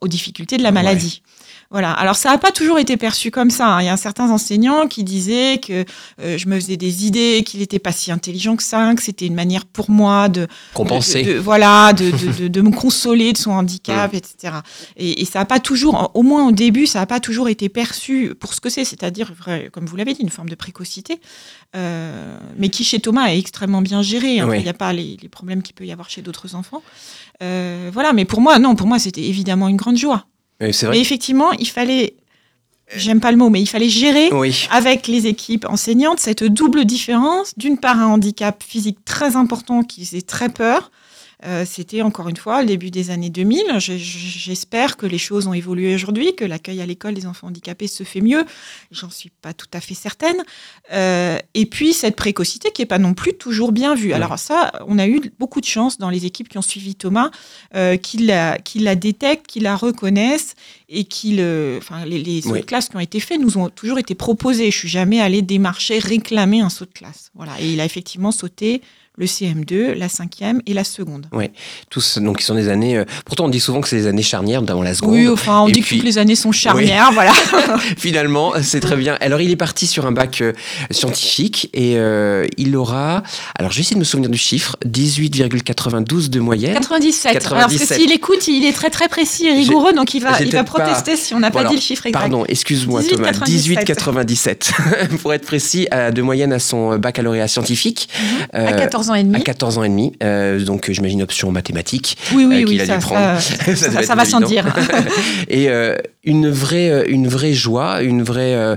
aux 0.00 0.08
difficultés 0.08 0.56
de 0.56 0.62
la 0.62 0.72
maladie. 0.72 1.22
Voilà. 1.70 1.92
Alors, 1.92 2.14
ça 2.16 2.30
n'a 2.30 2.38
pas 2.38 2.52
toujours 2.52 2.78
été 2.78 2.96
perçu 2.96 3.30
comme 3.30 3.50
ça. 3.50 3.66
hein. 3.66 3.82
Il 3.82 3.86
y 3.86 3.88
a 3.88 3.96
certains 3.96 4.30
enseignants 4.30 4.86
qui 4.86 5.02
disaient 5.04 5.58
que 5.58 5.84
euh, 6.20 6.38
je 6.38 6.48
me 6.48 6.54
faisais 6.56 6.76
des 6.76 7.06
idées, 7.06 7.42
qu'il 7.44 7.60
n'était 7.60 7.78
pas 7.80 7.92
si 7.92 8.12
intelligent 8.12 8.54
que 8.56 8.62
ça, 8.62 8.94
que 8.94 9.02
c'était 9.02 9.26
une 9.26 9.34
manière 9.34 9.64
pour 9.66 9.90
moi 9.90 10.28
de, 10.28 10.46
Compenser 10.74 11.22
de- 11.24 11.32
de- 11.34 11.38
voilà, 11.38 11.92
de, 11.92 12.60
me 12.60 12.70
consoler 12.70 13.32
de 13.32 13.38
son 13.38 13.50
handicap, 13.50 14.14
etc. 14.14 14.54
Et, 14.96 15.20
et 15.22 15.24
ça 15.24 15.40
n'a 15.40 15.44
pas 15.44 15.58
toujours, 15.60 16.10
au 16.14 16.22
moins 16.22 16.46
au 16.48 16.52
début, 16.52 16.86
ça 16.86 17.00
n'a 17.00 17.06
pas 17.06 17.20
toujours 17.20 17.48
été 17.48 17.68
perçu 17.68 18.34
pour 18.38 18.54
ce 18.54 18.60
que 18.60 18.68
c'est, 18.70 18.84
c'est-à-dire, 18.84 19.32
comme 19.72 19.86
vous 19.86 19.96
l'avez 19.96 20.14
dit, 20.14 20.22
une 20.22 20.28
forme 20.30 20.48
de 20.48 20.54
précocité, 20.54 21.20
euh, 21.74 22.38
mais 22.56 22.68
qui 22.68 22.84
chez 22.84 23.00
Thomas 23.00 23.26
est 23.26 23.38
extrêmement 23.38 23.82
bien 23.82 24.02
gérée. 24.02 24.40
hein. 24.40 24.48
Oui. 24.48 24.58
Il 24.58 24.62
n'y 24.62 24.68
a 24.68 24.74
pas 24.74 24.92
les, 24.92 25.16
les 25.20 25.28
problèmes 25.28 25.62
qu'il 25.62 25.74
peut 25.74 25.84
y 25.84 25.92
avoir 25.92 26.08
chez 26.10 26.22
d'autres 26.22 26.54
enfants. 26.54 26.82
Euh, 27.42 27.90
voilà, 27.92 28.12
mais 28.12 28.24
pour 28.24 28.40
moi, 28.40 28.58
non, 28.58 28.76
pour 28.76 28.86
moi, 28.86 28.98
c'était 28.98 29.22
évidemment 29.24 29.68
une 29.68 29.76
grande 29.76 29.96
joie. 29.96 30.26
Mais 30.60 31.00
effectivement, 31.00 31.52
il 31.52 31.68
fallait, 31.68 32.14
j'aime 32.94 33.20
pas 33.20 33.30
le 33.30 33.36
mot, 33.36 33.50
mais 33.50 33.60
il 33.60 33.66
fallait 33.66 33.88
gérer 33.88 34.30
Oui. 34.32 34.66
avec 34.70 35.06
les 35.06 35.26
équipes 35.26 35.66
enseignantes 35.68 36.18
cette 36.20 36.44
double 36.44 36.84
différence. 36.84 37.52
D'une 37.56 37.78
part, 37.78 37.98
un 38.00 38.06
handicap 38.06 38.62
physique 38.62 38.98
très 39.04 39.36
important 39.36 39.82
qui 39.82 40.04
faisait 40.04 40.22
très 40.22 40.48
peur. 40.48 40.90
Euh, 41.46 41.64
C'était 41.66 42.02
encore 42.02 42.28
une 42.28 42.36
fois 42.36 42.60
le 42.62 42.66
début 42.66 42.90
des 42.90 43.10
années 43.10 43.30
2000. 43.30 43.62
Je- 43.78 43.96
je- 43.96 44.18
J'espère 44.46 44.96
que 44.96 45.06
les 45.06 45.18
choses 45.18 45.46
ont 45.46 45.52
évolué 45.54 45.94
aujourd'hui, 45.94 46.34
que 46.34 46.44
l'accueil 46.44 46.80
à 46.80 46.86
l'école 46.86 47.14
des 47.14 47.26
enfants 47.26 47.48
handicapés 47.48 47.86
se 47.88 48.04
fait 48.04 48.20
mieux. 48.20 48.44
J'en 48.90 49.10
suis 49.10 49.30
pas 49.42 49.52
tout 49.54 49.66
à 49.72 49.80
fait 49.80 49.94
certaine. 49.94 50.36
Euh, 50.92 51.38
et 51.54 51.66
puis 51.66 51.92
cette 51.92 52.16
précocité 52.16 52.70
qui 52.70 52.82
est 52.82 52.86
pas 52.86 52.98
non 52.98 53.14
plus 53.14 53.34
toujours 53.34 53.72
bien 53.72 53.94
vue. 53.94 54.12
Alors 54.12 54.38
ça, 54.38 54.72
on 54.86 54.98
a 54.98 55.06
eu 55.06 55.20
beaucoup 55.38 55.60
de 55.60 55.66
chance 55.66 55.98
dans 55.98 56.10
les 56.10 56.24
équipes 56.26 56.48
qui 56.48 56.58
ont 56.58 56.62
suivi 56.62 56.94
Thomas, 56.94 57.30
euh, 57.74 57.96
qui 57.96 58.18
la, 58.18 58.58
qui 58.58 58.78
la 58.78 58.94
détectent, 58.94 59.46
qui 59.46 59.60
la 59.60 59.76
reconnaissent 59.76 60.54
et 60.88 61.04
qui 61.04 61.34
le, 61.36 61.76
enfin 61.78 62.04
les, 62.04 62.18
les 62.22 62.42
sauts 62.42 62.52
Oui. 62.52 62.60
de 62.60 62.64
classe 62.66 62.88
qui 62.88 62.96
ont 62.96 63.00
été 63.00 63.20
faits 63.20 63.40
nous 63.40 63.58
ont 63.58 63.68
toujours 63.68 63.98
été 63.98 64.14
proposés. 64.14 64.70
Je 64.70 64.78
suis 64.78 64.88
jamais 64.88 65.20
allée 65.20 65.42
démarcher, 65.42 65.98
réclamer 65.98 66.60
un 66.60 66.70
saut 66.70 66.84
de 66.86 66.92
classe. 66.92 67.30
Voilà. 67.34 67.52
Et 67.60 67.72
il 67.72 67.80
a 67.80 67.84
effectivement 67.84 68.32
sauté 68.32 68.82
le 69.16 69.26
CM2, 69.26 69.94
la 69.94 70.08
cinquième 70.08 70.60
et 70.66 70.74
la 70.74 70.84
seconde. 70.84 71.26
Tous, 71.90 72.18
donc, 72.18 72.40
ils 72.40 72.44
sont 72.44 72.54
des 72.54 72.68
années. 72.68 72.98
euh, 72.98 73.04
pourtant, 73.24 73.46
on 73.46 73.48
dit 73.48 73.60
souvent 73.60 73.80
que 73.80 73.88
c'est 73.88 73.96
des 73.96 74.06
années 74.06 74.22
charnières, 74.22 74.60
notamment 74.60 74.82
la 74.82 74.94
seconde. 74.94 75.14
Oui, 75.14 75.26
enfin, 75.28 75.60
on 75.60 75.68
Et 75.68 75.72
dit 75.72 75.80
puis- 75.80 75.96
que 75.96 76.00
toutes 76.02 76.04
les 76.06 76.18
années 76.18 76.34
sont 76.36 76.52
charnières, 76.52 77.12
voilà. 77.12 77.32
Finalement, 77.96 78.52
c'est 78.62 78.80
très 78.80 78.96
bien. 78.96 79.16
Alors, 79.20 79.40
il 79.40 79.50
est 79.50 79.56
parti 79.56 79.86
sur 79.86 80.04
un 80.06 80.12
bac 80.12 80.40
euh, 80.42 80.52
scientifique 80.90 81.70
et 81.72 81.94
euh, 81.96 82.46
il 82.58 82.76
aura. 82.76 83.22
Alors, 83.58 83.70
je 83.72 83.76
vais 83.76 83.80
essayer 83.82 83.94
de 83.94 84.00
me 84.00 84.04
souvenir 84.04 84.28
du 84.30 84.38
chiffre 84.38 84.76
18,92 84.86 86.28
de 86.28 86.40
moyenne. 86.40 86.74
97. 86.74 87.46
Alors, 87.46 87.58
parce 87.60 87.72
que 87.72 87.78
97. 87.78 87.98
s'il 88.00 88.12
écoute, 88.12 88.48
il 88.48 88.64
est 88.64 88.72
très 88.72 88.90
très 88.90 89.08
précis 89.08 89.46
et 89.46 89.52
rigoureux, 89.52 89.92
donc 89.92 90.14
il 90.14 90.22
va, 90.22 90.40
il 90.42 90.50
va 90.50 90.64
pas- 90.64 90.64
protester 90.64 91.16
si 91.16 91.34
on 91.34 91.40
n'a 91.40 91.48
pas 91.50 91.60
Voilà. 91.60 91.70
dit 91.70 91.76
le 91.76 91.80
chiffre 91.80 92.06
exact. 92.06 92.20
Pardon, 92.20 92.44
excuse-moi 92.46 93.00
18,97. 93.02 93.16
Thomas, 93.16 94.24
18,97 94.24 95.16
pour 95.22 95.32
être 95.32 95.44
précis, 95.46 95.86
euh, 95.92 96.10
de 96.10 96.22
moyenne 96.22 96.52
à 96.52 96.58
son 96.58 96.98
baccalauréat 96.98 97.48
scientifique. 97.48 98.08
à 98.52 98.58
euh, 98.60 98.76
14 99.06 99.10
ans 99.10 99.14
et 99.14 99.24
demi. 99.24 99.36
à 99.36 99.40
14 99.40 99.78
ans 99.78 99.84
et 99.84 99.88
demi, 99.88 100.12
euh, 100.22 100.64
donc 100.64 100.88
euh, 100.88 100.92
j'imagine 100.92 101.22
option 101.22 101.50
mathématiques. 101.52 102.16
Oui, 102.34 102.44
oui, 102.44 102.62
euh, 102.62 102.66
oui, 102.68 102.80
a 102.80 102.86
ça, 102.86 102.96
dû 102.96 103.04
prendre. 103.04 103.40
ça, 103.40 104.14
va 104.14 104.24
sans 104.24 104.40
dire. 104.40 104.66
Et 105.48 105.68
une 106.24 106.50
vraie, 106.50 107.06
une 107.08 107.28
vraie 107.28 107.52
joie, 107.52 108.02
une 108.02 108.22
vraie, 108.22 108.76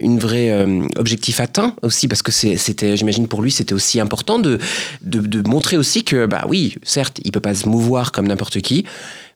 une 0.00 0.18
vraie 0.18 0.66
objectif 0.96 1.40
atteint 1.40 1.74
aussi, 1.82 2.08
parce 2.08 2.22
que 2.22 2.30
c'était, 2.30 2.96
j'imagine 2.96 3.26
pour 3.26 3.42
lui, 3.42 3.50
c'était 3.50 3.74
aussi 3.74 4.00
important 4.00 4.38
de, 4.38 4.58
de, 5.02 5.20
de 5.20 5.48
montrer 5.48 5.76
aussi 5.76 6.04
que, 6.04 6.26
bah 6.26 6.44
oui, 6.48 6.76
certes, 6.82 7.20
il 7.24 7.32
peut 7.32 7.40
pas 7.40 7.54
se 7.54 7.68
mouvoir 7.68 8.12
comme 8.12 8.28
n'importe 8.28 8.60
qui, 8.60 8.84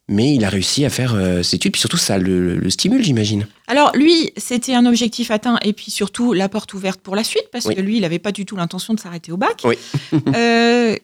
mais 0.08 0.34
il 0.34 0.44
a 0.44 0.48
réussi 0.48 0.84
à 0.84 0.90
faire 0.90 1.14
euh, 1.14 1.42
ses 1.42 1.56
études, 1.56 1.72
puis 1.72 1.80
surtout 1.80 1.96
ça 1.98 2.18
le, 2.18 2.56
le 2.56 2.70
stimule, 2.70 3.02
j'imagine. 3.04 3.46
Alors 3.66 3.92
lui, 3.94 4.32
c'était 4.36 4.74
un 4.74 4.86
objectif 4.86 5.30
atteint 5.30 5.58
et 5.62 5.72
puis 5.72 5.90
surtout 5.90 6.32
la 6.32 6.48
porte 6.48 6.72
ouverte 6.74 7.00
pour 7.00 7.14
la 7.14 7.24
suite 7.24 7.48
parce 7.52 7.66
Oui. 7.66 7.74
que 7.74 7.80
lui, 7.80 7.96
il 7.96 8.00
n'avait 8.00 8.18
pas 8.18 8.32
du 8.32 8.46
tout 8.46 8.56
l'intention 8.56 8.94
de 8.94 9.00
s'arrêter 9.00 9.32
au 9.32 9.36
bac. 9.36 9.62
Oui. 9.64 9.76
Euh, 10.34 10.96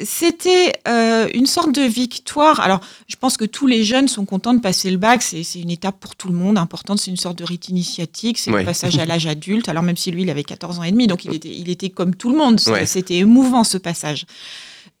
c'était 0.00 0.74
euh, 0.86 1.26
une 1.34 1.46
sorte 1.46 1.74
de 1.74 1.82
victoire. 1.82 2.60
Alors, 2.60 2.80
je 3.08 3.16
pense 3.16 3.36
que 3.36 3.44
tous 3.44 3.66
les 3.66 3.82
jeunes 3.82 4.06
sont 4.06 4.24
contents 4.24 4.54
de 4.54 4.60
passer 4.60 4.92
le 4.92 4.96
bac. 4.96 5.22
C'est 5.22 5.42
une 5.56 5.70
étape 5.72 5.98
pour 5.98 6.14
tout 6.14 6.28
le 6.28 6.34
monde 6.34 6.56
importante. 6.56 7.00
C'est 7.00 7.10
une 7.10 7.16
sorte 7.16 7.36
de 7.36 7.42
rite 7.44 7.68
initiatique. 7.68 8.38
C'est 8.38 8.52
le 8.52 8.64
passage 8.64 8.96
à 8.98 9.06
l'âge 9.06 9.26
adulte. 9.26 9.68
Alors, 9.68 9.82
même 9.82 9.96
si 9.96 10.12
lui, 10.12 10.22
il 10.22 10.30
avait 10.30 10.44
14 10.44 10.78
ans 10.78 10.84
et 10.84 10.92
demi, 10.92 11.08
donc 11.08 11.24
il 11.24 11.34
était, 11.34 11.48
il 11.52 11.68
était 11.68 11.90
comme 11.90 12.14
tout 12.14 12.30
le 12.30 12.36
monde. 12.36 12.60
Ouais. 12.68 12.86
C'était 12.86 13.16
émouvant, 13.16 13.64
ce 13.64 13.76
passage. 13.76 14.24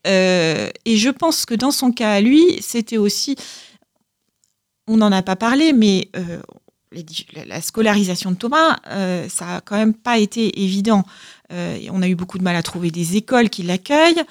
Euh, 0.08 0.70
et 0.84 0.96
je 0.96 1.10
pense 1.10 1.44
que 1.46 1.54
dans 1.54 1.70
son 1.70 1.92
cas 1.92 2.12
à 2.12 2.20
lui, 2.20 2.44
c'était 2.60 2.96
aussi... 2.96 3.36
On 4.86 4.96
n'en 4.96 5.12
a 5.12 5.22
pas 5.22 5.36
parlé, 5.36 5.72
mais 5.74 6.08
euh, 6.16 6.40
les 6.92 7.04
la- 7.34 7.44
la 7.44 7.60
scolarisation 7.60 8.30
de 8.30 8.36
Thomas, 8.36 8.78
euh, 8.88 9.28
ça 9.28 9.56
a 9.56 9.60
quand 9.60 9.76
même 9.76 9.92
pas 9.92 10.18
été 10.18 10.62
évident. 10.62 11.04
On 11.50 12.02
a 12.02 12.08
eu 12.08 12.14
beaucoup 12.14 12.38
de 12.38 12.42
mal 12.44 12.56
à 12.56 12.62
trouver 12.62 12.90
des 12.90 13.16
écoles 13.16 13.48
qui 13.48 13.62
l'accueillent. 13.62 14.22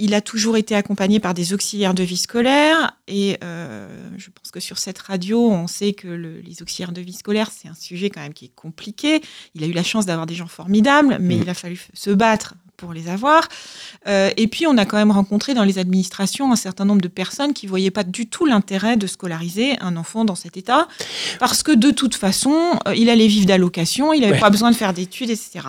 Il 0.00 0.14
a 0.14 0.20
toujours 0.20 0.56
été 0.56 0.74
accompagné 0.74 1.20
par 1.20 1.32
des 1.32 1.52
auxiliaires 1.52 1.94
de 1.94 2.02
vie 2.02 2.16
scolaire. 2.16 2.96
Et 3.06 3.38
je 3.40 4.30
pense 4.30 4.50
que 4.52 4.58
sur 4.60 4.78
cette 4.78 4.98
radio, 4.98 5.48
on 5.48 5.68
sait 5.68 5.92
que 5.92 6.08
le, 6.08 6.40
les 6.40 6.60
auxiliaires 6.60 6.90
de 6.92 7.00
vie 7.00 7.12
scolaire, 7.12 7.50
c'est 7.56 7.68
un 7.68 7.74
sujet 7.74 8.10
quand 8.10 8.20
même 8.20 8.34
qui 8.34 8.46
est 8.46 8.54
compliqué. 8.54 9.22
Il 9.54 9.62
a 9.62 9.66
eu 9.68 9.72
la 9.72 9.84
chance 9.84 10.06
d'avoir 10.06 10.26
des 10.26 10.34
gens 10.34 10.48
formidables, 10.48 11.18
mais 11.20 11.36
Mm. 11.36 11.42
il 11.42 11.50
a 11.50 11.54
fallu 11.54 11.80
se 11.94 12.10
battre 12.10 12.54
pour 12.76 12.92
les 12.92 13.08
avoir. 13.08 13.48
Euh, 14.08 14.30
et 14.36 14.46
puis, 14.48 14.66
on 14.66 14.76
a 14.76 14.84
quand 14.84 14.96
même 14.96 15.10
rencontré 15.10 15.54
dans 15.54 15.64
les 15.64 15.78
administrations 15.78 16.52
un 16.52 16.56
certain 16.56 16.84
nombre 16.84 17.00
de 17.02 17.08
personnes 17.08 17.52
qui 17.54 17.66
voyaient 17.66 17.90
pas 17.90 18.04
du 18.04 18.26
tout 18.26 18.46
l'intérêt 18.46 18.96
de 18.96 19.06
scolariser 19.06 19.78
un 19.80 19.96
enfant 19.96 20.24
dans 20.24 20.34
cet 20.34 20.56
état, 20.56 20.88
parce 21.38 21.62
que 21.62 21.72
de 21.72 21.90
toute 21.90 22.14
façon, 22.14 22.54
euh, 22.88 22.94
il 22.94 23.08
allait 23.10 23.26
vivre 23.26 23.46
d'allocation, 23.46 24.12
il 24.12 24.20
n'avait 24.20 24.34
Ouais. 24.34 24.38
pas 24.40 24.50
besoin 24.50 24.70
de 24.70 24.76
faire 24.76 24.92
d'études, 24.92 25.30
etc. 25.30 25.60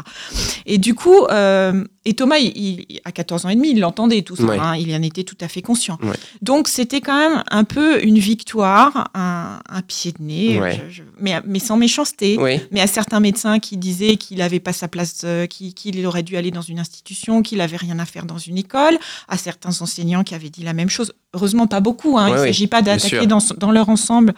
Et 0.66 0.78
du 0.78 0.96
coup, 0.96 1.26
euh, 1.30 1.84
et 2.06 2.14
Thomas, 2.14 2.38
il, 2.38 2.52
il- 2.90 3.02
à 3.06 3.12
14 3.12 3.46
ans 3.46 3.50
et 3.50 3.56
demi, 3.56 3.72
il 3.72 3.80
l'entendait 3.80 4.22
tout 4.22 4.36
ça, 4.36 4.44
Ouais. 4.44 4.58
hein, 4.60 4.76
il 4.76 4.94
en 4.96 5.02
était 5.02 5.24
tout 5.24 5.38
à 5.42 5.48
fait 5.48 5.62
conscient. 5.62 5.98
Ouais. 6.04 6.16
Donc, 6.42 6.68
c'était 6.68 7.02
quand 7.02 7.18
même 7.18 7.44
un 7.52 7.64
peu 7.64 8.04
une 8.04 8.18
victoire, 8.20 9.10
un, 9.14 9.60
un 9.70 9.82
pied 9.82 10.12
de 10.12 10.22
nez, 10.24 10.60
Ouais. 10.60 10.82
je- 10.90 10.96
je- 10.98 11.04
mais, 11.20 11.36
mais 11.46 11.60
sans 11.60 11.78
méchanceté. 11.78 12.38
Mais 12.72 12.82
à 12.82 12.88
certains 12.88 13.20
médecins 13.20 13.60
qui 13.60 13.78
disaient 13.78 14.16
qu'il 14.18 14.38
n'avait 14.40 14.60
pas 14.60 14.74
sa 14.74 14.88
place, 14.88 15.26
qu'il 15.50 15.74
qu'il 15.74 16.06
aurait 16.06 16.24
dû 16.24 16.38
aller 16.38 16.52
dans 16.52 16.62
une 16.62 16.80
institution, 16.80 16.95
qu'il 17.42 17.58
n'avait 17.60 17.78
rien 17.78 18.00
à 18.00 18.06
faire 18.06 18.26
dans 18.26 18.38
une 18.38 18.58
école, 18.58 18.98
à 19.28 19.38
certains 19.38 19.82
enseignants 19.82 20.24
qui 20.24 20.36
avaient 20.36 20.50
dit 20.50 20.64
la 20.64 20.74
même 20.74 20.90
chose. 20.90 21.14
Heureusement, 21.34 21.68
pas 21.68 21.80
beaucoup. 21.80 22.18
Hein. 22.18 22.26
Ouais, 22.26 22.32
Il 22.38 22.42
ne 22.42 22.46
s'agit 22.48 22.68
pas 22.68 22.82
d'attaquer 22.82 23.28
dans, 23.28 23.40
dans 23.58 23.72
leur 23.72 23.90
ensemble 23.90 24.34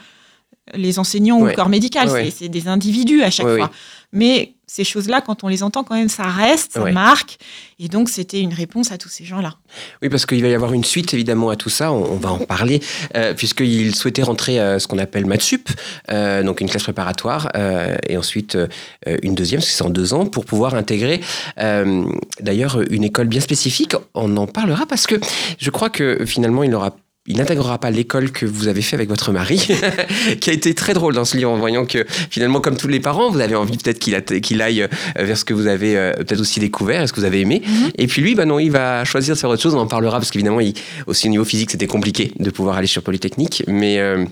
les 0.73 0.99
enseignants 0.99 1.37
ou 1.39 1.45
le 1.45 1.53
corps 1.53 1.69
médical. 1.69 2.09
Ouais. 2.09 2.31
C'est- 2.31 2.49
des 2.49 2.67
individus 2.67 3.21
à 3.23 3.29
chaque 3.31 3.45
fois. 3.57 3.71
Mais 4.11 4.55
ces 4.69 4.84
choses-là, 4.84 5.21
quand 5.21 5.43
on 5.45 5.47
les 5.47 5.63
entend, 5.63 5.84
quand 5.86 5.95
même, 5.95 6.10
ça 6.10 6.23
reste, 6.23 6.73
ça 6.73 6.84
Ouais. 6.84 6.91
marque. 6.91 7.38
Et 7.80 7.88
donc, 7.88 8.10
c'était 8.10 8.41
une 8.41 8.53
réponse 8.53 8.91
à 8.91 8.97
tous 8.97 9.08
ces 9.08 9.23
gens-là. 9.23 9.53
Oui, 10.01 10.10
parce 10.10 10.25
qu'il 10.25 10.41
va 10.41 10.49
y 10.49 10.53
avoir 10.53 10.73
une 10.73 10.84
suite 10.84 11.13
évidemment 11.13 11.49
à 11.49 11.56
tout 11.56 11.69
ça, 11.69 11.91
on, 11.91 12.03
on 12.12 12.15
va 12.17 12.32
en 12.34 12.39
parler, 12.39 12.82
euh, 13.15 13.34
puisqu'il 13.34 13.95
souhaitait 13.95 14.23
rentrer 14.23 14.60
à 14.60 14.80
ce 14.80 14.88
qu'on 14.88 14.97
appelle 14.97 15.25
Matsup, 15.25 15.69
euh, 16.12 16.43
donc 16.43 16.60
une 16.60 16.69
classe 16.69 16.84
préparatoire, 16.84 17.49
euh, 17.56 17.95
et 18.08 18.17
ensuite 18.17 18.56
euh, 18.56 18.67
une 19.23 19.36
deuxième, 19.36 19.62
parce 19.62 19.69
que 19.71 19.75
c'est 19.77 19.84
en 19.86 19.89
deux 19.89 20.13
ans, 20.13 20.25
pour 20.25 20.43
pouvoir 20.45 20.75
intégrer 20.75 21.21
euh, 21.60 22.06
d'ailleurs 22.41 22.82
une 22.91 23.03
école 23.06 23.27
bien 23.27 23.41
spécifique. 23.41 23.95
On 24.15 24.36
en 24.38 24.47
parlera 24.47 24.86
parce 24.86 25.08
que 25.08 25.15
je 25.60 25.69
crois 25.69 25.89
que 25.89 26.25
finalement 26.25 26.63
il 26.63 26.73
aura 26.75 26.95
il 27.27 27.37
n'intégrera 27.37 27.77
pas 27.77 27.91
l'école 27.91 28.31
que 28.31 28.45
vous 28.45 28.67
avez 28.67 28.81
fait 28.81 28.95
avec 28.95 29.09
votre 29.09 29.31
mari, 29.31 29.67
qui 30.39 30.49
a 30.49 30.53
été 30.53 30.73
très 30.73 30.93
drôle 30.93 31.13
dans 31.13 31.25
ce 31.25 31.35
livre 31.37 31.51
en 31.51 31.57
voyant 31.57 31.85
que 31.85 32.05
finalement, 32.29 32.61
comme 32.61 32.77
tous 32.77 32.87
les 32.87 32.99
parents, 32.99 33.29
vous 33.29 33.39
avez 33.41 33.55
envie 33.55 33.77
peut-être 33.77 33.99
qu'il 33.99 34.61
aille 34.61 34.81
euh, 34.83 34.87
vers 35.17 35.37
ce 35.37 35.45
que 35.45 35.53
vous 35.53 35.67
avez 35.67 35.97
euh, 35.97 36.13
peut-être 36.13 36.39
aussi 36.39 36.59
découvert, 36.59 37.07
ce 37.07 37.13
que 37.13 37.19
vous 37.19 37.25
avez 37.25 37.41
aimé. 37.41 37.61
Mhm. 37.65 37.91
Et 37.97 38.07
puis 38.07 38.21
lui, 38.21 38.33
bah 38.35 38.45
non, 38.45 38.59
il 38.59 38.71
va 38.71 39.03
choisir 39.03 39.35
de 39.35 39.39
faire 39.39 39.49
autre 39.49 39.61
chose. 39.61 39.75
On 39.75 39.79
en 39.79 39.87
parlera 39.87 40.17
parce 40.19 40.31
qu'évidemment, 40.31 40.59
il- 40.61 40.73
aussi 41.05 41.27
au 41.27 41.31
niveau 41.31 41.45
physique, 41.45 41.71
c'était 41.71 41.87
compliqué 41.87 42.31
de 42.39 42.49
pouvoir 42.49 42.77
aller 42.77 42.87
sur 42.87 43.03
Polytechnique. 43.03 43.63
Mais, 43.67 43.99
euh, 43.99 44.25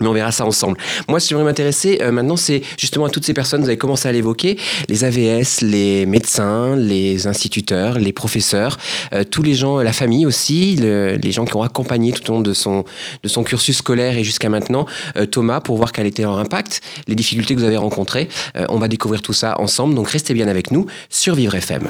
mais 0.00 0.06
on 0.08 0.12
verra 0.12 0.32
ça 0.32 0.44
ensemble. 0.46 0.78
Moi, 1.08 1.20
ce 1.20 1.26
qui 1.26 1.30
j'aimerais 1.30 1.44
m'intéresser 1.44 1.98
euh, 2.02 2.10
maintenant, 2.12 2.36
c'est 2.36 2.62
justement 2.78 3.04
à 3.06 3.10
toutes 3.10 3.24
ces 3.24 3.34
personnes, 3.34 3.60
vous 3.60 3.68
avez 3.68 3.76
commencé 3.76 4.08
à 4.08 4.12
l'évoquer, 4.12 4.58
les 4.88 5.04
AVS, 5.04 5.60
les 5.62 6.06
médecins, 6.06 6.74
les 6.76 7.26
instituteurs, 7.26 7.98
les 7.98 8.12
professeurs, 8.12 8.78
euh, 9.12 9.22
tous 9.24 9.42
les 9.42 9.54
gens, 9.54 9.78
la 9.80 9.92
famille 9.92 10.26
aussi, 10.26 10.76
le- 10.76 11.16
les 11.22 11.32
gens 11.32 11.44
qui 11.44 11.54
ont 11.56 11.62
accompagné 11.62 12.12
tout 12.12 12.30
au 12.30 12.34
long 12.34 12.40
de 12.40 12.52
son, 12.54 12.84
de 13.22 13.28
son 13.28 13.42
cursus 13.44 13.76
scolaire 13.78 14.16
et 14.16 14.24
jusqu'à 14.24 14.48
maintenant, 14.48 14.86
euh, 15.16 15.26
Thomas, 15.26 15.60
pour 15.60 15.76
voir 15.76 15.92
quel 15.92 16.06
était 16.06 16.22
leur 16.22 16.38
impact, 16.38 16.80
les 17.06 17.14
difficultés 17.14 17.54
que 17.54 17.60
vous 17.60 17.66
avez 17.66 17.76
rencontrées. 17.76 18.28
Euh, 18.56 18.64
on 18.70 18.78
va 18.78 18.88
découvrir 18.88 19.22
tout 19.22 19.32
ça 19.34 19.60
ensemble, 19.60 19.94
donc 19.94 20.08
restez 20.08 20.34
bien 20.34 20.48
avec 20.48 20.70
nous 20.70 20.86
sur 21.10 21.34
Vivre 21.34 21.54
FM. 21.54 21.82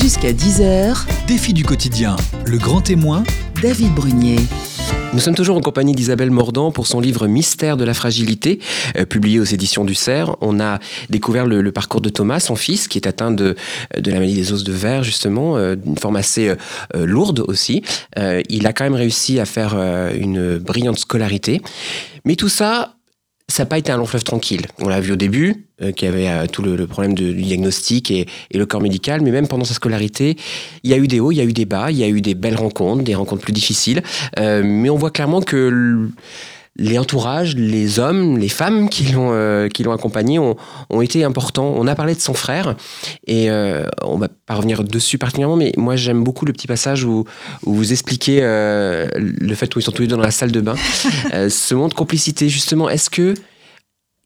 Jusqu'à 0.00 0.32
10h, 0.32 1.04
Défi 1.28 1.52
du 1.52 1.64
quotidien, 1.64 2.16
le 2.44 2.58
grand 2.58 2.80
témoin, 2.80 3.22
David 3.64 3.94
Brunier. 3.94 4.36
Nous 5.14 5.20
sommes 5.20 5.34
toujours 5.34 5.56
en 5.56 5.62
compagnie 5.62 5.94
d'Isabelle 5.94 6.30
Mordant 6.30 6.70
pour 6.70 6.86
son 6.86 7.00
livre 7.00 7.26
Mystère 7.26 7.78
de 7.78 7.84
la 7.84 7.94
fragilité, 7.94 8.58
euh, 8.98 9.06
publié 9.06 9.40
aux 9.40 9.44
éditions 9.44 9.86
du 9.86 9.94
Cerf. 9.94 10.36
On 10.42 10.60
a 10.60 10.80
découvert 11.08 11.46
le, 11.46 11.72
parcours 11.72 12.02
de 12.02 12.10
Thomas, 12.10 12.40
son 12.40 12.56
fils, 12.56 12.88
qui 12.88 12.98
est 12.98 13.06
atteint 13.06 13.30
de, 13.30 13.56
la 13.96 14.12
maladie 14.12 14.34
des 14.34 14.52
os 14.52 14.64
de 14.64 14.72
verre, 14.72 15.02
justement, 15.02 15.56
euh, 15.56 15.76
d'une 15.76 15.96
forme 15.96 16.16
assez 16.16 16.50
euh, 16.50 16.56
lourde 17.06 17.42
aussi. 17.48 17.82
Il 18.50 18.66
a 18.66 18.74
quand 18.74 18.84
même 18.84 18.92
réussi 18.92 19.40
à 19.40 19.46
faire 19.46 19.74
une 20.14 20.58
brillante 20.58 20.98
scolarité. 20.98 21.62
Mais 22.26 22.36
tout 22.36 22.50
ça, 22.50 22.93
ça 23.48 23.62
n'a 23.62 23.66
pas 23.66 23.78
été 23.78 23.92
un 23.92 23.98
long 23.98 24.06
fleuve 24.06 24.24
tranquille. 24.24 24.62
On 24.80 24.88
l'a 24.88 25.00
vu 25.00 25.12
au 25.12 25.16
début, 25.16 25.66
euh, 25.82 25.92
qu'il 25.92 26.08
y 26.08 26.10
avait 26.10 26.28
euh, 26.28 26.46
tout 26.46 26.62
le, 26.62 26.76
le 26.76 26.86
problème 26.86 27.14
de- 27.14 27.32
du 27.32 27.42
diagnostic 27.42 28.10
et, 28.10 28.26
et 28.50 28.58
le 28.58 28.66
corps 28.66 28.80
médical, 28.80 29.20
mais 29.20 29.30
même 29.30 29.46
pendant 29.48 29.64
sa 29.64 29.74
scolarité, 29.74 30.36
il 30.82 30.90
y 30.90 30.94
a 30.94 30.96
eu 30.96 31.06
des 31.08 31.20
hauts, 31.20 31.30
il 31.30 31.36
y 31.36 31.40
a 31.40 31.44
eu 31.44 31.52
des 31.52 31.66
bas, 31.66 31.90
il 31.90 31.98
y 31.98 32.04
a 32.04 32.08
eu 32.08 32.20
des 32.20 32.34
belles 32.34 32.56
rencontres, 32.56 33.02
des 33.04 33.14
rencontres 33.14 33.42
plus 33.42 33.52
difficiles, 33.52 34.02
Euh, 34.38 34.62
mais 34.64 34.88
on 34.90 34.96
voit 34.96 35.10
clairement 35.10 35.42
que 35.42 36.08
les 36.76 36.98
entourages, 36.98 37.54
les 37.54 38.00
hommes, 38.00 38.36
les 38.36 38.48
femmes 38.48 38.88
qui 38.88 39.04
l'ont 39.12 39.30
euh, 39.32 39.68
qui 39.68 39.84
l'ont 39.84 39.92
accompagné 39.92 40.38
ont, 40.38 40.56
ont 40.90 41.00
été 41.00 41.22
importants. 41.22 41.72
On 41.76 41.86
a 41.86 41.94
parlé 41.94 42.14
de 42.14 42.20
son 42.20 42.34
frère 42.34 42.74
et 43.26 43.48
euh, 43.50 43.86
on 44.02 44.18
va 44.18 44.28
pas 44.28 44.54
revenir 44.54 44.82
dessus 44.82 45.18
particulièrement, 45.18 45.56
mais 45.56 45.72
moi 45.76 45.94
j'aime 45.96 46.24
beaucoup 46.24 46.44
le 46.44 46.52
petit 46.52 46.66
passage 46.66 47.04
où, 47.04 47.24
où 47.64 47.74
vous 47.74 47.92
expliquez 47.92 48.40
euh, 48.42 49.06
le 49.14 49.54
fait 49.54 49.74
où 49.74 49.78
ils 49.78 49.82
sont 49.82 49.92
tous 49.92 50.02
les 50.02 50.08
deux 50.08 50.16
dans 50.16 50.22
la 50.22 50.30
salle 50.30 50.52
de 50.52 50.60
bain. 50.60 50.74
Euh, 51.32 51.48
ce 51.48 51.74
moment 51.74 51.88
de 51.88 51.94
complicité, 51.94 52.48
justement, 52.48 52.88
est-ce 52.88 53.08
que 53.08 53.34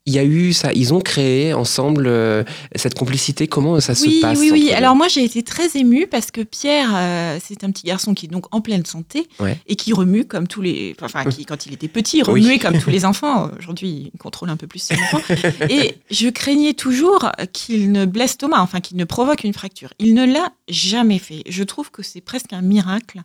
il 0.05 0.13
y 0.13 0.19
a 0.19 0.23
eu 0.23 0.53
ça 0.53 0.71
Ils 0.73 0.93
ont 0.93 1.01
créé 1.01 1.53
ensemble 1.53 2.05
euh, 2.07 2.43
cette 2.75 2.95
complicité. 2.95 3.47
Comment 3.47 3.79
ça 3.79 3.93
se 3.93 4.21
passe 4.21 4.39
oui, 4.39 4.49
oui. 4.51 4.71
Alors 4.71 4.95
moi, 4.95 5.07
j'ai 5.07 5.23
été 5.23 5.43
très 5.43 5.77
émue 5.77 6.07
parce 6.07 6.31
que 6.31 6.41
Pierre, 6.41 6.89
euh, 6.95 7.37
c'est 7.43 7.63
un 7.63 7.71
petit 7.71 7.85
garçon 7.85 8.13
qui 8.13 8.25
est 8.25 8.29
donc 8.29 8.45
en 8.55 8.61
pleine 8.61 8.85
santé 8.85 9.27
Ouais. 9.39 9.57
et 9.67 9.75
qui 9.75 9.93
remue 9.93 10.25
comme 10.25 10.47
tous 10.47 10.61
les... 10.61 10.95
Enfin, 11.01 11.25
qui, 11.25 11.45
quand 11.45 11.65
il 11.65 11.73
était 11.73 11.87
petit, 11.87 12.23
Oui. 12.27 12.41
remuait 12.41 12.59
comme 12.59 12.79
tous 12.79 12.89
les 12.89 13.05
enfants. 13.05 13.51
Aujourd'hui, 13.59 14.09
il 14.13 14.17
contrôle 14.17 14.49
un 14.49 14.57
peu 14.57 14.67
plus 14.67 14.79
ses 14.79 14.95
enfants. 14.95 15.21
Et 15.69 15.95
je 16.09 16.29
craignais 16.29 16.73
toujours 16.73 17.29
qu'il 17.53 17.91
ne 17.91 18.05
blesse 18.05 18.37
Thomas, 18.37 18.61
enfin 18.61 18.79
qu'il 18.79 18.97
ne 18.97 19.05
provoque 19.05 19.43
une 19.43 19.53
fracture. 19.53 19.93
Il 19.99 20.13
ne 20.15 20.25
l'a 20.25 20.51
jamais 20.69 21.19
fait. 21.19 21.43
Je 21.47 21.63
trouve 21.63 21.91
que 21.91 22.01
c'est 22.03 22.21
presque 22.21 22.53
un 22.53 22.61
miracle. 22.61 23.21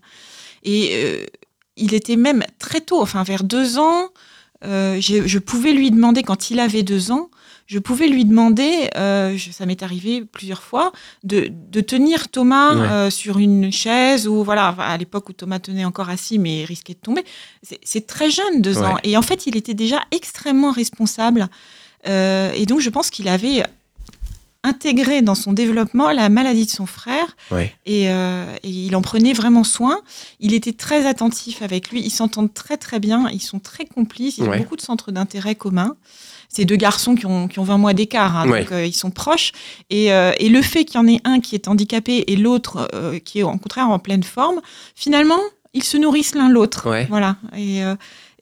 Et 0.65 0.91
euh, 0.93 1.25
il 1.77 1.95
était 1.95 2.17
même 2.17 2.45
très 2.59 2.81
tôt, 2.81 3.01
enfin 3.01 3.23
vers 3.23 3.45
deux 3.45 3.79
ans, 3.79 4.09
euh, 4.65 4.99
je 5.01 5.39
pouvais 5.39 5.73
lui 5.73 5.91
demander, 5.91 6.23
quand 6.23 6.51
il 6.51 6.59
avait 6.61 6.83
deux 6.83 7.11
ans, 7.13 7.31
je 7.67 7.79
pouvais 7.79 8.09
lui 8.09 8.25
demander, 8.27 8.91
euh, 8.97 9.37
je- 9.39 9.51
ça 9.51 9.65
m'est 9.65 9.83
arrivé 9.83 10.23
plusieurs 10.25 10.63
fois, 10.63 10.93
de, 11.23 11.51
de 11.71 11.81
tenir 11.81 12.29
Thomas 12.29 12.75
Ouais. 12.75 12.89
euh, 12.89 13.11
sur 13.11 13.39
une 13.39 13.73
chaise 13.73 14.29
ou 14.29 14.45
voilà, 14.45 14.69
à 14.79 14.97
l'époque 14.99 15.29
où 15.31 15.33
Thomas 15.33 15.59
tenait 15.61 15.85
encore 15.87 16.11
assis 16.11 16.39
mais 16.39 16.65
risquait 16.65 16.93
de 16.95 16.99
tomber. 16.99 17.25
C'est- 17.63 17.81
C'est 17.83 18.07
très 18.07 18.31
jeune, 18.31 18.61
deux 18.61 18.79
Ouais. 18.81 18.87
ans. 18.87 18.97
Et 19.03 19.17
en 19.17 19.23
fait, 19.23 19.47
il 19.47 19.57
était 19.57 19.73
déjà 19.75 20.01
extrêmement 20.11 20.73
responsable. 20.73 21.49
Euh, 22.07 22.53
et 22.55 22.67
donc, 22.67 22.81
je 22.81 22.91
pense 22.91 23.09
qu'il 23.11 23.29
avait 23.29 23.63
intégré 24.65 25.23
dans 25.23 25.35
son 25.35 25.53
développement 25.53 26.11
la 26.11 26.29
maladie 26.29 26.65
de 26.65 26.71
son 26.71 26.87
frère 26.87 27.37
et, 27.87 28.09
euh, 28.09 28.47
et 28.65 28.69
il 28.69 28.97
en 28.97 29.03
prenait 29.03 29.35
vraiment 29.35 29.63
soin. 29.63 30.01
Il 30.41 30.55
était 30.55 30.73
très 30.73 31.07
attentif 31.07 31.63
avec 31.63 31.91
lui. 31.91 32.01
Ils 32.01 32.11
s'entendent 32.11 32.53
très 32.53 32.79
très 32.79 32.99
bien. 32.99 33.29
Ils 33.31 33.43
sont 33.43 33.61
très 33.61 33.85
complices. 33.85 34.39
Ils 34.39 34.45
ont 34.45 34.57
beaucoup 34.57 34.77
de 34.77 34.81
centres 34.81 35.13
d'intérêt 35.13 35.55
communs. 35.55 35.97
C'est 36.49 36.65
deux 36.65 36.77
garçons 36.77 37.15
qui 37.15 37.27
ont, 37.27 37.47
qui 37.47 37.59
ont 37.59 37.65
20 37.65 37.79
mois 37.79 37.95
d'écart, 37.95 38.37
hein, 38.37 38.47
donc 38.47 38.71
euh, 38.71 38.87
ils 38.87 38.95
sont 38.95 39.11
proches. 39.11 39.51
Et, 39.91 40.13
euh, 40.13 40.31
et 40.39 40.49
le 40.49 40.63
fait 40.63 40.85
qu'il 40.85 40.97
y 40.97 40.99
en 40.99 41.09
ait 41.09 41.21
un 41.25 41.41
qui 41.41 41.57
est 41.57 41.67
handicapé 41.67 42.25
et 42.29 42.37
l'autre 42.37 42.89
qui 43.25 43.41
est 43.41 43.43
au 43.43 43.51
contraire 43.59 43.91
en 43.91 43.99
pleine 43.99 44.23
forme, 44.23 44.61
finalement, 44.95 45.41
ils 45.73 45.83
se 45.83 45.97
nourrissent 45.97 46.37
l'un 46.37 46.49
l'autre. 46.49 46.89
Voilà. 47.09 47.37
Et, 47.57 47.83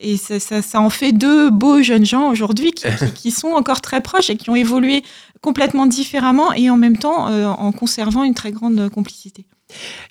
et 0.03 0.17
ça, 0.17 0.39
ça, 0.41 0.61
ça 0.63 0.81
en 0.81 0.91
fait 0.91 1.13
deux 1.13 1.51
beaux 1.51 1.83
jeunes 1.83 2.05
gens 2.07 2.31
aujourd'hui 2.31 2.73
qui, 2.73 2.85
qui- 2.99 3.13
qui 3.15 3.31
sont 3.31 3.49
encore 3.53 3.81
très 3.81 4.01
proches 4.01 4.29
et 4.31 4.37
qui 4.37 4.51
ont 4.51 4.57
évolué 4.57 5.03
complètement 5.41 5.87
différemment 5.87 6.53
et 6.53 6.69
en 6.71 6.77
même 6.77 6.97
temps 6.99 7.29
euh, 7.29 7.47
en 7.47 7.73
conservant 7.73 8.23
une 8.25 8.35
très 8.35 8.53
grande 8.53 8.89
complicité. 8.91 9.45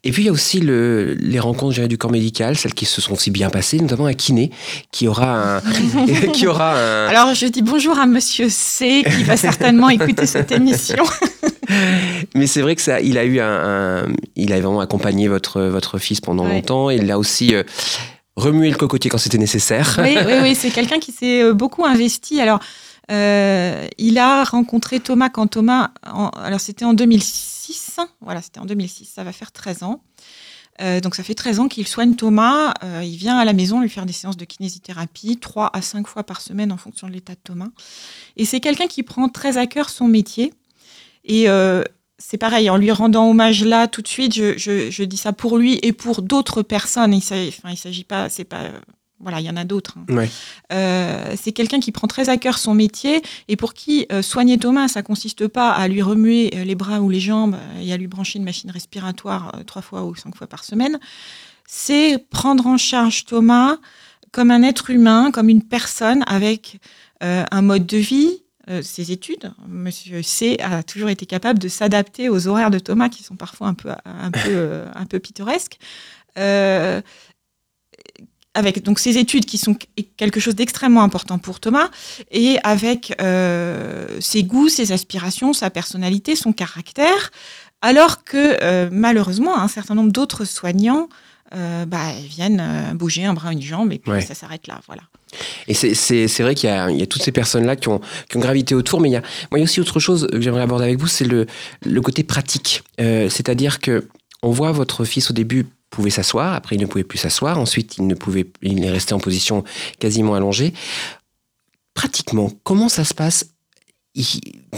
Et 0.04 0.12
puis 0.12 0.23
il 0.23 0.25
y 0.25 0.30
a 0.30 0.32
aussi 0.32 0.60
le, 0.60 1.13
les 1.19 1.39
rencontres 1.39 1.86
du 1.88 1.95
corps 1.97 2.12
médical, 2.12 2.58
celles 2.58 2.73
qui 2.73 2.86
se 2.86 2.99
sont 2.99 3.15
si 3.15 3.30
bien 3.30 3.51
passées, 3.51 3.77
notamment 3.80 4.08
un 4.08 4.13
kiné 4.15 4.49
qui 4.91 5.08
aura 5.08 5.58
un, 5.58 5.62
qui 6.34 6.47
aura 6.47 6.73
un, 6.73 7.08
Alors 7.10 7.36
je 7.36 7.45
dis 7.45 7.62
bonjour 7.62 7.99
à 7.99 8.08
Monsieur 8.08 8.47
C 8.49 9.04
qui 9.06 9.23
va 9.23 9.38
certainement 9.38 9.89
écouter 9.89 10.25
cette 10.25 10.51
émission. 10.51 11.04
Mais 12.36 12.47
c'est 12.47 12.62
vrai 12.62 12.75
que 12.75 12.82
ça, 12.82 12.99
il 13.01 13.17
a 13.17 13.23
eu 13.23 13.39
un, 13.39 14.04
un- 14.04 14.08
il 14.36 14.51
a 14.54 14.60
vraiment 14.60 14.82
accompagné 14.82 15.27
votre 15.27 15.62
votre 15.62 15.97
fils 15.99 16.21
pendant 16.21 16.45
Ouais. 16.45 16.54
longtemps. 16.56 16.89
Il 16.89 17.10
a 17.12 17.19
aussi 17.19 17.54
euh, 17.56 17.63
remué 18.36 18.70
le 18.70 18.78
cocotier 18.78 19.10
quand 19.12 19.17
c'était 19.17 19.38
nécessaire. 19.38 20.00
Oui, 20.02 20.15
oui, 20.26 20.34
oui, 20.41 20.56
c'est 20.56 20.72
quelqu'un 20.72 21.00
qui 21.00 21.12
s'est 21.12 21.44
euh, 21.44 21.54
beaucoup 21.54 21.86
investi. 21.86 22.39
Alors, 22.41 22.60
euh, 23.12 23.88
il 23.98 24.17
a 24.17 24.44
rencontré 24.44 25.00
Thomas 25.00 25.30
quand 25.30 25.48
Thomas, 25.48 25.91
en- 26.06 26.30
alors 26.30 26.60
c'était 26.60 26.86
en 26.86 26.94
2006, 26.94 27.98
voilà, 28.22 28.41
c'était 28.41 28.60
en 28.60 28.65
2006, 28.65 29.06
ça 29.13 29.24
va 29.24 29.32
faire 29.34 29.52
13 29.52 29.84
ans. 29.84 30.02
Euh, 30.82 31.00
donc 31.02 31.15
ça 31.15 31.24
fait 31.24 31.36
13 31.36 31.60
ans 31.60 31.67
qu'il 31.67 31.88
soigne 31.88 32.15
Thomas. 32.15 32.74
Euh, 32.84 33.02
il 33.04 33.17
vient 33.17 33.38
à 33.38 33.46
la 33.46 33.54
maison 33.54 33.82
lui 33.82 33.89
faire 33.89 34.06
des 34.06 34.13
séances 34.13 34.38
de 34.38 34.46
kinésithérapie, 34.46 35.38
3 35.38 35.70
à 35.74 35.82
5 35.82 36.08
fois 36.08 36.24
par 36.24 36.41
semaine 36.41 36.72
en 36.72 36.78
fonction 36.78 37.08
de 37.08 37.12
l'état 37.13 37.34
de 37.34 37.39
Thomas. 37.44 37.67
Et 38.38 38.46
c'est 38.46 38.62
quelqu'un 38.62 38.88
qui 38.88 39.04
prend 39.04 39.28
très 39.30 39.58
à 39.58 39.67
cœur 39.67 39.89
son 39.89 40.08
métier. 40.08 40.54
Et 41.26 41.48
c'est 42.23 42.38
pareil, 42.38 42.69
en 42.69 42.77
lui 42.77 42.91
rendant 42.91 43.29
hommage 43.29 43.63
là 43.65 43.88
tout 43.88 44.01
de 44.01 44.07
suite, 44.07 44.34
je, 44.36 44.57
je- 44.57 44.89
je 44.91 45.03
dis 45.03 45.17
ça 45.17 45.34
pour 45.34 45.57
lui 45.57 45.79
et 45.81 45.91
pour 45.93 46.21
d'autres 46.21 46.62
personnes. 46.62 47.13
Il 47.13 47.21
ne 47.69 47.75
s'agit 47.75 48.03
pas, 48.03 48.29
c'est 48.29 48.43
pas 48.45 48.65
voilà, 49.23 49.39
il 49.39 49.45
y 49.45 49.49
en 49.51 49.55
a 49.55 49.65
d'autres. 49.65 49.97
hein. 49.99 50.15
Ouais. 50.15 50.29
Euh, 50.73 51.36
c'est 51.39 51.51
quelqu'un 51.51 51.79
qui 51.79 51.91
prend 51.91 52.07
très 52.07 52.29
à 52.29 52.38
cœur 52.38 52.57
son 52.57 52.73
métier 52.73 53.21
et 53.47 53.55
pour 53.55 53.75
qui 53.75 54.07
euh, 54.12 54.23
soigner 54.23 54.57
Thomas, 54.57 54.88
ça 54.88 55.03
consiste 55.03 55.47
pas 55.47 55.69
à 55.71 55.88
lui 55.88 56.01
remuer 56.01 56.51
euh, 56.55 56.63
les 56.63 56.73
bras 56.73 57.01
ou 57.01 57.10
les 57.10 57.19
jambes 57.19 57.55
et 57.79 57.93
à 57.93 57.97
lui 57.97 58.07
brancher 58.07 58.39
une 58.39 58.45
machine 58.45 58.71
respiratoire 58.71 59.51
trois 59.67 59.84
fois 59.84 60.05
ou 60.05 60.15
cinq 60.15 60.36
fois 60.36 60.47
par 60.47 60.63
semaine. 60.63 60.99
C'est 61.67 62.17
prendre 62.31 62.65
en 62.67 62.77
charge 62.77 63.25
Thomas 63.25 63.77
comme 64.31 64.49
un 64.49 64.63
être 64.63 64.89
humain, 64.89 65.29
comme 65.31 65.49
une 65.49 65.63
personne 65.63 66.23
avec 66.25 66.79
un 67.21 67.62
mode 67.62 67.86
de 67.86 67.97
vie. 67.97 68.40
Euh, 68.69 68.82
ses 68.84 69.12
études, 69.12 69.52
Monsieur 69.67 70.21
C 70.21 70.58
a 70.62 70.84
toujours 70.84 71.10
été 71.10 71.26
capable 71.26 71.58
de 71.60 71.67
s'adapter 71.67 72.30
aux 72.30 72.47
horaires 72.47 72.69
de 72.69 72.80
Thomas 72.80 73.10
qui 73.10 73.24
sont 73.24 73.36
parfois 73.36 73.67
un 73.67 73.74
peu, 73.74 73.89
un 74.06 74.32
peu, 74.32 74.39
euh, 74.47 74.86
un 74.93 75.06
peu 75.06 75.19
pittoresques. 75.19 75.80
Euh, 76.38 77.02
avec 78.54 78.84
donc 78.84 79.00
ces 79.00 79.17
études 79.17 79.45
qui 79.45 79.58
sont 79.58 79.78
quelque 80.17 80.39
chose 80.41 80.56
d'extrêmement 80.56 81.04
important 81.04 81.39
pour 81.39 81.62
Thomas, 81.62 81.89
et 82.32 82.58
avec 82.63 83.13
ses 84.19 84.43
goûts, 84.43 84.67
ses 84.67 84.91
aspirations, 84.91 85.54
sa 85.54 85.69
personnalité, 85.69 86.36
son 86.36 86.52
caractère, 86.52 87.32
alors 87.82 88.26
que 88.26 88.89
malheureusement 88.89 89.58
un 89.58 89.69
certain 89.69 89.95
nombre 89.95 90.12
d'autres 90.12 90.43
soignants 90.43 91.08
bah, 91.54 92.12
viennent 92.28 92.91
bouger 92.93 93.24
un 93.24 93.34
bras, 93.34 93.54
une 93.54 93.62
jambe, 93.62 93.93
et 93.93 94.00
puis 94.00 94.12
Ouais. 94.12 94.19
ça 94.21 94.36
s'arrête 94.36 94.67
là. 94.67 94.82
Voilà. 94.86 95.04
Et 95.67 95.74
c'est- 95.74 96.41
vrai 96.44 96.56
qu'il 96.56 96.70
y, 96.70 97.00
y 97.00 97.02
a 97.02 97.06
toutes 97.06 97.24
ces 97.24 97.32
personnes-là 97.32 97.76
qui 97.76 97.88
ont, 97.89 98.02
qui 98.30 98.38
ont 98.38 98.39
gravité 98.41 98.76
autour, 98.76 99.00
mais 99.02 99.10
il 99.10 99.13
y 99.13 99.15
a, 99.17 99.22
moi, 99.52 99.60
aussi 99.62 99.80
autre 99.80 100.00
chose 100.00 100.28
que 100.32 100.41
j'aimerais 100.41 100.62
aborder 100.63 100.86
avec 100.86 101.00
vous, 101.00 101.08
c'est 101.08 101.26
le, 101.26 101.46
le 101.86 102.02
côté 102.02 102.24
pratique. 102.24 102.84
Euh, 103.00 103.30
C'est-à-dire 103.30 103.80
que 103.80 104.08
on 104.44 104.52
voit 104.52 104.72
votre 104.72 105.06
fils 105.06 105.30
au 105.30 105.34
début 105.34 105.67
pouvait 105.89 106.10
s'asseoir, 106.10 106.54
après 106.54 106.76
il 106.78 106.82
ne 106.82 106.86
pouvait 106.86 107.04
plus 107.04 107.17
s'asseoir, 107.20 107.60
ensuite 107.60 107.98
il 107.98 108.08
ne 108.08 108.15
pouvait, 108.15 108.48
il 108.62 108.84
est 108.84 108.89
resté 108.89 109.13
en 109.13 109.20
position 109.20 109.63
quasiment 110.00 110.36
allongée. 110.36 110.74
Pratiquement, 111.94 112.52
comment 112.63 112.89
ça 112.89 113.04
se 113.04 113.13
passe? 113.13 113.46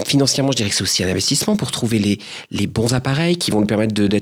Financièrement, 0.05 0.51
je 0.51 0.57
dirais 0.57 0.69
que 0.69 0.75
c'est 0.75 0.83
aussi 0.83 1.03
un 1.03 1.09
investissement 1.09 1.55
pour 1.55 1.71
trouver 1.71 1.97
les, 1.99 2.19
les 2.51 2.67
bons 2.67 2.93
appareils 2.93 3.37
qui 3.37 3.51
vont 3.51 3.59
lui 3.59 3.67
permettre 3.67 3.93
de, 3.93 4.07
de, 4.07 4.19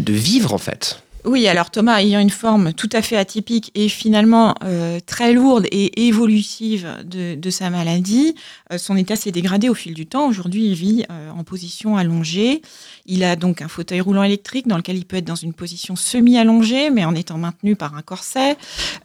de 0.00 0.12
vivre 0.12 0.52
en 0.52 0.58
fait. 0.58 1.02
Oui, 1.24 1.46
alors 1.46 1.70
Thomas 1.70 2.00
ayant 2.02 2.18
une 2.18 2.30
forme 2.30 2.72
tout 2.72 2.88
à 2.92 3.00
fait 3.00 3.16
atypique 3.16 3.70
et 3.76 3.88
finalement 3.88 4.56
euh, 4.64 4.98
très 5.06 5.32
lourde 5.32 5.66
et 5.70 6.08
évolutive 6.08 6.88
de, 7.04 7.36
de 7.36 7.50
sa 7.50 7.70
maladie, 7.70 8.34
euh, 8.72 8.78
son 8.78 8.96
état 8.96 9.14
s'est 9.14 9.30
dégradé 9.30 9.68
au 9.68 9.74
fil 9.74 9.94
du 9.94 10.04
temps. 10.04 10.26
Aujourd'hui, 10.26 10.66
il 10.66 10.74
vit 10.74 11.04
euh, 11.12 11.30
en 11.30 11.44
position 11.44 11.96
allongée. 11.96 12.60
Il 13.06 13.22
a 13.22 13.36
donc 13.36 13.62
un 13.62 13.68
fauteuil 13.68 14.00
roulant 14.00 14.24
électrique 14.24 14.66
dans 14.66 14.76
lequel 14.76 14.96
il 14.96 15.04
peut 15.04 15.18
être 15.18 15.24
dans 15.24 15.36
une 15.36 15.54
position 15.54 15.94
semi-allongée, 15.94 16.90
mais 16.90 17.04
en 17.04 17.14
étant 17.14 17.38
maintenu 17.38 17.76
par 17.76 17.94
un 17.94 18.02
corset. 18.02 18.56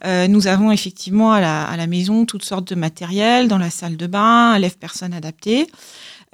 Euh, 0.04 0.26
nous 0.26 0.48
avons 0.48 0.72
effectivement 0.72 1.30
à 1.30 1.40
la, 1.40 1.64
à 1.66 1.76
la 1.76 1.86
maison 1.86 2.24
toutes 2.24 2.44
sortes 2.44 2.68
de 2.68 2.74
matériel, 2.74 3.46
dans 3.46 3.58
la 3.58 3.70
salle 3.70 3.96
de 3.96 4.06
bain, 4.08 4.58
lève-personne 4.58 5.14
adapté. 5.14 5.68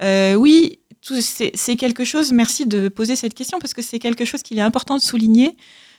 Euh, 0.01 0.33
oui, 0.35 0.79
c'est 1.13 1.75
quelque 1.75 2.03
chose, 2.03 2.31
merci 2.31 2.65
de 2.65 2.89
poser 2.89 3.15
cette 3.15 3.33
question, 3.33 3.59
parce 3.59 3.73
que 3.73 3.81
c'est 3.81 3.99
quelque 3.99 4.25
chose 4.25 4.41
qu'il 4.41 4.57
est 4.57 4.61
important 4.61 4.97
de 4.97 5.01
souligner. 5.01 5.55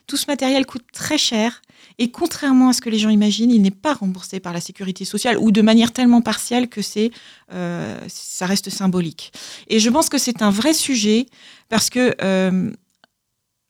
Tout 0.07 0.17
ce 0.17 0.27
matériel 0.29 0.67
coûte 0.67 0.85
très 0.93 1.19
cher 1.19 1.63
et 1.99 2.11
contrairement 2.11 2.69
à 2.69 2.73
ce 2.73 2.81
que 2.81 2.91
les 2.91 2.99
gens 2.99 3.09
imaginent, 3.09 3.51
il 3.51 3.63
n'est 3.63 3.71
pas 3.71 3.95
remboursé 3.95 4.39
par 4.39 4.53
la 4.53 4.61
sécurité 4.61 5.05
sociale 5.05 5.39
ou 5.39 5.51
de 5.51 5.63
manière 5.63 5.93
tellement 5.93 6.21
partielle 6.21 6.69
que 6.69 6.83
c'est, 6.83 7.11
euh, 7.53 7.99
ça 8.09 8.47
reste 8.47 8.71
symbolique. 8.71 9.33
Et 9.69 9.81
je 9.81 9.89
pense 9.89 10.09
que 10.09 10.19
c'est 10.19 10.43
un 10.43 10.51
vrai 10.51 10.75
sujet 10.75 11.27
parce 11.69 11.91
que, 11.91 12.15
euh, 12.23 12.71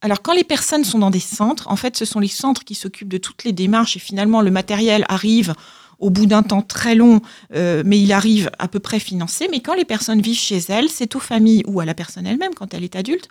alors 0.00 0.22
quand 0.22 0.34
les 0.34 0.44
personnes 0.44 0.84
sont 0.84 0.98
dans 0.98 1.10
des 1.10 1.20
centres, 1.20 1.68
en 1.68 1.76
fait, 1.76 1.96
ce 1.96 2.04
sont 2.04 2.20
les 2.20 2.28
centres 2.28 2.64
qui 2.64 2.74
s'occupent 2.74 3.08
de 3.08 3.18
toutes 3.18 3.44
les 3.44 3.52
démarches 3.52 3.96
et 3.96 4.00
finalement 4.00 4.40
le 4.40 4.50
matériel 4.50 5.04
arrive 5.08 5.54
au 5.98 6.10
bout 6.10 6.26
d'un 6.26 6.42
temps 6.42 6.62
très 6.62 6.94
long, 6.94 7.20
euh, 7.54 7.82
mais 7.86 7.98
il 7.98 8.12
arrive 8.12 8.50
à 8.58 8.68
peu 8.68 8.80
près 8.80 9.00
financé. 9.00 9.48
Mais 9.50 9.60
quand 9.60 9.74
les 9.74 9.84
personnes 9.84 10.20
vivent 10.20 10.38
chez 10.38 10.60
elles, 10.68 10.88
c'est 10.88 11.14
aux 11.16 11.20
familles 11.20 11.62
ou 11.66 11.80
à 11.80 11.84
la 11.84 11.94
personne 11.94 12.26
elle-même, 12.26 12.54
quand 12.54 12.74
elle 12.74 12.84
est 12.84 12.96
adulte, 12.96 13.28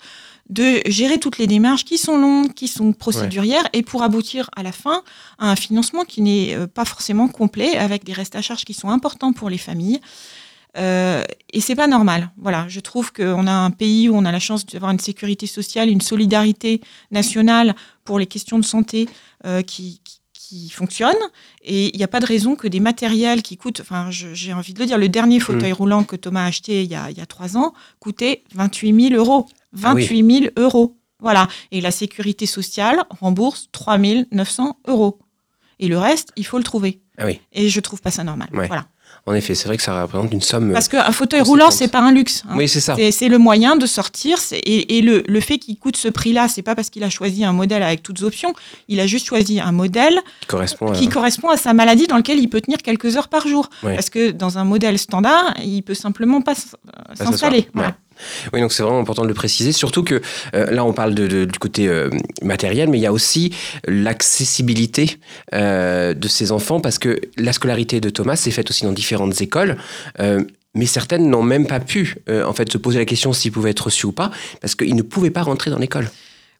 de 0.50 0.82
gérer 0.86 1.18
toutes 1.18 1.38
les 1.38 1.48
démarches 1.48 1.86
qui 1.86 1.98
sont 1.98 2.18
longues, 2.18 2.54
qui 2.54 2.68
sont 2.68 2.94
procédurières, 2.94 3.68
et 3.74 3.82
pour 3.82 4.04
aboutir 4.04 4.50
à 4.56 4.64
la 4.64 4.72
fin 4.72 5.02
à 5.40 5.50
un 5.50 5.56
financement 5.56 6.06
qui 6.06 6.22
n'est 6.22 6.56
euh, 6.56 6.68
pas 6.68 6.86
forcément 6.86 7.28
complet, 7.28 7.78
avec 7.78 8.04
des 8.04 8.14
restes 8.14 8.36
à 8.36 8.42
charge 8.42 8.66
qui 8.66 8.74
sont 8.74 8.90
importants 8.90 9.34
pour 9.34 9.50
les 9.50 9.58
familles. 9.58 10.00
Euh, 10.78 11.24
et 11.54 11.62
c'est 11.62 11.76
pas 11.76 11.88
normal. 11.88 12.32
Voilà, 12.38 12.66
je 12.68 12.80
trouve 12.80 13.14
qu'on 13.14 13.48
a 13.48 13.52
un 13.52 13.72
pays 13.72 14.10
où 14.10 14.16
on 14.16 14.26
a 14.26 14.32
la 14.32 14.40
chance 14.40 14.66
d'avoir 14.66 14.92
une 14.92 15.00
sécurité 15.00 15.48
sociale, 15.48 15.90
une 15.90 16.02
solidarité 16.02 16.82
nationale 17.12 17.76
pour 18.04 18.20
les 18.20 18.26
questions 18.26 18.60
de 18.60 18.66
santé 18.66 19.08
euh, 19.46 19.62
qui, 19.62 20.02
qui, 20.04 20.15
qui 20.48 20.70
fonctionne. 20.70 21.16
Et 21.62 21.94
il 21.94 21.98
n'y 21.98 22.04
a 22.04 22.08
pas 22.08 22.20
de 22.20 22.26
raison 22.26 22.56
que 22.56 22.68
des 22.68 22.80
matériels 22.80 23.42
qui 23.42 23.58
coûtent, 23.58 23.82
enfin, 23.82 24.08
j'ai 24.10 24.54
envie 24.54 24.74
de 24.74 24.80
le 24.80 24.86
dire, 24.86 24.98
le 24.98 25.10
dernier 25.10 25.40
fauteuil 25.40 25.72
roulant 25.72 26.04
que 26.04 26.16
Thomas 26.16 26.44
a 26.44 26.48
acheté 26.48 26.84
il 26.84 26.92
y 26.92 26.96
a, 26.96 27.10
il 27.10 27.18
y 27.18 27.22
a 27.22 27.26
trois 27.26 27.58
ans 27.58 27.74
coûtait 28.00 28.44
28 28.54 29.10
000 29.10 29.16
euros. 29.16 29.48
Ah 29.84 29.94
oui. 29.94 30.04
28 30.04 30.40
000 30.42 30.54
euros. 30.58 30.98
Voilà. 31.20 31.48
Et 31.72 31.82
la 31.82 31.92
sécurité 31.92 32.46
sociale 32.46 33.04
rembourse 33.10 33.70
3 33.72 33.98
900 33.98 34.80
euros. 34.88 35.20
Et 35.80 35.88
le 35.88 35.98
reste, 35.98 36.32
il 36.36 36.46
faut 36.46 36.58
le 36.58 36.64
trouver. 36.64 37.02
Ah 37.18 37.26
oui, 37.26 37.42
Et 37.52 37.70
je 37.70 37.80
trouve 37.80 38.02
pas 38.02 38.12
ça 38.12 38.24
normal. 38.24 38.50
Ouais. 38.54 38.68
Voilà. 38.68 38.88
En 39.28 39.34
effet, 39.34 39.56
c'est 39.56 39.68
vrai 39.68 39.76
que 39.78 39.82
ça 39.84 40.04
représente 40.04 40.32
une 40.34 40.42
somme. 40.42 40.72
Parce 40.72 40.88
qu'un 40.88 41.12
fauteuil 41.12 41.42
roulant, 41.42 41.72
c'est 41.72 41.88
pas 41.88 42.00
un 42.00 42.12
luxe. 42.12 42.44
hein. 42.48 42.54
oui, 42.58 42.70
c'est 42.70 42.80
ça. 42.80 42.96
C'est- 43.12 43.28
le 43.28 43.38
moyen 43.40 43.76
de 43.76 43.86
sortir. 43.88 44.38
Et, 44.52 44.98
et 44.98 45.02
le, 45.02 45.24
le 45.28 45.40
fait 45.40 45.58
qu'il 45.58 45.78
coûte 45.80 45.98
ce 45.98 46.08
prix-là, 46.10 46.48
c'est 46.48 46.62
pas 46.62 46.76
parce 46.76 46.92
qu'il 46.92 47.04
a 47.04 47.10
choisi 47.10 47.44
un 47.44 47.54
modèle 47.54 47.82
avec 47.82 48.04
toutes 48.04 48.22
options. 48.22 48.54
Il 48.88 49.00
a 49.00 49.08
juste 49.08 49.26
choisi 49.26 49.60
un 49.60 49.72
modèle 49.72 50.20
Qui 50.42 50.48
correspond 50.48 50.92
à. 50.92 50.96
qui 50.96 51.10
correspond 51.10 51.50
à 51.50 51.58
sa 51.58 51.74
maladie 51.74 52.06
dans 52.06 52.18
lequel 52.18 52.38
il 52.40 52.50
peut 52.50 52.62
tenir 52.62 52.78
quelques 52.84 53.18
heures 53.18 53.28
par 53.30 53.48
jour. 53.48 53.70
Parce 53.96 54.12
que 54.12 54.30
dans 54.32 54.60
un 54.60 54.64
modèle 54.64 55.00
standard, 55.00 55.56
il 55.64 55.82
peut 55.82 55.96
simplement 55.96 56.42
pas 56.42 56.54
euh, 56.54 57.16
s'installer. 57.16 57.68
Voilà. 57.74 57.90
Ouais. 57.90 57.96
Oui, 58.54 58.62
donc 58.62 58.72
c'est 58.72 58.84
vraiment 58.84 59.00
important 59.00 59.24
de 59.24 59.28
le 59.28 59.34
préciser, 59.34 59.72
surtout 59.72 60.04
que 60.04 60.22
euh, 60.54 60.72
là 60.72 60.86
on 60.86 60.94
parle 60.94 61.14
du 61.16 61.60
côté 61.60 61.88
euh, 61.88 62.10
matériel, 62.42 62.90
mais 62.90 62.98
il 62.98 63.02
y 63.02 63.06
a 63.06 63.14
aussi 63.14 63.54
l'accessibilité 63.88 65.18
euh, 65.54 66.14
de 66.14 66.28
ces 66.28 66.52
enfants 66.52 66.80
parce 66.80 67.00
que 67.00 67.20
la 67.38 67.54
scolarité 67.54 68.02
de 68.02 68.10
Thomas 68.10 68.36
s'est 68.36 68.52
faite 68.52 68.70
aussi 68.70 68.84
dans 68.84 68.94
différentes 68.94 69.42
écoles. 69.42 69.78
mais 70.78 70.86
certaines 70.86 71.30
n'ont 71.30 71.44
même 71.44 71.68
pas 71.68 71.80
pu 71.80 72.16
en 72.30 72.54
fait 72.54 72.72
se 72.72 72.78
poser 72.78 73.00
la 73.00 73.06
question 73.06 73.32
s'ils 73.34 73.52
pouvaient 73.52 73.72
être 73.72 73.86
reçus 73.86 74.08
ou 74.08 74.12
pas 74.12 74.32
parce 74.62 74.76
qu'ils 74.76 74.96
ne 74.96 75.02
pouvaient 75.02 75.32
pas 75.32 75.44
rentrer 75.44 75.72
dans 75.72 75.80
l'école. 75.80 76.10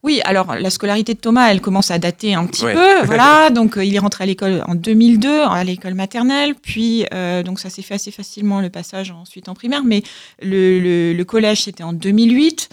Oui, 0.02 0.20
alors 0.24 0.54
la 0.54 0.70
scolarité 0.70 1.14
de 1.14 1.18
Thomas, 1.18 1.48
elle 1.50 1.60
commence 1.60 1.90
à 1.90 1.98
dater 1.98 2.34
un 2.34 2.46
petit 2.46 2.64
Ouais. 2.64 2.74
peu, 2.74 3.02
voilà. 3.06 3.50
Donc 3.50 3.76
euh, 3.76 3.84
il 3.84 3.94
est 3.94 3.98
rentré 3.98 4.24
à 4.24 4.26
l'école 4.26 4.62
en 4.66 4.74
2002, 4.74 5.42
à 5.42 5.64
l'école 5.64 5.94
maternelle, 5.94 6.54
puis 6.54 7.04
euh, 7.12 7.42
donc 7.42 7.58
ça 7.58 7.70
s'est 7.70 7.82
fait 7.82 7.94
assez 7.94 8.10
facilement 8.10 8.60
le 8.60 8.70
passage 8.70 9.10
ensuite 9.10 9.48
en 9.48 9.54
primaire, 9.54 9.82
mais 9.84 10.02
le, 10.42 10.78
le- 10.80 11.12
le 11.12 11.24
collège 11.24 11.62
c'était 11.64 11.82
en 11.82 11.92
2008. 11.92 12.68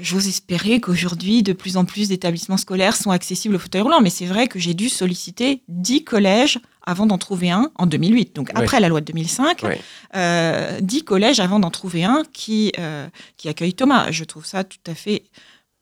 J'ose 0.00 0.28
espérer 0.28 0.78
qu'aujourd'hui, 0.78 1.42
de 1.42 1.54
plus 1.54 1.78
en 1.78 1.86
plus 1.86 2.08
d'établissements 2.08 2.58
scolaires 2.58 2.96
sont 2.96 3.10
accessibles 3.10 3.54
au 3.54 3.58
fauteuil 3.58 3.80
roulant, 3.80 4.02
mais 4.02 4.10
c'est 4.10 4.26
vrai 4.26 4.46
que 4.46 4.58
j'ai 4.58 4.74
dû 4.74 4.90
solliciter 4.90 5.62
10 5.68 6.04
collèges 6.04 6.58
avant 6.84 7.06
d'en 7.06 7.16
trouver 7.16 7.50
un 7.50 7.70
en 7.76 7.86
2008, 7.86 8.36
donc 8.36 8.50
après 8.54 8.78
la 8.78 8.88
loi 8.88 9.00
de 9.00 9.06
2005, 9.06 9.62
Ouais. 9.62 9.80
euh, 10.14 10.78
10 10.82 11.02
collèges 11.04 11.40
avant 11.40 11.58
d'en 11.58 11.70
trouver 11.70 12.04
un 12.04 12.22
qui, 12.34 12.72
euh, 12.78 13.06
qui 13.38 13.48
accueille 13.48 13.72
Thomas. 13.72 14.10
Je 14.10 14.24
trouve 14.24 14.44
ça 14.44 14.64
tout 14.64 14.76
à 14.86 14.94
fait 14.94 15.24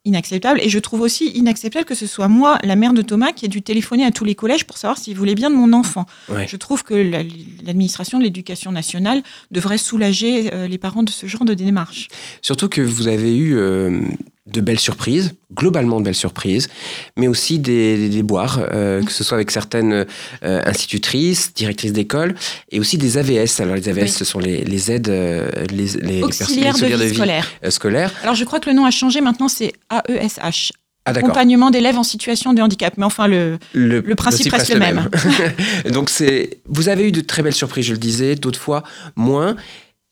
inacceptable. 0.04 0.60
Et 0.62 0.68
je 0.68 0.78
trouve 0.78 1.00
aussi 1.00 1.28
inacceptable 1.30 1.84
que 1.84 1.94
ce 1.94 2.06
soit 2.06 2.28
moi, 2.28 2.58
la 2.62 2.76
mère 2.76 2.92
de 2.92 3.02
Thomas, 3.02 3.32
qui 3.32 3.46
ai 3.46 3.48
dû 3.48 3.62
téléphoner 3.62 4.04
à 4.04 4.10
tous 4.10 4.24
les 4.24 4.34
collèges 4.34 4.64
pour 4.64 4.76
savoir 4.76 4.98
s'ils 4.98 5.16
voulaient 5.16 5.34
bien 5.34 5.50
de 5.50 5.56
mon 5.56 5.72
enfant. 5.72 6.06
Ouais. 6.28 6.46
Je 6.48 6.56
trouve 6.56 6.84
que 6.84 6.94
la- 6.94 7.22
l'administration 7.64 8.18
de 8.18 8.24
l'éducation 8.24 8.70
nationale 8.72 9.22
devrait 9.50 9.78
soulager 9.78 10.52
euh, 10.52 10.68
les 10.68 10.78
parents 10.78 11.02
de 11.02 11.10
ce 11.10 11.26
genre 11.26 11.44
de 11.44 11.54
démarche. 11.54 12.08
Surtout 12.42 12.68
que 12.68 12.80
vous 12.82 13.08
avez 13.08 13.36
eu 13.36 13.56
euh, 13.56 14.00
de 14.46 14.61
belles 14.61 14.78
surprises, 14.78 15.33
globalement 15.54 16.00
de 16.00 16.04
belles 16.04 16.14
surprises, 16.14 16.68
mais 17.16 17.28
aussi 17.28 17.59
des, 17.59 17.96
des 17.96 18.09
déboires, 18.11 18.61
euh, 18.72 19.02
que 19.02 19.11
ce 19.11 19.24
soit 19.24 19.37
avec 19.38 19.50
certaines 19.50 20.04
euh, 20.44 20.61
institutrices, 20.66 21.54
directrices 21.54 21.92
d'école, 21.94 22.35
et 22.70 22.78
aussi 22.78 22.98
des 22.98 23.16
AVS. 23.16 23.61
Alors 23.61 23.74
les 23.74 23.88
AVS, 23.88 24.02
Oui. 24.02 24.09
ce 24.11 24.24
sont 24.26 24.38
les, 24.40 24.62
les 24.64 24.90
aides, 24.90 25.09
euh, 25.09 25.48
les, 25.70 25.87
les, 25.87 26.16
les 26.18 26.22
Auxiliaire 26.22 26.74
de 26.74 26.78
vie 26.87 26.92
auxiliaires 26.94 27.14
scolaire. 27.14 27.50
euh, 27.64 27.70
scolaire. 27.70 28.12
Alors 28.22 28.35
je 28.35 28.44
crois 28.44 28.61
que 28.61 28.68
le 28.68 28.76
nom 28.76 28.85
a 28.85 28.90
changé, 28.90 29.22
maintenant 29.22 29.48
c'est 29.48 29.72
AESH. 29.90 30.72
Ah. 31.07 31.11
Accompagnement 31.11 31.70
d'élèves 31.70 31.98
en 31.98 32.02
situation 32.02 32.54
de 32.54 32.62
handicap. 32.62 32.94
Mais 32.96 33.04
enfin, 33.04 33.26
le, 33.26 33.59
Le, 33.74 34.00
le 34.00 34.14
principe 34.14 34.50
reste 34.52 34.72
le 34.72 34.78
même. 34.78 35.09
Donc 35.92 36.09
c'est, 36.09 36.59
vous 36.66 36.88
avez 36.88 37.09
eu 37.09 37.12
de 37.12 37.20
très 37.20 37.42
belles 37.42 37.54
surprises, 37.54 37.85
je 37.87 37.92
le 37.92 37.98
disais, 37.98 38.37
d'autres 38.37 38.59
fois 38.61 38.83
moins. 39.14 39.54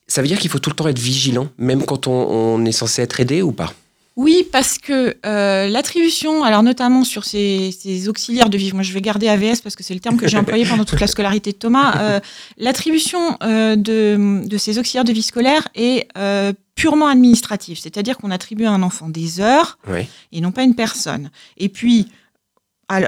Ça 0.07 0.21
veut 0.21 0.29
dire 0.29 0.39
qu'il 0.39 0.51
faut 0.51 0.59
tout 0.59 0.69
le 0.69 0.77
temps 0.77 0.89
être 0.89 0.99
vigilant, 0.99 1.49
même 1.57 1.85
quand 1.85 2.09
on, 2.09 2.13
on 2.13 2.65
est 2.67 2.73
censé 2.73 3.01
être 3.01 3.21
aidé 3.21 3.41
ou 3.41 3.53
pas? 3.53 3.73
Oui, 4.17 4.47
parce 4.53 4.77
que 4.79 5.17
euh, 5.25 5.69
l'attribution, 5.69 6.45
alors 6.45 6.63
notamment 6.63 7.03
sur 7.03 7.25
ces, 7.25 7.71
ces 7.79 8.09
auxiliaires 8.11 8.51
de 8.51 8.59
vie, 8.59 8.73
moi 8.73 8.83
je 8.83 8.93
vais 8.93 9.01
garder 9.01 9.29
AVS 9.29 9.63
parce 9.63 9.75
que 9.75 9.83
c'est 9.83 9.95
le 9.95 10.01
terme 10.01 10.19
que 10.19 10.29
j'ai 10.29 10.37
employé 10.37 10.67
pendant 10.67 10.85
toute 10.85 11.01
la 11.01 11.07
scolarité 11.07 11.53
de 11.53 11.57
Thomas, 11.57 11.97
euh, 11.99 12.21
l'attribution 12.59 13.39
euh, 13.43 13.75
de, 13.75 14.43
de 14.47 14.57
ces 14.59 14.79
auxiliaires 14.79 15.05
de 15.05 15.13
vie 15.13 15.23
scolaire 15.23 15.67
est 15.75 16.09
euh, 16.19 16.53
purement 16.75 17.07
administrative, 17.07 17.79
c'est-à-dire 17.81 18.19
qu'on 18.19 18.31
attribue 18.31 18.67
à 18.67 18.73
un 18.73 18.83
enfant 18.83 19.09
des 19.09 19.41
heures 19.41 19.79
Oui. 19.89 20.07
et 20.31 20.41
non 20.43 20.53
pas 20.53 20.63
une 20.63 20.75
personne. 20.75 21.31
Et 21.57 21.69
puis, 21.71 22.09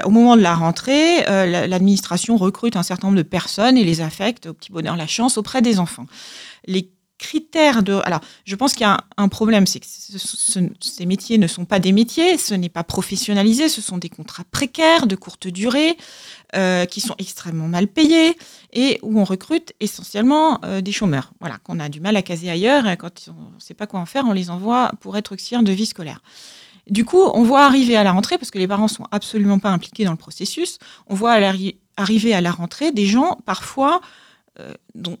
au 0.05 0.09
moment 0.09 0.35
de 0.35 0.41
la 0.41 0.55
rentrée, 0.55 1.23
l'administration 1.67 2.37
recrute 2.37 2.75
un 2.75 2.81
certain 2.83 3.07
nombre 3.07 3.17
de 3.17 3.23
personnes 3.23 3.77
et 3.77 3.83
les 3.83 4.01
affecte 4.01 4.47
au 4.47 4.53
petit 4.53 4.71
bonheur 4.71 4.95
la 4.95 5.05
chance 5.05 5.37
auprès 5.37 5.61
des 5.61 5.77
enfants. 5.79 6.07
Les 6.65 6.89
critères 7.17 7.83
de... 7.83 7.99
Alors, 8.03 8.19
je 8.45 8.55
pense 8.55 8.73
qu'il 8.73 8.81
y 8.81 8.89
a 8.89 9.03
un, 9.17 9.27
problème, 9.27 9.65
c'est 9.65 9.79
que 9.79 9.85
ces 9.85 11.05
métiers 11.05 11.37
ne 11.37 11.47
sont 11.47 11.65
pas 11.65 11.79
des 11.79 11.91
métiers, 11.91 12.37
ce 12.37 12.53
n'est 12.53 12.69
pas 12.69 12.83
professionnalisé, 12.83 13.69
ce 13.69 13.81
sont 13.81 13.97
des 13.97 14.09
contrats 14.09 14.43
précaires 14.51 15.07
de 15.07 15.15
courte 15.15 15.47
durée 15.47 15.97
euh, 16.55 16.85
qui 16.85 17.01
sont 17.01 17.15
extrêmement 17.17 17.67
mal 17.67 17.87
payés 17.87 18.37
et 18.73 18.99
où 19.01 19.19
on 19.19 19.23
recrute 19.23 19.73
essentiellement 19.79 20.59
euh, 20.65 20.81
des 20.81 20.91
chômeurs, 20.91 21.31
voilà, 21.39 21.57
qu'on 21.59 21.79
a 21.79 21.89
du 21.89 22.01
mal 22.01 22.15
à 22.15 22.21
caser 22.21 22.49
ailleurs 22.49 22.87
et 22.87 22.97
quand 22.97 23.29
on 23.29 23.55
ne 23.55 23.59
sait 23.59 23.73
pas 23.73 23.87
quoi 23.87 23.99
en 23.99 24.05
faire, 24.05 24.25
on 24.27 24.33
les 24.33 24.49
envoie 24.49 24.91
pour 24.99 25.17
être 25.17 25.33
auxiliaires 25.33 25.63
de 25.63 25.71
vie 25.71 25.85
scolaire. 25.85 26.21
Du 26.89 27.03
coup, 27.03 27.21
on 27.33 27.43
voit 27.43 27.65
arriver 27.65 27.95
à 27.95 28.03
la 28.03 28.11
rentrée, 28.11 28.37
parce 28.37 28.51
que 28.51 28.59
les 28.59 28.67
parents 28.67 28.87
sont 28.87 29.05
absolument 29.09 29.57
pas 29.57 29.71
impliqués 29.71 30.05
dans 30.05 30.11
le 30.11 30.17
processus, 30.17 30.77
on 31.07 31.15
voit 31.15 31.31
arriver 31.97 32.33
à 32.33 32.41
la 32.41 32.51
rentrée 32.51 32.91
des 32.91 33.07
gens 33.07 33.39
parfois 33.45 34.01
euh, 34.59 34.73
dont 34.93 35.17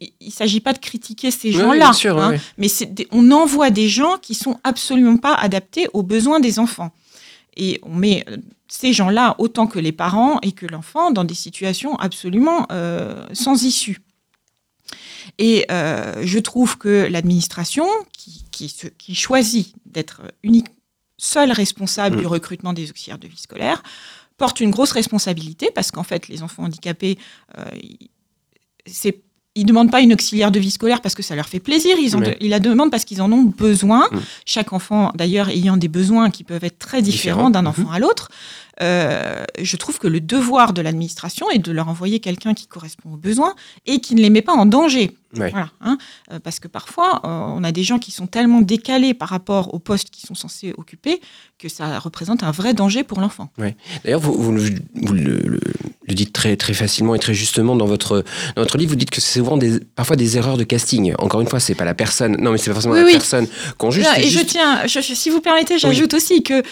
il 0.00 0.26
ne 0.26 0.30
s'agit 0.30 0.60
pas 0.60 0.72
de 0.72 0.78
critiquer 0.78 1.30
ces 1.30 1.52
gens-là, 1.52 1.92
hein, 2.04 2.34
mais 2.58 2.68
on 3.10 3.30
envoie 3.30 3.70
des 3.70 3.88
gens 3.88 4.16
qui 4.20 4.34
sont 4.34 4.58
absolument 4.64 5.16
pas 5.16 5.34
adaptés 5.34 5.88
aux 5.92 6.02
besoins 6.02 6.40
des 6.40 6.58
enfants. 6.58 6.92
Et 7.56 7.80
on 7.82 7.94
met 7.94 8.24
euh, 8.28 8.36
ces 8.68 8.92
gens-là, 8.92 9.34
autant 9.38 9.66
que 9.66 9.78
les 9.78 9.92
parents 9.92 10.38
et 10.40 10.52
que 10.52 10.66
l'enfant, 10.66 11.10
dans 11.10 11.24
des 11.24 11.34
situations 11.34 11.96
absolument 11.96 12.66
euh, 12.72 13.26
sans 13.32 13.64
issue. 13.64 14.00
Et 15.38 15.66
euh, 15.70 16.22
je 16.24 16.38
trouve 16.38 16.78
que 16.78 17.06
l'administration, 17.10 17.86
qui, 18.12 18.44
qui, 18.98 19.14
choisit 19.14 19.74
d'être 19.86 20.22
unique, 20.42 20.68
seule 21.18 21.52
responsable 21.52 22.16
du 22.16 22.24
mm. 22.24 22.28
recrutement 22.28 22.72
des 22.72 22.90
auxiliaires 22.90 23.18
de 23.18 23.28
vie 23.28 23.38
scolaire, 23.38 23.82
porte 24.38 24.60
une 24.60 24.70
grosse 24.70 24.92
responsabilité 24.92 25.70
parce 25.74 25.90
qu'en 25.90 26.02
fait, 26.02 26.28
les 26.28 26.42
enfants 26.42 26.64
handicapés, 26.64 27.18
c'est 28.86 29.22
ils 29.54 29.66
demandent 29.66 29.90
pas 29.90 30.00
une 30.00 30.14
auxiliaire 30.14 30.50
de 30.50 30.58
vie 30.58 30.70
scolaire 30.70 31.00
parce 31.02 31.14
que 31.14 31.22
ça 31.22 31.36
leur 31.36 31.48
fait 31.48 31.60
plaisir, 31.60 31.96
ils, 31.98 32.16
ont 32.16 32.22
ils 32.40 32.48
la 32.48 32.60
demandent 32.60 32.90
parce 32.90 33.04
qu'ils 33.04 33.20
en 33.20 33.30
ont 33.32 33.42
besoin. 33.42 34.08
Mm. 34.10 34.18
Chaque 34.46 34.72
enfant, 34.72 35.12
d'ailleurs, 35.14 35.48
ayant 35.50 35.76
des 35.76 35.88
besoins 35.88 36.30
qui 36.30 36.44
peuvent 36.44 36.64
être 36.64 36.78
très 36.78 37.02
différents 37.02 37.50
d'un 37.50 37.66
enfant 37.66 37.82
mm-hmm. 37.82 37.94
à 37.94 37.98
l'autre. 37.98 38.30
Euh, 38.80 39.44
je 39.60 39.76
trouve 39.76 39.98
que 39.98 40.08
le 40.08 40.20
devoir 40.20 40.72
de 40.72 40.80
l'administration 40.82 41.50
est 41.50 41.58
de 41.58 41.72
leur 41.72 41.88
envoyer 41.88 42.20
quelqu'un 42.20 42.54
qui 42.54 42.66
correspond 42.66 43.14
aux 43.14 43.18
besoins 43.18 43.54
et 43.86 44.00
qui 44.00 44.14
ne 44.14 44.20
les 44.20 44.30
met 44.30 44.42
pas 44.42 44.54
en 44.54 44.66
danger. 44.66 45.16
Voilà, 45.34 45.70
hein. 45.80 45.96
euh, 46.30 46.40
parce 46.40 46.60
que 46.60 46.68
parfois, 46.68 47.22
euh, 47.24 47.28
on 47.56 47.64
a 47.64 47.72
des 47.72 47.84
gens 47.84 47.98
qui 47.98 48.10
sont 48.10 48.26
tellement 48.26 48.60
décalés 48.60 49.14
par 49.14 49.30
rapport 49.30 49.72
aux 49.72 49.78
postes 49.78 50.10
qu'ils 50.10 50.26
sont 50.26 50.34
censés 50.34 50.74
occuper 50.76 51.22
que 51.58 51.70
ça 51.70 51.98
représente 51.98 52.42
un 52.42 52.50
vrai 52.50 52.74
danger 52.74 53.02
pour 53.02 53.18
l'enfant. 53.18 53.50
D'ailleurs, 54.04 54.20
vous, 54.20 54.34
vous, 54.34 54.52
le, 54.52 55.58
dites 56.08 56.34
très, 56.34 56.56
très 56.56 56.74
facilement 56.74 57.14
et 57.14 57.18
très 57.18 57.32
justement 57.32 57.76
dans 57.76 57.86
votre, 57.86 58.24
dans 58.56 58.62
votre 58.62 58.76
livre. 58.76 58.90
Vous 58.90 58.96
dites 58.96 59.10
que 59.10 59.22
c'est 59.22 59.38
souvent 59.38 59.56
des, 59.56 59.80
parfois 59.80 60.16
des 60.16 60.36
erreurs 60.36 60.58
de 60.58 60.64
casting. 60.64 61.14
Encore 61.18 61.40
une 61.40 61.48
fois, 61.48 61.60
c'est 61.60 61.74
pas 61.74 61.86
la 61.86 61.94
personne. 61.94 62.36
Non, 62.38 62.52
mais 62.52 62.58
c'est 62.58 62.68
pas 62.68 62.74
forcément 62.74 62.94
la 62.94 63.04
personne 63.04 63.46
qu'on 63.78 63.90
juge. 63.90 64.04
et 64.18 64.28
je 64.28 64.40
tiens, 64.40 64.86
si 64.86 65.30
vous 65.30 65.40
permettez, 65.40 65.78
j'ajoute 65.78 66.12
aussi 66.12 66.42
que 66.42 66.62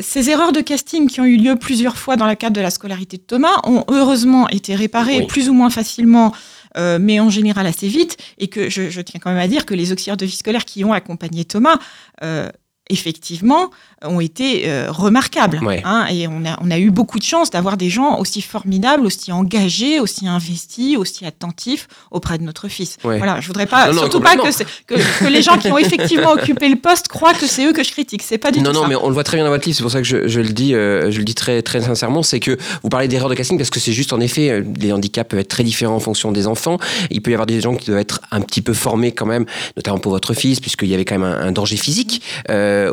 ces 0.00 0.30
erreurs 0.30 0.52
de 0.52 0.60
casting 0.60 1.08
qui 1.08 1.20
ont 1.20 1.24
eu 1.24 1.35
lieu 1.36 1.56
plusieurs 1.56 1.96
fois 1.96 2.16
dans 2.16 2.26
le 2.26 2.34
cadre 2.34 2.56
de 2.56 2.60
la 2.60 2.70
scolarité 2.70 3.16
de 3.16 3.22
Thomas 3.22 3.60
ont 3.64 3.84
heureusement 3.88 4.48
été 4.48 4.74
réparées 4.74 5.26
plus 5.26 5.48
ou 5.48 5.54
moins 5.54 5.70
facilement 5.70 6.32
euh, 6.76 6.98
mais 7.00 7.20
en 7.20 7.30
général 7.30 7.66
assez 7.66 7.88
vite, 7.88 8.18
et 8.38 8.48
que 8.48 8.68
je, 8.68 9.00
tiens 9.00 9.18
quand 9.18 9.30
même 9.30 9.40
à 9.40 9.48
dire 9.48 9.64
que 9.64 9.74
les 9.74 9.92
auxiliaires 9.92 10.16
de 10.16 10.26
vie 10.26 10.36
scolaire 10.36 10.64
qui 10.64 10.84
ont 10.84 10.92
accompagné 10.92 11.44
Thomas, 11.44 11.78
euh, 12.22 12.50
effectivement, 12.88 13.70
ont 14.04 14.20
été 14.20 14.68
euh, 14.68 14.90
remarquables. 14.90 15.60
Hein, 15.84 16.06
et 16.10 16.28
on 16.28 16.44
a, 16.44 16.58
on 16.60 16.70
a 16.70 16.78
eu 16.78 16.90
beaucoup 16.90 17.18
de 17.18 17.24
chance 17.24 17.50
d'avoir 17.50 17.76
des 17.76 17.90
gens 17.90 18.18
aussi 18.18 18.42
formidables, 18.42 19.04
aussi 19.04 19.32
engagés, 19.32 20.00
aussi 20.00 20.28
investis, 20.28 20.96
aussi 20.96 21.24
attentifs 21.24 21.88
auprès 22.10 22.38
de 22.38 22.44
notre 22.44 22.68
fils. 22.68 22.96
Voilà, 23.02 23.40
je 23.40 23.46
voudrais 23.46 23.66
pas, 23.66 23.92
surtout 23.92 24.20
pas 24.20 24.36
que, 24.36 24.64
que, 24.86 24.94
que, 24.94 25.28
les 25.28 25.42
gens 25.42 25.58
qui 25.58 25.70
ont 25.70 25.78
effectivement 25.78 26.32
occupé 26.36 26.68
le 26.68 26.76
poste 26.76 27.08
croient 27.08 27.34
que 27.34 27.46
c'est 27.46 27.66
eux 27.66 27.72
que 27.72 27.82
je 27.82 27.90
critique. 27.90 28.22
C'est 28.22 28.38
pas 28.38 28.50
du 28.50 28.60
non, 28.60 28.70
tout 28.70 28.76
non, 28.76 28.82
ça. 28.82 28.88
mais 28.88 28.96
on 28.96 29.08
le 29.08 29.14
voit 29.14 29.24
très 29.24 29.36
bien 29.36 29.44
dans 29.44 29.50
votre 29.50 29.66
livre. 29.66 29.76
C'est 29.76 29.82
pour 29.82 29.92
ça 29.92 30.00
que 30.00 30.06
je, 30.06 30.28
je 30.28 30.40
le 30.40 30.50
dis, 30.50 30.74
euh, 30.74 31.10
je 31.10 31.18
le 31.18 31.24
dis 31.24 31.34
très, 31.34 31.62
très 31.62 31.80
sincèrement, 31.80 32.22
c'est 32.22 32.40
que 32.40 32.56
vous 32.82 32.88
parlez 32.88 33.08
d'erreurs 33.08 33.28
de 33.28 33.34
casting 33.34 33.58
parce 33.58 33.70
que 33.70 33.80
c'est 33.80 33.92
juste 33.92 34.12
en 34.12 34.20
effet, 34.20 34.50
euh, 34.50 34.64
les 34.78 34.92
handicaps 34.92 35.30
peuvent 35.30 35.40
être 35.40 35.48
très 35.48 35.64
différents 35.64 35.96
en 35.96 36.00
fonction 36.00 36.32
des 36.32 36.46
enfants. 36.46 36.78
Il 37.10 37.22
peut 37.22 37.30
y 37.30 37.34
avoir 37.34 37.46
des 37.46 37.60
gens 37.60 37.74
qui 37.74 37.86
doivent 37.86 38.00
être 38.00 38.20
un 38.30 38.40
petit 38.40 38.62
peu 38.62 38.74
formés 38.74 39.12
quand 39.12 39.26
même, 39.26 39.46
notamment 39.76 39.98
pour 39.98 40.12
votre 40.12 40.34
fils, 40.34 40.60
puisqu'il 40.60 40.88
y 40.88 40.94
avait 40.94 41.04
quand 41.04 41.18
même 41.18 41.36
un, 41.40 41.52
danger 41.56 41.76
physique 41.76 42.22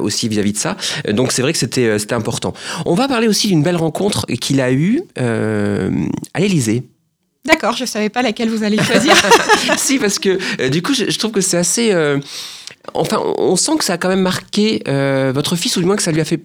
aussi 0.01 0.27
vis-à-vis 0.27 0.51
-vis 0.51 0.53
de 0.53 0.57
ça. 0.57 0.77
Donc 1.11 1.31
c'est 1.31 1.41
vrai 1.41 1.53
que 1.53 1.59
c'était 1.59 1.87
euh, 1.93 1.99
c'était 1.99 2.13
important. 2.13 2.53
On 2.85 2.95
va 2.95 3.07
parler 3.07 3.27
aussi 3.27 3.47
d'une 3.47 3.63
belle 3.63 3.75
rencontre 3.75 4.25
qu'il 4.39 4.61
a 4.61 4.71
eue 4.71 5.01
euh, 5.19 5.89
à 6.33 6.39
l'Élysée. 6.39 6.83
D'accord, 7.45 7.75
je 7.75 7.83
ne 7.83 7.87
savais 7.87 8.09
pas 8.09 8.21
laquelle 8.21 8.49
vous 8.49 8.63
allez 8.63 8.81
choisir. 8.81 9.13
si, 9.77 9.99
parce 9.99 10.17
que 10.17 10.39
euh, 10.61 10.69
du 10.69 10.81
coup, 10.81 10.93
je, 10.93 11.17
trouve 11.17 11.31
que 11.31 11.41
c'est 11.41 11.57
assez. 11.57 11.93
enfin, 12.93 13.21
on 13.37 13.57
sent 13.57 13.73
que 13.79 13.83
ça 13.83 13.93
a 13.93 13.97
quand 13.97 14.07
même 14.07 14.21
marqué 14.21 14.81
votre 15.33 15.57
fils, 15.57 15.75
ou 15.75 15.81
du 15.81 15.85
moins 15.85 15.97
que 15.97 16.03
ça 16.03 16.13
lui 16.13 16.21
a 16.21 16.25
fait. 16.25 16.39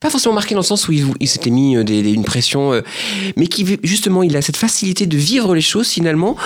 Pas 0.00 0.10
forcément 0.10 0.34
marqué 0.34 0.54
dans 0.54 0.60
le 0.60 0.66
sens 0.66 0.88
où 0.88 0.92
il, 0.92 1.28
s'était 1.28 1.50
mis 1.50 1.74
une 1.74 2.24
pression, 2.24 2.82
mais 3.36 3.46
qui, 3.46 3.78
justement, 3.84 4.24
il 4.24 4.36
a 4.36 4.42
cette 4.42 4.56
facilité 4.56 5.06
de 5.06 5.16
vivre 5.16 5.54
les 5.54 5.60
choses 5.60 5.88
finalement 5.88 6.36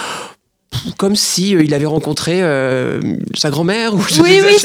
comme 0.97 1.17
si 1.17 1.55
euh, 1.55 1.63
il 1.63 1.75
avait 1.75 1.87
rencontré 1.87 2.43
euh, 2.43 3.01
sa 3.35 3.51
grand-mère 3.51 3.95
ou 3.95 3.99
Oui, 4.23 4.41
oui, 4.45 4.57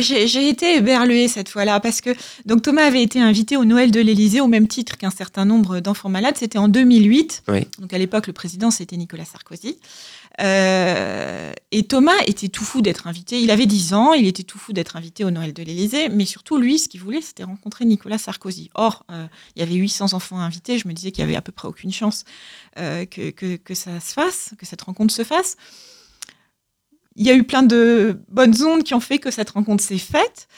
j'ai 0.00 0.48
été 0.48 0.76
éberluée 0.76 1.28
cette 1.28 1.48
fois-là 1.48 1.80
parce 1.80 2.00
que 2.00 2.10
donc 2.46 2.62
Thomas 2.62 2.84
avait 2.84 3.02
été 3.02 3.20
invité 3.20 3.56
au 3.56 3.64
Noël 3.64 3.90
de 3.90 4.00
l'Élysée 4.00 4.40
au 4.40 4.48
même 4.48 4.68
titre 4.68 4.96
qu'un 4.96 5.10
certain 5.10 5.44
nombre 5.44 5.80
d'enfants 5.80 6.08
malades. 6.08 6.36
C'était 6.38 6.58
en 6.58 6.68
2008. 6.68 7.44
Donc 7.78 7.92
à 7.92 7.98
l'époque, 7.98 8.26
le 8.26 8.32
président 8.32 8.70
c'était 8.70 8.96
Nicolas 8.96 9.24
Sarkozy. 9.24 9.76
Euh, 10.40 11.52
et 11.70 11.82
Thomas 11.84 12.16
était 12.26 12.48
tout 12.48 12.64
fou 12.64 12.80
d'être 12.80 13.06
invité. 13.06 13.40
Il 13.40 13.50
avait 13.50 13.66
10 13.66 13.94
ans, 13.94 14.12
il 14.14 14.26
était 14.26 14.42
tout 14.42 14.58
fou 14.58 14.72
d'être 14.72 14.96
invité 14.96 15.24
au 15.24 15.30
Noël 15.30 15.52
de 15.52 15.62
l'Élysée, 15.62 16.08
mais 16.08 16.24
surtout, 16.24 16.58
lui, 16.58 16.78
ce 16.78 16.88
qu'il 16.88 17.00
voulait, 17.00 17.20
c'était 17.20 17.44
rencontrer 17.44 17.84
Nicolas 17.84 18.18
Sarkozy. 18.18 18.70
Or, 18.74 19.04
euh, 19.10 19.26
il 19.56 19.60
y 19.60 19.62
avait 19.62 19.74
800 19.74 20.14
enfants 20.14 20.40
invités, 20.40 20.78
je 20.78 20.88
me 20.88 20.92
disais 20.92 21.12
qu'il 21.12 21.22
y 21.22 21.24
avait 21.24 21.36
à 21.36 21.42
peu 21.42 21.52
près 21.52 21.68
aucune 21.68 21.92
chance 21.92 22.24
euh, 22.78 23.04
que, 23.04 23.30
que, 23.30 23.56
que, 23.56 23.74
ça 23.74 24.00
se 24.00 24.12
fasse, 24.12 24.54
que 24.58 24.66
cette 24.66 24.82
rencontre 24.82 25.12
se 25.12 25.24
fasse. 25.24 25.56
Il 27.16 27.26
y 27.26 27.30
a 27.30 27.34
eu 27.34 27.44
plein 27.44 27.62
de 27.62 28.18
bonnes 28.28 28.62
ondes 28.62 28.84
qui 28.84 28.94
ont 28.94 29.00
fait 29.00 29.18
que 29.18 29.30
cette 29.30 29.50
rencontre 29.50 29.84
s'est 29.84 29.98
faite. 29.98 30.48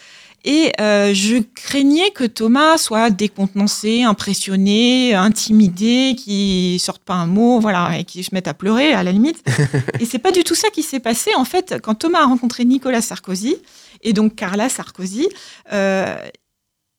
Et 0.45 0.73
euh, 0.79 1.15
je 1.15 1.39
craignais 1.55 2.11
que 2.11 2.25
Thomas 2.25 2.77
soit 2.77 3.09
décontenancé, 3.09 4.03
impressionné, 4.03 5.15
intimidé, 5.15 6.15
qu'il 6.19 6.79
sorte 6.79 7.03
pas 7.03 7.15
un 7.15 7.27
mot, 7.27 7.61
voilà, 7.61 7.99
et 7.99 8.05
qu'il 8.05 8.23
se 8.23 8.35
mette 8.35 8.47
à 8.47 8.53
pleurer 8.53 8.93
à 8.93 9.03
la 9.03 9.13
limite. 9.13 9.43
et 10.01 10.05
c'est 10.05 10.19
pas 10.19 10.33
du 10.33 10.45
tout 10.45 10.55
ça 10.55 10.69
qui 10.69 10.83
s'est 10.83 11.01
passé 11.01 11.31
en 11.35 11.47
fait 11.47 11.77
quand 11.83 11.95
Thomas 11.95 12.21
a 12.21 12.27
rencontré 12.27 12.67
Nicolas 12.67 13.01
Sarkozy 13.01 13.57
et 14.03 14.13
donc 14.13 14.35
Carla 14.35 14.69
Sarkozy. 14.69 15.29
Euh, 15.73 16.15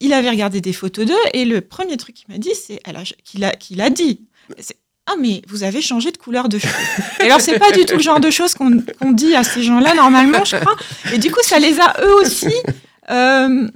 il 0.02 0.12
avait 0.12 0.30
regardé 0.30 0.60
des 0.60 0.74
photos 0.74 1.06
d'eux 1.06 1.14
et 1.34 1.46
le 1.46 1.62
premier 1.62 1.98
truc 1.98 2.16
qu'il 2.16 2.28
m'a 2.30 2.39
dit, 2.39 2.54
c'est 2.54 2.82
qu'il 3.24 3.43
a, 3.43 3.52
qu'il 3.52 3.80
a 3.80 3.89
dit, 3.89 4.22
ah 5.08 5.14
mais 5.20 5.41
vous 5.48 5.64
avez 5.64 5.82
changé 5.82 6.12
de 6.12 6.18
couleur 6.18 6.50
de 6.50 6.58
cheveux. 6.58 6.74
Et 7.20 7.24
alors 7.24 7.39
c'est 7.39 7.60
pas 7.60 7.72
du 7.72 7.86
tout 7.86 7.96
le 7.96 8.02
genre 8.02 8.20
de 8.20 8.32
choses 8.32 8.56
qu'on 8.56 9.12
dit 9.12 9.36
à 9.36 9.43
ces 9.43 9.62
gens-là 9.62 9.93
normalement, 9.93 10.43
je 10.43 10.58
crois. 10.58 10.76
Et 11.14 11.20
du 11.20 11.32
coup 11.32 11.39
ça 11.43 11.60
les 11.60 11.80
a 11.80 11.96
eux 12.04 12.16
aussi 12.16 12.54
euh, 13.12 13.68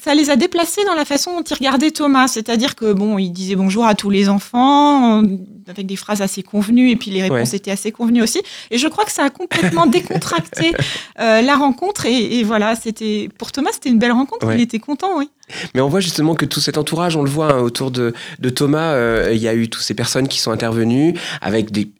ça 0.00 0.14
les 0.14 0.30
a 0.30 0.36
déplacés 0.36 0.84
dans 0.84 0.94
la 0.94 1.04
façon 1.04 1.36
dont 1.36 1.42
ils 1.42 1.54
regardaient 1.54 1.90
Thomas. 1.90 2.26
C'est-à-dire 2.26 2.74
que 2.74 2.92
bon, 2.92 3.18
il 3.18 3.30
disait 3.30 3.56
bonjour 3.56 3.84
à 3.86 3.94
tous 3.94 4.10
les 4.10 4.28
enfants 4.28 5.22
avec 5.68 5.86
des 5.86 5.96
phrases 5.96 6.22
assez 6.22 6.42
convenues 6.42 6.90
et 6.90 6.96
puis 6.96 7.10
les 7.10 7.22
réponses 7.22 7.54
étaient 7.54 7.70
assez 7.70 7.92
convenues 7.92 8.22
aussi. 8.22 8.40
Et 8.70 8.78
je 8.78 8.88
crois 8.88 9.04
que 9.04 9.12
ça 9.12 9.24
a 9.24 9.30
complètement 9.30 9.86
décontracté 9.86 10.72
euh, 11.20 11.42
la 11.42 11.54
rencontre. 11.56 12.06
Et, 12.06 12.42
voilà, 12.42 12.74
c'était 12.74 13.28
pour 13.38 13.52
Thomas, 13.52 13.70
c'était 13.72 13.90
une 13.90 13.98
belle 13.98 14.12
rencontre. 14.12 14.50
Il 14.52 14.60
était 14.60 14.78
content, 14.78 15.18
oui. 15.18 15.30
Mais 15.74 15.80
on 15.80 15.88
voit 15.88 16.00
justement 16.00 16.34
que 16.34 16.46
tout 16.46 16.60
cet 16.60 16.78
entourage, 16.78 17.14
on 17.16 17.22
le 17.22 17.30
voit 17.30 17.52
hein, 17.52 17.60
autour 17.60 17.90
de, 17.90 18.14
Thomas, 18.54 18.94
euh, 18.94 19.30
il 19.32 19.40
y 19.40 19.48
a 19.48 19.54
eu 19.54 19.68
toutes 19.68 19.82
ces 19.82 19.94
personnes 19.94 20.26
qui 20.26 20.40
sont 20.40 20.50
intervenues 20.50 21.14
avec 21.40 21.70
des 21.70 21.90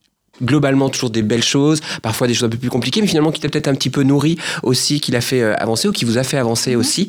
globalement 0.42 0.88
toujours 0.88 1.10
des 1.10 1.22
belles 1.22 1.42
choses, 1.42 1.80
parfois 2.02 2.26
des 2.26 2.34
choses 2.34 2.44
un 2.44 2.50
peu 2.50 2.58
plus 2.58 2.70
compliquées, 2.70 3.00
mais 3.00 3.06
finalement 3.06 3.30
qui 3.30 3.40
t'a 3.40 3.48
peut-être 3.48 3.68
un 3.68 3.74
petit 3.74 3.90
peu 3.90 4.02
nourri 4.02 4.38
aussi, 4.62 5.00
qui 5.00 5.12
l'a 5.12 5.20
fait 5.20 5.40
euh, 5.40 5.54
avancer 5.56 5.88
ou 5.88 5.92
qui 5.92 6.04
vous 6.04 6.18
a 6.18 6.24
fait 6.24 6.38
avancer 6.38 6.74
mhm. 6.74 6.80
aussi. 6.80 7.08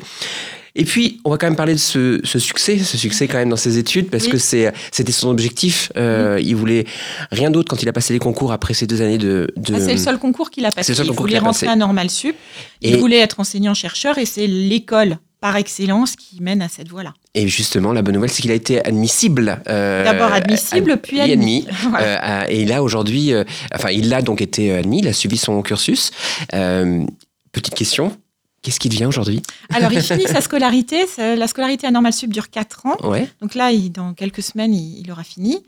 Et 0.76 0.84
puis, 0.84 1.20
on 1.24 1.30
va 1.30 1.38
quand 1.38 1.46
même 1.46 1.54
parler 1.54 1.74
de 1.74 1.78
ce, 1.78 2.20
succès, 2.24 2.78
ce 2.78 2.96
succès 2.96 3.28
quand 3.28 3.38
même 3.38 3.48
dans 3.48 3.56
ses 3.56 3.78
études, 3.78 4.10
parce 4.10 4.26
que 4.26 4.38
c'est, 4.38 4.72
c'était 4.90 5.12
son 5.12 5.28
objectif. 5.28 5.92
Euh, 5.96 6.40
Il 6.42 6.56
voulait 6.56 6.84
rien 7.30 7.52
d'autre 7.52 7.68
quand 7.70 7.80
il 7.82 7.88
a 7.88 7.92
passé 7.92 8.12
les 8.12 8.18
concours 8.18 8.50
après 8.50 8.74
ces 8.74 8.86
deux 8.88 9.00
années 9.00 9.18
de. 9.18 9.46
Ah, 9.72 9.78
c'est 9.78 9.92
le 9.92 9.98
seul 9.98 10.18
concours 10.18 10.50
qu'il 10.50 10.66
a 10.66 10.72
passé. 10.72 10.92
C'est 10.92 11.02
le 11.02 11.06
seul 11.06 11.14
il 11.14 11.16
voulait 11.16 11.38
rentrer 11.38 11.68
à 11.68 11.76
Normal 11.76 12.10
Sup. 12.10 12.34
Il 12.80 12.96
voulait 12.96 13.18
être 13.18 13.38
enseignant-chercheur 13.38 14.18
et 14.18 14.26
c'est 14.26 14.48
l'école 14.48 15.18
par 15.44 15.56
excellence 15.56 16.16
qui 16.16 16.40
mène 16.40 16.62
à 16.62 16.70
cette 16.70 16.88
voie-là. 16.88 17.12
Et 17.34 17.48
justement, 17.48 17.92
la 17.92 18.00
bonne 18.00 18.14
nouvelle, 18.14 18.30
c'est 18.30 18.40
qu'il 18.40 18.50
a 18.50 18.54
été 18.54 18.82
admissible. 18.82 19.60
Euh, 19.68 20.02
D'abord 20.02 20.32
admissible, 20.32 20.96
puis 20.96 21.20
admis. 21.20 21.66
Euh, 22.00 22.44
et 22.48 22.64
là, 22.64 22.82
aujourd'hui, 22.82 23.34
euh, 23.34 23.44
enfin, 23.74 23.90
il 23.90 24.12
a 24.14 24.22
donc 24.22 24.40
été 24.40 24.72
admis, 24.72 25.00
il 25.00 25.08
a 25.08 25.12
suivi 25.12 25.36
son 25.36 25.60
cursus. 25.60 26.12
petite 26.48 27.74
question, 27.74 28.16
Qu'est-ce 28.62 28.80
qui 28.80 28.88
devient 28.88 29.04
aujourd'hui? 29.04 29.42
Alors, 29.74 29.92
il 29.92 30.00
finit 30.02 30.24
sa 30.24 30.40
scolarité. 30.40 31.04
La 31.18 31.46
scolarité 31.46 31.86
à 31.86 31.90
Normal 31.90 32.14
Sup 32.14 32.32
dure 32.32 32.48
4 32.48 32.86
ans. 32.86 32.96
Ouais. 33.02 33.28
Donc 33.42 33.54
là, 33.54 33.70
il, 33.70 33.92
dans 33.92 34.14
quelques 34.14 34.42
semaines, 34.42 34.72
il, 34.72 35.00
il 35.00 35.12
aura 35.12 35.24
fini. 35.24 35.62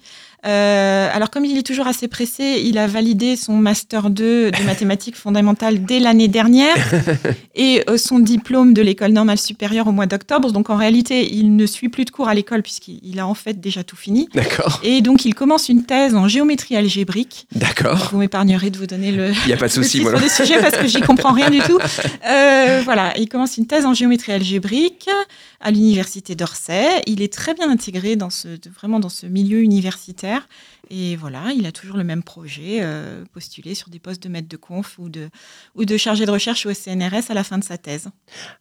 Euh, 0.47 1.09
alors, 1.12 1.30
comme 1.30 1.44
il 1.44 1.57
est 1.59 1.66
toujours 1.66 1.86
assez 1.86 2.09
pressé, 2.09 2.62
il 2.64 2.78
a 2.78 2.86
validé 2.86 3.36
son 3.36 3.55
Master 3.55 4.11
2 4.11 4.51
de 4.51 4.62
mathématiques 4.64 5.16
fondamentales 5.16 5.84
dès 5.84 5.99
l'année 5.99 6.28
dernière 6.28 6.76
et 7.55 7.82
euh, 7.88 7.97
son 7.97 8.18
diplôme 8.18 8.72
de 8.72 8.82
l'école 8.82 9.12
normale 9.12 9.38
supérieure 9.38 9.88
au 9.88 9.92
mois 9.92 10.07
d'octobre. 10.07 10.53
Donc, 10.53 10.70
en 10.70 10.76
réalité, 10.76 11.32
il 11.34 11.57
ne 11.57 11.66
suit 11.66 11.88
plus 11.88 12.05
de 12.05 12.11
cours 12.11 12.28
à 12.28 12.34
l'école 12.34 12.62
puisqu'il 12.62 13.18
a 13.18 13.26
en 13.26 13.34
fait 13.34 13.61
déjà 13.61 13.82
tout 13.82 13.97
fini. 13.97 14.28
D'accord. 14.34 14.80
Et 14.84 15.01
donc, 15.01 15.24
il 15.24 15.34
commence 15.34 15.68
une 15.68 15.84
thèse 15.84 16.14
en 16.14 16.28
géométrie 16.28 16.76
algébrique. 16.76 17.47
D'accord. 17.55 18.11
Vous 18.12 18.18
m'épargnerez 18.18 18.70
de 18.70 18.78
vous 18.78 18.86
donner 18.86 19.12
le, 19.12 19.32
Il 19.44 19.47
n'y 19.49 19.53
a 19.53 19.57
pas 19.57 19.68
de 19.68 19.76
le 19.76 19.82
souci, 19.82 20.05
sujets 20.28 20.61
parce 20.61 20.76
que 20.76 20.86
j'y 20.86 21.01
comprends 21.01 21.32
rien 21.32 21.51
du 21.51 21.61
tout. 21.61 21.78
Euh, 22.26 22.80
voilà, 22.84 23.16
il 23.18 23.28
commence 23.28 23.57
une 23.57 23.66
thèse 23.66 23.86
en 23.86 23.94
géométrie 23.94 24.32
algébrique 24.32 25.09
à 25.61 25.70
l'université 25.70 26.34
d'Orsay. 26.34 27.03
Il 27.07 27.22
est 27.22 27.32
très 27.32 27.55
bien 27.55 27.70
intégré 27.70 28.16
dans 28.16 28.30
ce, 28.30 28.49
vraiment 28.74 29.01
dans 29.01 29.09
ce 29.09 29.26
milieu 29.26 29.61
universitaire. 29.61 30.36
Et 30.91 31.16
voilà, 31.16 31.51
il 31.57 31.66
a 31.66 31.72
toujours 31.72 31.97
le 31.97 32.05
même 32.05 32.22
projet, 32.22 32.78
euh, 32.80 33.24
postuler 33.32 33.74
sur 33.74 33.89
des 33.89 33.99
postes 33.99 34.22
de 34.22 34.28
maître 34.28 34.49
de 34.49 34.57
conf 34.57 34.97
ou 34.99 35.09
de, 35.09 35.28
ou 35.74 35.84
de 35.84 35.97
chargé 35.97 36.26
de 36.26 36.30
recherche 36.30 36.64
au 36.66 36.72
CNRS 36.72 37.28
à 37.30 37.34
la 37.34 37.43
fin 37.43 37.59
de 37.59 37.64
sa 37.64 37.76
thèse. 37.76 38.09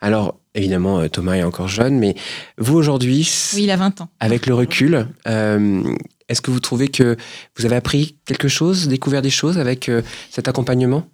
Alors, 0.01 0.39
évidemment, 0.55 0.99
euh, 0.99 1.07
Thomas 1.07 1.35
est 1.35 1.43
encore 1.43 1.67
jeune, 1.67 1.99
mais 1.99 2.15
vous 2.57 2.75
aujourd'hui, 2.75 3.29
Oui, 3.53 3.63
il 3.63 3.71
a 3.71 3.75
20 3.77 4.01
ans. 4.01 4.09
avec 4.19 4.47
le 4.47 4.55
recul, 4.55 5.07
euh, 5.27 5.83
est-ce 6.27 6.41
que 6.41 6.49
vous 6.49 6.59
trouvez 6.59 6.87
que 6.87 7.15
vous 7.57 7.65
avez 7.65 7.75
appris 7.75 8.15
quelque 8.25 8.47
chose, 8.47 8.87
découvert 8.87 9.21
des 9.21 9.29
choses 9.29 9.59
avec 9.59 9.87
euh, 9.89 10.01
cet 10.31 10.47
accompagnement? 10.47 11.07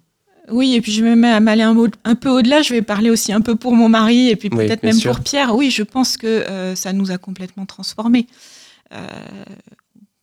Oui, 0.50 0.74
et 0.74 0.80
puis 0.80 0.92
je 0.92 1.04
vais 1.04 1.14
même 1.14 1.46
aller 1.46 1.62
un, 1.62 1.76
un 2.04 2.14
peu 2.14 2.28
au-delà. 2.30 2.62
Je 2.62 2.72
vais 2.74 2.82
parler 2.82 3.10
aussi 3.10 3.32
un 3.32 3.40
peu 3.40 3.54
pour 3.54 3.74
mon 3.74 3.88
mari 3.88 4.28
et 4.28 4.36
puis 4.36 4.50
peut-être 4.50 4.82
même 4.82 4.92
sûr. 4.94 5.12
pour 5.14 5.22
Pierre. 5.22 5.54
Oui, 5.54 5.70
je 5.70 5.82
pense 5.84 6.16
que 6.16 6.26
euh, 6.26 6.74
ça 6.74 6.92
nous 6.92 7.10
a 7.12 7.18
complètement 7.18 7.64
transformés. 7.64 8.26
Euh, 8.92 8.98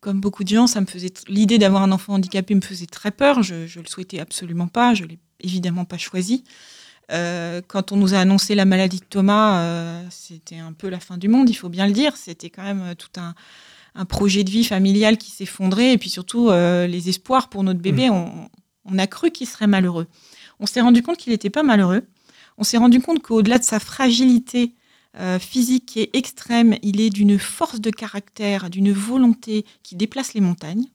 comme 0.00 0.20
beaucoup 0.20 0.44
de 0.44 0.48
gens, 0.48 0.66
ça 0.66 0.80
me 0.80 0.86
faisait 0.86 1.12
l'idée 1.28 1.58
d'avoir 1.58 1.82
un 1.82 1.92
enfant 1.92 2.14
handicapé 2.14 2.54
me 2.54 2.60
faisait 2.60 2.86
très 2.86 3.10
peur. 3.10 3.42
Je, 3.42 3.66
je 3.66 3.80
le 3.80 3.86
souhaitais 3.86 4.20
absolument 4.20 4.68
pas. 4.68 4.94
Je 4.94 5.04
l'ai 5.04 5.18
évidemment 5.40 5.84
pas 5.84 5.98
choisi. 5.98 6.44
Euh, 7.12 7.60
quand 7.66 7.92
on 7.92 7.96
nous 7.96 8.14
a 8.14 8.18
annoncé 8.18 8.54
la 8.54 8.64
maladie 8.64 9.00
de 9.00 9.04
Thomas, 9.04 9.60
euh, 9.60 10.02
c'était 10.10 10.58
un 10.58 10.72
peu 10.72 10.88
la 10.88 11.00
fin 11.00 11.18
du 11.18 11.28
monde. 11.28 11.50
Il 11.50 11.54
faut 11.54 11.68
bien 11.68 11.86
le 11.86 11.92
dire. 11.92 12.16
C'était 12.16 12.50
quand 12.50 12.62
même 12.62 12.82
euh, 12.82 12.94
tout 12.94 13.20
un 13.20 13.34
un 13.94 14.04
projet 14.04 14.44
de 14.44 14.50
vie 14.50 14.64
familial 14.64 15.18
qui 15.18 15.30
s'effondrait 15.30 15.92
et 15.92 15.98
puis 15.98 16.10
surtout 16.10 16.48
euh, 16.48 16.86
les 16.86 17.08
espoirs 17.08 17.48
pour 17.48 17.62
notre 17.62 17.80
bébé. 17.80 18.10
On, 18.10 18.48
on 18.84 18.98
a 18.98 19.06
cru 19.06 19.30
qu'il 19.30 19.46
serait 19.46 19.66
malheureux. 19.66 20.06
On 20.58 20.66
s'est 20.66 20.80
rendu 20.80 21.02
compte 21.02 21.16
qu'il 21.16 21.32
n'était 21.32 21.50
pas 21.50 21.62
malheureux. 21.62 22.02
On 22.58 22.64
s'est 22.64 22.78
rendu 22.78 23.00
compte 23.00 23.22
qu'au-delà 23.22 23.58
de 23.58 23.64
sa 23.64 23.80
fragilité 23.80 24.74
physique 25.40 25.86
qui 25.86 26.00
est 26.00 26.10
extrême, 26.14 26.76
il 26.82 27.00
est 27.00 27.10
d'une 27.10 27.38
force 27.38 27.80
de 27.80 27.90
caractère, 27.90 28.70
d'une 28.70 28.92
volonté 28.92 29.64
qui 29.82 29.96
déplace 29.96 30.34
les 30.34 30.40
montagnes. 30.40 30.86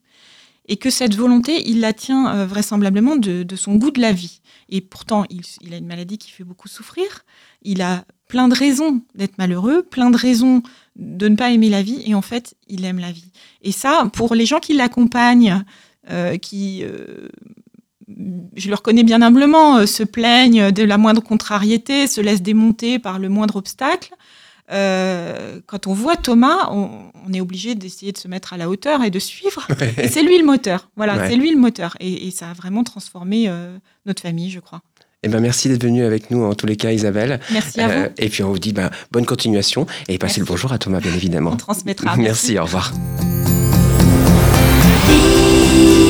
Et 0.67 0.77
que 0.77 0.89
cette 0.89 1.15
volonté, 1.15 1.67
il 1.69 1.79
la 1.79 1.93
tient 1.93 2.27
euh, 2.35 2.45
vraisemblablement 2.45 3.15
de, 3.15 3.43
de 3.43 3.55
son 3.55 3.75
goût 3.75 3.91
de 3.91 4.01
la 4.01 4.11
vie. 4.11 4.41
Et 4.69 4.81
pourtant, 4.81 5.25
il, 5.29 5.41
il 5.61 5.73
a 5.73 5.77
une 5.77 5.85
maladie 5.85 6.17
qui 6.17 6.31
fait 6.31 6.43
beaucoup 6.43 6.67
souffrir. 6.67 7.23
Il 7.61 7.81
a 7.81 8.05
plein 8.27 8.47
de 8.47 8.55
raisons 8.55 9.01
d'être 9.13 9.37
malheureux, 9.37 9.83
plein 9.83 10.09
de 10.09 10.17
raisons 10.17 10.63
de 10.95 11.27
ne 11.27 11.35
pas 11.35 11.51
aimer 11.51 11.69
la 11.69 11.83
vie. 11.83 12.01
Et 12.05 12.15
en 12.15 12.23
fait, 12.23 12.55
il 12.67 12.83
aime 12.83 12.99
la 12.99 13.11
vie. 13.11 13.31
Et 13.61 13.71
ça, 13.71 14.09
pour 14.13 14.33
les 14.33 14.47
gens 14.47 14.59
qui 14.59 14.73
l'accompagnent, 14.73 15.63
euh, 16.09 16.37
qui, 16.37 16.83
euh, 16.83 17.29
je 18.55 18.69
le 18.69 18.75
reconnais 18.75 19.03
bien 19.03 19.21
humblement, 19.21 19.77
euh, 19.77 19.85
se 19.85 20.03
plaignent 20.03 20.71
de 20.71 20.83
la 20.83 20.97
moindre 20.97 21.21
contrariété, 21.23 22.07
se 22.07 22.21
laissent 22.21 22.41
démonter 22.41 22.99
par 22.99 23.19
le 23.19 23.29
moindre 23.29 23.55
obstacle. 23.57 24.11
Euh, 24.71 25.59
quand 25.67 25.85
on 25.87 25.93
voit 25.93 26.15
Thomas, 26.15 26.69
on, 26.71 26.89
on 27.27 27.33
est 27.33 27.39
obligé 27.41 27.75
d'essayer 27.75 28.11
de 28.11 28.17
se 28.17 28.27
mettre 28.27 28.53
à 28.53 28.57
la 28.57 28.67
hauteur 28.69 29.03
et 29.03 29.11
de 29.11 29.19
suivre. 29.19 29.67
Et 29.97 30.07
c'est 30.07 30.23
lui 30.23 30.37
le 30.39 30.45
moteur. 30.45 30.89
Voilà, 30.95 31.17
Ouais. 31.17 31.29
c'est 31.29 31.35
lui 31.35 31.51
le 31.51 31.57
moteur. 31.57 31.95
Et, 31.99 32.27
et 32.27 32.31
ça 32.31 32.49
a 32.49 32.53
vraiment 32.53 32.83
transformé 32.83 33.45
euh, 33.47 33.77
notre 34.07 34.21
famille, 34.23 34.49
je 34.49 34.59
crois. 34.59 34.81
Eh 35.23 35.27
ben, 35.27 35.39
merci 35.39 35.69
d'être 35.69 35.83
venu 35.83 36.03
avec 36.03 36.29
nous, 36.31 36.43
en 36.43 36.53
tous 36.55 36.65
les 36.67 36.75
cas, 36.77 36.91
Isabelle. 36.91 37.39
Merci 37.51 37.79
à 37.79 37.89
Euh, 37.89 38.03
vous. 38.07 38.13
et 38.23 38.29
puis, 38.29 38.43
on 38.43 38.49
vous 38.51 38.59
dit 38.59 38.73
ben, 38.73 38.89
bonne 39.11 39.25
continuation 39.25 39.85
et 40.07 40.17
passez 40.17 40.33
Merci. 40.33 40.39
le 40.41 40.45
bonjour 40.45 40.71
à 40.73 40.77
Thomas, 40.79 40.99
bien 40.99 41.13
évidemment. 41.13 41.51
On 41.53 41.57
transmettra. 41.57 42.15
merci 42.17 42.57
au 42.59 42.63
revoir. 42.63 42.91
Merci. 45.07 46.04